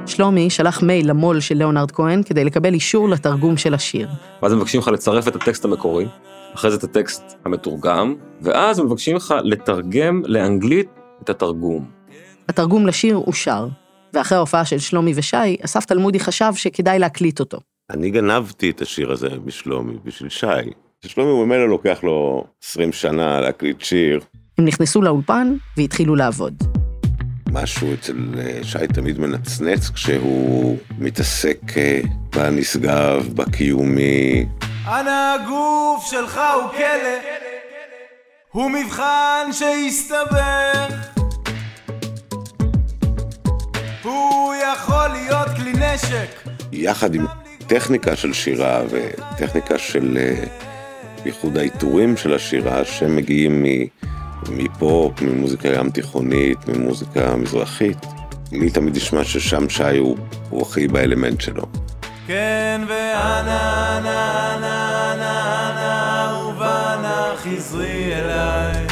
שלומי 0.06 0.50
שלח 0.50 0.84
מייל 0.84 1.10
למו"ל 1.10 1.40
של 1.40 1.56
ליאונרד 1.56 1.92
כהן 1.92 2.24
כדי 2.24 2.44
לקבל 2.44 2.74
אישור 2.74 3.10
לתרגום 3.10 3.58
של 3.58 3.74
השיר. 3.74 4.10
ואז 4.42 4.52
הם 4.52 4.58
מבקשים 4.58 4.82
לך 4.82 4.88
לצרף 4.88 5.28
את 5.28 5.36
הטקסט 5.36 5.66
המקורי, 5.66 6.06
אחרי 6.56 6.72
זה 6.72 6.78
את 6.78 6.84
הטקסט 6.84 7.24
המתורגם, 7.46 8.16
ואז 8.42 8.80
הם 8.80 8.86
מבקשים 8.86 9.16
לך 9.16 9.36
לתרגם 9.44 10.22
לאנגלית 10.26 10.90
את 11.24 11.30
התרגום. 11.30 11.86
התרגום 12.50 12.88
לשיר 12.88 13.18
אושר, 13.18 13.68
ואחרי 14.14 14.38
ההופעה 14.38 14.66
של 14.66 14.80
שלומי 14.80 15.14
ושי, 15.16 15.56
אסף 15.66 15.86
תלמודי 15.86 16.20
חשב 16.20 16.52
שכדאי 16.56 17.00
להקליט 17.00 17.40
אותו. 17.40 17.60
אני 17.90 18.12
גנבתי 18.12 18.70
את 18.70 18.82
השיר 18.82 19.12
הזה 19.12 19.30
בשלומי, 19.46 19.94
בשביל 20.04 20.30
שי. 20.30 20.46
שלומי 21.06 21.32
הוא 21.32 21.46
ממילא 21.46 21.70
לוקח 21.70 22.00
לו 22.04 22.44
20 22.64 22.92
שנה 22.92 23.40
להקליט 23.42 23.82
שיר. 23.82 24.20
הם 24.58 24.66
נכנסו 24.66 25.02
לאולפן 25.02 25.56
והתחילו 25.78 26.16
לעבוד. 26.16 26.54
משהו 27.52 27.94
אצל 27.94 28.16
שי 28.64 28.88
תמיד 28.94 29.20
מנצנץ 29.20 29.90
כשהוא 29.90 30.78
מתעסק 31.00 31.60
בנשגב, 32.36 33.30
בקיומי. 33.36 34.46
אנא 34.88 35.36
הגוף 35.36 36.06
שלך 36.10 36.42
הוא 36.56 36.72
כלא, 36.72 37.30
הוא 38.52 38.72
מבחן 38.72 39.50
שהסתבך. 39.52 41.10
הוא 44.04 44.54
יכול 44.56 45.08
להיות 45.08 45.48
כלי 45.58 45.74
נשק. 45.74 46.50
יחד 46.72 47.16
עם 47.16 47.26
טכניקה 47.70 48.16
של 48.16 48.34
שירה 48.34 48.82
וטכניקה 48.90 49.78
של 49.78 50.18
ייחוד 51.26 51.58
העיטורים 51.58 52.18
של 52.18 52.34
השירה 52.34 52.86
שמגיעים 52.86 53.66
מפופ, 54.50 55.22
ממוזיקה 55.22 55.70
ים 55.70 55.90
תיכונית, 55.90 56.58
ממוזיקה 56.68 57.36
מזרחית. 57.36 57.98
לי 58.52 58.70
תמיד 58.70 58.96
נשמע 58.96 59.24
ששם 59.24 59.70
שי 59.70 59.98
הוא, 59.98 60.18
הוא 60.50 60.62
הכי 60.62 60.88
באלמנט 60.88 61.42
שלו. 61.42 61.64
כן 62.28 62.82
ואנה 62.88 64.00
אנה 64.00 64.58
אנה 64.58 65.14
אנה 65.14 65.70
אנה 65.70 66.28
אהובה 66.30 66.96
נא 67.02 67.36
חזרי 67.36 68.16
אליי. 68.16 68.88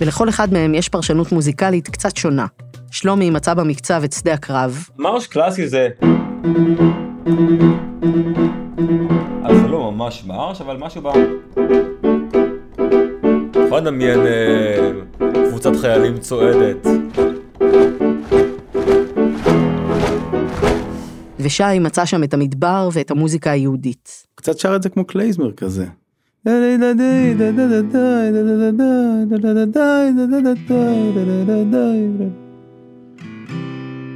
ולכל 0.00 0.28
אחד 0.28 0.52
מהם 0.52 0.74
יש 0.74 0.88
פרשנות 0.88 1.32
מוזיקלית 1.32 1.88
קצת 1.88 2.16
שונה. 2.16 2.46
שלומי 2.90 3.30
מצא 3.30 3.54
במקצב 3.54 4.02
את 4.04 4.12
שדה 4.12 4.34
הקרב, 4.34 4.84
מרש 4.98 5.26
קלאסי 5.26 5.68
זה... 5.68 5.88
אז 9.44 9.56
זה 9.62 9.68
לא 9.68 9.92
ממש 9.92 10.24
מרש, 10.26 10.60
אבל 10.60 10.76
משהו 10.76 11.02
ב... 11.02 11.08
יכול 13.66 13.78
לדמיין 13.78 14.20
אה, 14.26 14.90
קבוצת 15.48 15.76
חיילים 15.76 16.18
צועדת. 16.18 16.86
ושי 21.40 21.78
מצא 21.80 22.04
שם 22.04 22.24
את 22.24 22.34
המדבר 22.34 22.88
ואת 22.92 23.10
המוזיקה 23.10 23.50
היהודית. 23.50 24.26
קצת 24.34 24.58
שר 24.58 24.76
את 24.76 24.82
זה 24.82 24.88
כמו 24.88 25.04
קלייזמר 25.04 25.52
כזה. 25.52 25.86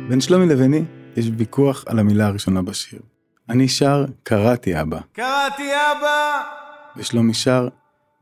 בין 0.09 0.20
שלומי 0.20 0.47
לביני 0.47 0.85
יש 1.17 1.31
ויכוח 1.37 1.85
על 1.87 1.99
המילה 1.99 2.27
הראשונה 2.27 2.62
בשיר. 2.62 3.01
אני 3.49 3.69
שר 3.69 4.05
קראתי 4.23 4.81
אבא, 4.81 4.99
קראתי 5.12 5.71
אבא! 5.73 6.41
ושלומי 6.97 7.35
שר 7.35 7.69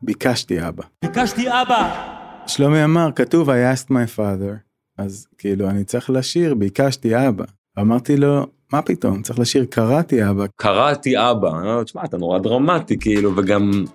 ביקשתי 0.01 0.67
אבא. 0.67 0.83
ביקשתי 1.05 1.49
אבא! 1.49 2.13
שלומי 2.47 2.83
אמר, 2.83 3.09
כתוב 3.15 3.49
I 3.49 3.53
asked 3.53 3.89
my 3.89 4.17
father, 4.17 4.53
אז 4.97 5.27
כאילו 5.37 5.69
אני 5.69 5.83
צריך 5.83 6.09
לשיר 6.09 6.53
ביקשתי 6.53 7.27
אבא. 7.27 7.45
אמרתי 7.79 8.17
לו, 8.17 8.47
מה 8.73 8.81
פתאום, 8.81 9.21
צריך 9.21 9.39
לשיר 9.39 9.65
קראתי 9.65 10.29
אבא. 10.29 10.45
קראתי 10.55 11.17
אבא, 11.17 11.47
אני 11.47 11.69
אומר, 11.69 11.83
תשמע, 11.83 12.03
אתה 12.03 12.17
נורא 12.17 12.39
דרמטי, 12.39 12.99
כאילו, 12.99 13.37
וגם 13.37 13.85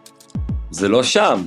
זה 0.71 0.89
לא 0.89 1.03
שם, 1.03 1.43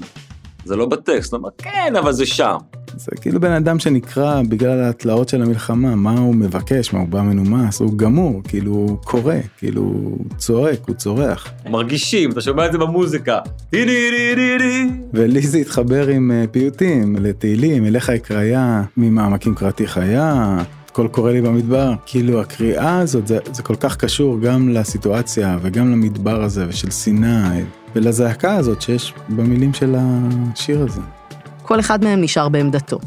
זה 0.66 0.76
לא 0.76 0.86
בטקסט. 0.86 1.34
הוא 1.34 1.38
אומר, 1.38 1.50
כן, 1.58 1.94
אבל 2.00 2.12
זה 2.12 2.26
שם. 2.26 2.58
זה 2.96 3.12
כאילו 3.22 3.40
בן 3.40 3.52
אדם 3.52 3.80
שנקרא 3.80 4.42
בגלל 4.50 4.84
התלאות 4.84 5.30
של 5.30 5.42
המלחמה, 5.42 5.96
מה 5.96 6.20
הוא 6.20 6.36
מבקש, 6.36 6.94
מה 6.94 7.00
הוא 7.00 7.08
בא 7.08 7.22
מנומס, 7.22 7.80
הוא 7.80 7.98
גמור, 7.98 8.42
כאילו 8.48 8.72
הוא 8.72 8.98
קורא, 8.98 9.36
כאילו 9.58 9.82
הוא 9.82 10.18
צועק, 10.38 10.80
הוא 10.88 10.96
צורח. 10.96 11.48
מרגישים, 11.70 12.32
אתה 12.32 12.42
שומע 12.42 12.66
את 12.66 12.72
זה 12.72 12.78
במוזיקה. 12.78 13.40
ולי 15.14 15.42
זה 15.42 15.58
התחבר 15.58 16.08
עם 16.08 16.32
אה, 16.32 16.46
פיוטים, 16.52 17.16
לתהילים, 17.20 17.86
אליך 17.86 18.10
אקריה, 18.10 18.84
ממעמקים 18.98 19.56
קראתי 19.56 19.88
חיה, 19.88 20.58
קול 20.92 21.08
קורא 21.08 21.32
לי 21.32 21.42
במדבר. 21.42 21.94
כאילו 22.06 22.42
הקריאה 22.42 23.00
הזאת, 23.00 23.28
זה, 23.28 23.38
זה 23.52 23.64
כל 23.64 23.76
כך 23.76 23.98
קשור 23.98 24.40
גם 24.40 24.70
לסיטואציה 24.70 25.58
וגם 25.62 25.92
למדבר 25.92 26.44
הזה 26.44 26.66
ושל 26.70 26.92
סיני, 26.92 27.64
ולזעקה 27.96 28.56
הזאת 28.56 28.82
שיש 28.82 29.14
במילים 29.30 29.74
של 29.74 29.96
השיר 29.98 30.84
הזה. 30.84 31.21
כל 31.72 31.80
אחד 31.80 32.04
מהם 32.04 32.22
נשאר 32.22 32.50
בעמדתו. 32.50 33.00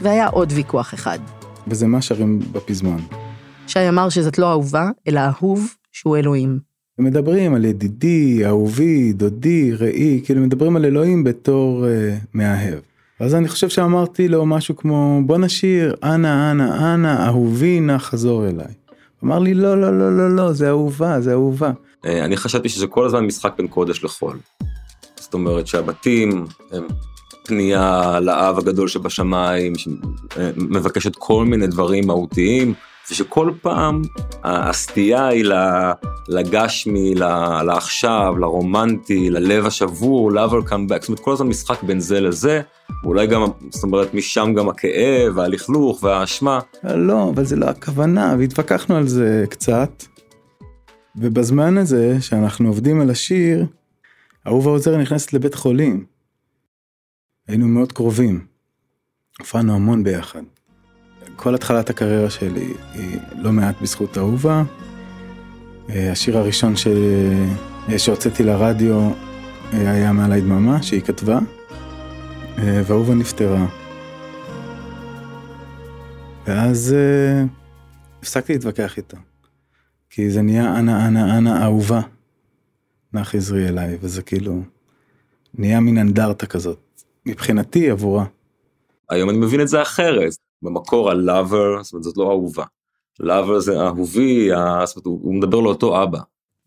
והיה 0.00 0.26
עוד 0.28 0.52
ויכוח 0.52 0.94
אחד. 0.94 1.18
וזה 1.66 1.86
מה 1.86 2.02
שרים 2.02 2.40
בפזמון. 2.52 3.00
שי 3.66 3.88
אמר 3.88 4.08
שזאת 4.08 4.38
לא 4.38 4.50
אהובה, 4.50 4.90
אלא 5.08 5.20
אהוב 5.20 5.74
שהוא 5.92 6.16
אלוהים. 6.16 6.58
הם 6.98 7.04
מדברים 7.04 7.54
על 7.54 7.64
ידידי, 7.64 8.46
אהובי, 8.46 9.12
דודי, 9.12 9.72
ראי, 9.72 10.20
כאילו 10.24 10.40
מדברים 10.40 10.76
על 10.76 10.84
אלוהים 10.84 11.24
בתור 11.24 11.86
אה, 11.86 12.16
מאהב. 12.34 12.78
אז 13.20 13.34
אני 13.34 13.48
חושב 13.48 13.68
שאמרתי 13.68 14.28
לו 14.28 14.46
משהו 14.46 14.76
כמו 14.76 15.20
בוא 15.26 15.38
נשיר 15.38 15.94
אנא 16.02 16.50
אנא 16.50 16.94
אנא 16.94 17.26
אהובי 17.26 17.80
נא 17.80 17.98
חזור 17.98 18.48
אליי. 18.48 18.74
אמר 19.24 19.38
לי 19.38 19.54
לא 19.54 19.80
לא 19.80 19.98
לא 19.98 20.16
לא 20.16 20.36
לא 20.36 20.52
זה 20.52 20.68
אהובה 20.68 21.20
זה 21.20 21.32
אהובה. 21.32 21.70
אה, 22.06 22.24
אני 22.24 22.36
חשבתי 22.36 22.68
שזה 22.68 22.86
כל 22.86 23.06
הזמן 23.06 23.24
משחק 23.24 23.54
בין 23.58 23.68
קודש 23.68 24.04
לחול. 24.04 24.38
זאת 25.16 25.34
אומרת 25.34 25.66
שהבתים 25.66 26.46
הם 26.72 26.86
פנייה 27.46 28.20
לאב 28.20 28.58
הגדול 28.58 28.88
שבשמיים, 28.88 29.72
שמבקשת 29.78 31.16
כל 31.16 31.44
מיני 31.44 31.66
דברים 31.66 32.06
מהותיים, 32.06 32.74
ושכל 33.10 33.50
פעם 33.62 34.02
הסטייה 34.44 35.26
היא 35.26 35.44
לגשמי, 36.28 37.14
לעכשיו, 37.64 38.34
לרומנטי, 38.38 39.30
ללב 39.30 39.66
השבור, 39.66 40.30
come 40.30 40.90
back, 40.90 41.00
זאת 41.00 41.08
אומרת 41.08 41.20
כל 41.20 41.32
הזמן 41.32 41.46
משחק 41.46 41.82
בין 41.82 42.00
זה 42.00 42.20
לזה, 42.20 42.60
ואולי 43.02 43.26
גם, 43.26 43.44
זאת 43.70 43.82
אומרת 43.82 44.14
משם 44.14 44.54
גם 44.56 44.68
הכאב, 44.68 45.36
והלכלוך 45.36 46.02
והאשמה. 46.02 46.58
לא 46.84 47.30
אבל 47.34 47.44
זה 47.44 47.56
לא 47.56 47.66
הכוונה 47.66 48.36
והתווכחנו 48.38 48.96
על 48.96 49.08
זה 49.08 49.44
קצת. 49.50 50.04
ובזמן 51.16 51.78
הזה 51.78 52.16
שאנחנו 52.20 52.68
עובדים 52.68 53.00
על 53.00 53.10
השיר, 53.10 53.66
אהובה 54.46 54.70
עוזר 54.70 54.96
נכנסת 54.96 55.32
לבית 55.32 55.54
חולים. 55.54 56.15
היינו 57.48 57.68
מאוד 57.68 57.92
קרובים. 57.92 58.46
הופענו 59.38 59.74
המון 59.74 60.04
ביחד. 60.04 60.42
כל 61.36 61.54
התחלת 61.54 61.90
הקריירה 61.90 62.30
שלי 62.30 62.74
היא 62.94 63.18
לא 63.36 63.52
מעט 63.52 63.74
בזכות 63.82 64.18
אהובה. 64.18 64.62
אה, 65.90 66.12
השיר 66.12 66.38
הראשון 66.38 66.76
ש... 66.76 66.86
אה, 67.88 67.98
שהוצאתי 67.98 68.42
לרדיו 68.42 69.10
אה, 69.72 69.90
היה 69.90 70.12
מעלי 70.12 70.40
דממה 70.40 70.82
שהיא 70.82 71.00
כתבה, 71.00 71.38
ואהובה 72.58 73.14
נפטרה. 73.14 73.66
ואז 76.46 76.94
הפסקתי 78.18 78.52
להתווכח 78.52 78.96
איתה. 78.96 79.16
כי 80.10 80.30
זה 80.30 80.42
נהיה 80.42 80.78
אנה 80.78 81.06
אנה 81.08 81.38
אנה 81.38 81.64
אהובה. 81.64 82.00
נא 83.12 83.24
חזרי 83.24 83.68
אליי, 83.68 83.98
וזה 84.00 84.22
כאילו 84.22 84.62
נהיה 85.54 85.80
מין 85.80 85.98
אנדרטה 85.98 86.46
כזאת. 86.46 86.85
מבחינתי 87.26 87.90
עבורה. 87.90 88.24
היום 89.10 89.30
אני 89.30 89.38
מבין 89.38 89.60
את 89.60 89.68
זה 89.68 89.82
אחרת. 89.82 90.32
במקור 90.62 91.10
ה-lover, 91.10 91.82
זאת 91.82 91.92
אומרת 91.92 92.04
זאת 92.04 92.16
לא 92.16 92.30
אהובה. 92.30 92.64
lover 93.22 93.58
זה 93.58 93.80
אהובי, 93.80 94.48
זאת 94.84 94.96
אומרת, 94.96 95.06
הוא 95.06 95.34
מדבר 95.34 95.60
לאותו 95.60 96.02
אבא. 96.02 96.18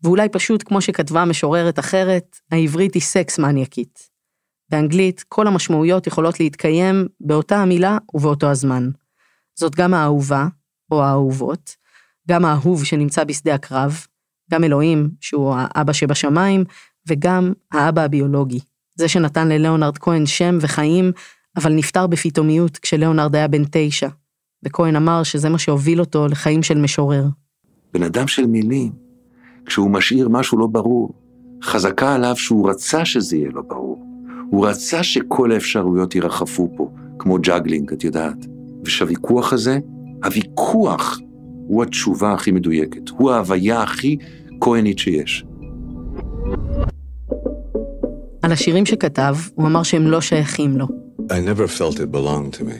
ואולי 0.02 0.28
פשוט, 0.28 0.62
כמו 0.66 0.80
שכתבה 0.80 1.24
משוררת 1.24 1.78
אחרת, 1.78 2.36
העברית 2.50 2.94
היא 2.94 3.02
סקס 3.02 3.38
מניאקית. 3.38 4.10
באנגלית, 4.68 5.24
כל 5.28 5.46
המשמעויות 5.46 6.06
יכולות 6.06 6.40
להתקיים 6.40 7.06
באותה 7.20 7.56
המילה 7.56 7.98
ובאותו 8.14 8.46
הזמן. 8.46 8.90
זאת 9.54 9.74
גם 9.74 9.94
האהובה, 9.94 10.46
או 10.90 11.02
האהובות, 11.02 11.76
גם 12.28 12.44
האהוב 12.44 12.84
שנמצא 12.84 13.24
בשדה 13.24 13.54
הקרב, 13.54 14.06
גם 14.50 14.64
אלוהים, 14.64 15.10
שהוא 15.20 15.54
האבא 15.56 15.92
שבשמיים, 15.92 16.64
וגם 17.08 17.52
האבא 17.72 18.02
הביולוגי. 18.02 18.60
זה 19.00 19.08
שנתן 19.08 19.48
ללאונרד 19.48 19.98
כהן 19.98 20.26
שם 20.26 20.58
וחיים, 20.60 21.12
אבל 21.56 21.72
נפטר 21.72 22.06
בפתאומיות 22.06 22.78
כשלאונרד 22.78 23.36
היה 23.36 23.48
בן 23.48 23.62
תשע. 23.70 24.08
וכהן 24.62 24.96
אמר 24.96 25.22
שזה 25.22 25.48
מה 25.48 25.58
שהוביל 25.58 26.00
אותו 26.00 26.26
לחיים 26.26 26.62
של 26.62 26.78
משורר. 26.78 27.24
בן 27.94 28.02
אדם 28.02 28.26
של 28.28 28.46
מילים, 28.46 28.92
כשהוא 29.66 29.90
משאיר 29.90 30.28
משהו 30.28 30.58
לא 30.58 30.66
ברור, 30.66 31.12
חזקה 31.62 32.14
עליו 32.14 32.36
שהוא 32.36 32.70
רצה 32.70 33.04
שזה 33.04 33.36
יהיה 33.36 33.48
לא 33.52 33.62
ברור. 33.68 34.06
הוא 34.50 34.66
רצה 34.66 35.02
שכל 35.02 35.52
האפשרויות 35.52 36.14
ירחפו 36.14 36.68
פה, 36.76 36.90
כמו 37.18 37.38
juggling, 37.38 37.92
את 37.92 38.04
יודעת. 38.04 38.46
ושהוויכוח 38.84 39.52
הזה, 39.52 39.78
הוויכוח 40.24 41.18
הוא 41.66 41.82
התשובה 41.82 42.32
הכי 42.32 42.50
מדויקת, 42.50 43.08
הוא 43.08 43.30
ההוויה 43.30 43.82
הכי 43.82 44.16
כהנית 44.60 44.98
שיש. 44.98 45.44
על 48.50 48.54
השירים 48.54 48.86
שכתב, 48.86 49.36
הוא 49.54 49.66
אמר 49.66 49.82
שהם 49.82 50.06
לא 50.06 50.20
שייכים 50.20 50.76
לו. 50.76 50.86
I 51.18 51.32
never 51.32 51.68
felt 51.68 51.94
it 51.94 52.10
belonged 52.10 52.52
to 52.58 52.64
me. 52.64 52.78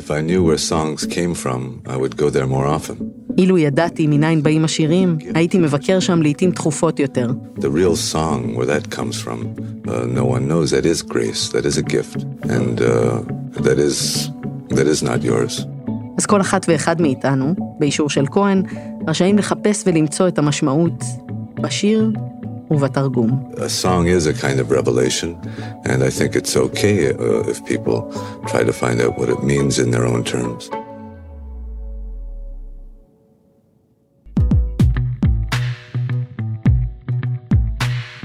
If 0.00 0.10
I 0.10 0.20
knew 0.20 0.42
where 0.46 0.58
songs 0.72 1.04
came 1.06 1.34
from, 1.34 1.82
I 1.86 1.96
would 1.96 2.16
go 2.16 2.30
there 2.30 2.46
more 2.46 2.66
often. 2.66 3.04
אילו 3.38 3.58
ידעתי 3.58 4.06
מניין 4.06 4.42
באים 4.42 4.64
השירים, 4.64 5.18
הייתי 5.34 5.58
מבקר 5.58 6.00
שם 6.00 6.22
לעיתים 6.22 6.50
תכופות 6.50 7.00
יותר. 7.00 7.30
The 7.58 7.62
real 7.62 8.14
song, 8.14 8.56
where 8.56 8.66
that 8.66 8.94
comes 8.94 9.16
from, 9.24 9.38
uh, 9.86 9.90
no 10.06 10.24
one 10.24 10.46
knows. 10.48 10.70
That 10.70 10.86
is 10.86 11.02
grace. 11.02 11.48
That 11.48 11.66
is 11.66 11.78
a 11.78 11.82
gift, 11.82 12.24
and 12.42 12.80
uh, 12.80 13.62
that 13.66 13.78
is 13.78 14.28
that 14.68 14.86
is 14.86 15.02
not 15.02 15.24
yours. 15.24 15.66
אז 16.18 16.26
כל 16.26 16.40
אחת 16.40 16.66
ואחד 16.68 17.02
מאיתנו, 17.02 17.54
באישור 17.78 18.10
של 18.10 18.24
כהן, 18.30 18.62
רשאים 19.08 19.38
לחפש 19.38 19.82
ולמצוא 19.86 20.28
את 20.28 20.38
המשמעות 20.38 21.04
בשיר 21.62 22.12
ובתרגום. 22.72 23.52
A 23.56 23.68
song 23.68 24.06
is 24.06 24.26
a 24.26 24.34
kind 24.42 24.60
of 24.60 24.70
revelation, 24.70 25.30
and 25.84 26.02
I 26.02 26.10
think 26.10 26.36
it's 26.36 26.56
okay 26.56 27.12
uh, 27.12 27.50
if 27.52 27.64
people 27.64 27.98
try 28.46 28.62
to 28.64 28.72
find 28.72 29.00
out 29.00 29.18
what 29.18 29.28
it 29.28 29.42
means 29.42 29.78
in 29.78 29.90
their 29.90 30.06
own 30.06 30.24
terms. 30.24 30.70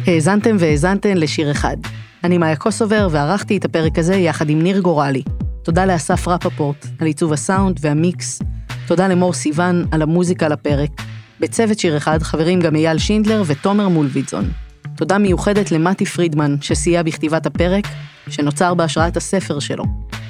האזנתם 0.08 0.56
והאזנתן 0.60 1.18
לשיר 1.18 1.52
אחד. 1.52 1.78
אני 2.24 2.38
מאיה 2.38 2.56
קוסובר 2.56 3.08
וערכתי 3.12 3.58
את 3.58 3.66
הפרק 3.66 4.00
הזה 4.00 4.16
יחד 4.16 4.50
עם 4.50 4.62
ניר 4.62 4.80
גורלי. 4.80 5.24
תודה 5.64 5.86
לאסף 5.86 6.28
רפפורט 6.28 6.86
על 7.00 7.08
עיצוב 7.08 7.34
הסאונד 7.34 7.78
והמיקס. 7.82 8.42
תודה 8.88 9.08
למור 9.08 9.34
סיוון 9.34 9.86
על 9.92 10.02
המוזיקה 10.02 10.48
לפרק. 10.48 10.92
בצוות 11.40 11.80
שיר 11.80 11.98
אחד 11.98 12.22
חברים 12.22 12.60
גם 12.60 12.76
אייל 12.76 12.98
שינדלר 12.98 13.44
ותומר 13.46 13.88
מולביטזון. 13.88 14.50
תודה 14.96 15.18
מיוחדת 15.18 15.72
למתי 15.72 16.06
פרידמן 16.06 16.56
שסייע 16.62 17.04
בכתיבת 17.04 17.46
הפרק, 17.46 17.88
שנוצר 18.30 18.74
בהשראת 18.74 19.18
הספר 19.18 19.60
שלו. 19.60 19.84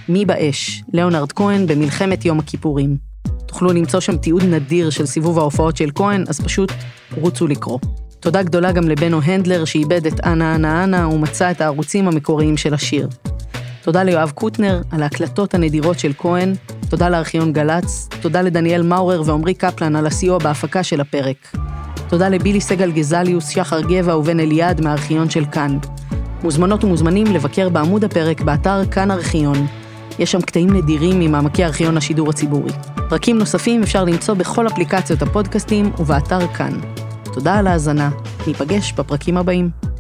מי 0.09 0.25
באש, 0.25 0.83
ליאונרד 0.93 1.31
כהן 1.31 1.67
במלחמת 1.67 2.25
יום 2.25 2.39
הכיפורים. 2.39 2.97
תוכלו 3.45 3.73
למצוא 3.73 3.99
שם 3.99 4.17
תיעוד 4.17 4.43
נדיר 4.43 4.89
של 4.89 5.05
סיבוב 5.05 5.39
ההופעות 5.39 5.77
של 5.77 5.89
כהן, 5.95 6.23
אז 6.27 6.41
פשוט 6.41 6.71
רוצו 7.15 7.47
לקרוא. 7.47 7.79
תודה 8.19 8.43
גדולה 8.43 8.71
גם 8.71 8.87
לבנו 8.87 9.21
הנדלר 9.23 9.65
שאיבד 9.65 10.05
את 10.05 10.25
אנה 10.25 10.55
אנה 10.55 10.83
אנה 10.83 11.07
ומצא 11.07 11.51
את 11.51 11.61
הערוצים 11.61 12.07
המקוריים 12.07 12.57
של 12.57 12.73
השיר. 12.73 13.07
תודה 13.87 14.03
ליואב 14.03 14.31
קוטנר 14.31 14.81
על 14.91 15.03
ההקלטות 15.03 15.53
הנדירות 15.53 15.99
של 15.99 16.11
כהן, 16.17 16.53
תודה 16.89 17.09
לארכיון 17.09 17.53
גל"צ, 17.53 18.09
תודה 18.21 18.41
לדניאל 18.41 18.81
מאורר 18.81 19.21
ועמרי 19.25 19.53
קפלן 19.53 19.95
על 19.95 20.07
הסיוע 20.07 20.37
בהפקה 20.37 20.83
של 20.83 21.01
הפרק. 21.01 21.55
תודה 22.09 22.29
לבילי 22.29 22.61
סגל 22.61 22.91
גזליוס, 22.91 23.49
שחר 23.49 23.81
גבע 23.81 24.17
ובן 24.17 24.39
אליעד 24.39 24.81
מהארכיון 24.81 25.29
של 25.29 25.45
כאן. 25.45 25.77
מוזמנות 26.43 26.83
ומוזמנים 26.83 27.27
לבקר 27.27 27.69
בעמוד 27.69 28.03
הפרק 28.03 28.41
באתר 28.41 28.85
כאן 28.91 29.11
ארכיון. 29.11 29.67
יש 30.19 30.31
שם 30.31 30.41
קטעים 30.41 30.73
נדירים 30.73 31.19
ממעמקי 31.19 31.65
ארכיון 31.65 31.97
השידור 31.97 32.29
הציבורי. 32.29 32.71
פרקים 33.09 33.37
נוספים 33.37 33.83
אפשר 33.83 34.03
למצוא 34.03 34.33
בכל 34.33 34.67
אפליקציות 34.67 35.21
הפודקאסטים 35.21 35.91
ובאתר 35.99 36.47
כאן. 36.47 36.79
תודה 37.33 37.55
על 37.55 37.67
ההאזנה, 37.67 38.09
ניפגש 38.47 38.93
בפרקים 38.93 39.37
הבאים. 39.37 39.96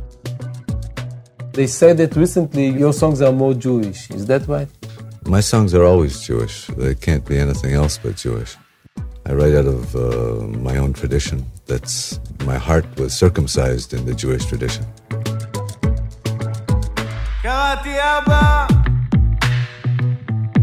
They 1.56 1.66
said 1.66 1.98
that 1.98 2.16
recently 2.16 2.66
your 2.68 2.92
songs 2.92 3.20
are 3.20 3.32
more 3.32 3.54
Jewish. 3.54 4.10
Is 4.10 4.26
that 4.26 4.42
right? 4.48 4.68
My 5.26 5.40
songs 5.40 5.74
are 5.74 5.84
always 5.84 6.20
Jewish. 6.20 6.66
They 6.78 6.94
can't 6.94 7.24
be 7.24 7.38
anything 7.38 7.74
else 7.74 7.98
but 8.02 8.16
Jewish. 8.16 8.56
I 9.28 9.32
write 9.34 9.54
out 9.54 9.66
of 9.66 9.94
uh, 9.94 10.00
my 10.68 10.76
own 10.78 10.92
tradition. 10.92 11.44
That's 11.66 12.18
my 12.44 12.58
heart 12.58 12.86
was 12.98 13.12
circumcised 13.14 13.94
in 13.94 14.04
the 14.04 14.14
Jewish 14.14 14.44
tradition. 14.46 14.84
קראתי 17.42 17.94
אבא, 18.00 18.66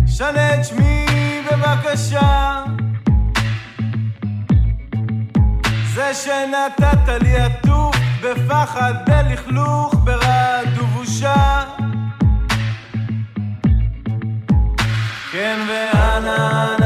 שנה 0.07 0.55
את 0.55 0.65
שמי 0.65 1.05
בבקשה. 1.51 2.63
זה 5.95 6.13
שנתת 6.13 7.21
לי 7.21 7.35
עטוף 7.35 7.95
בפחד, 8.23 8.93
בלכלוך, 9.07 9.93
דובושה. 10.74 11.64
כן 15.32 15.58
ואנה 15.68 16.83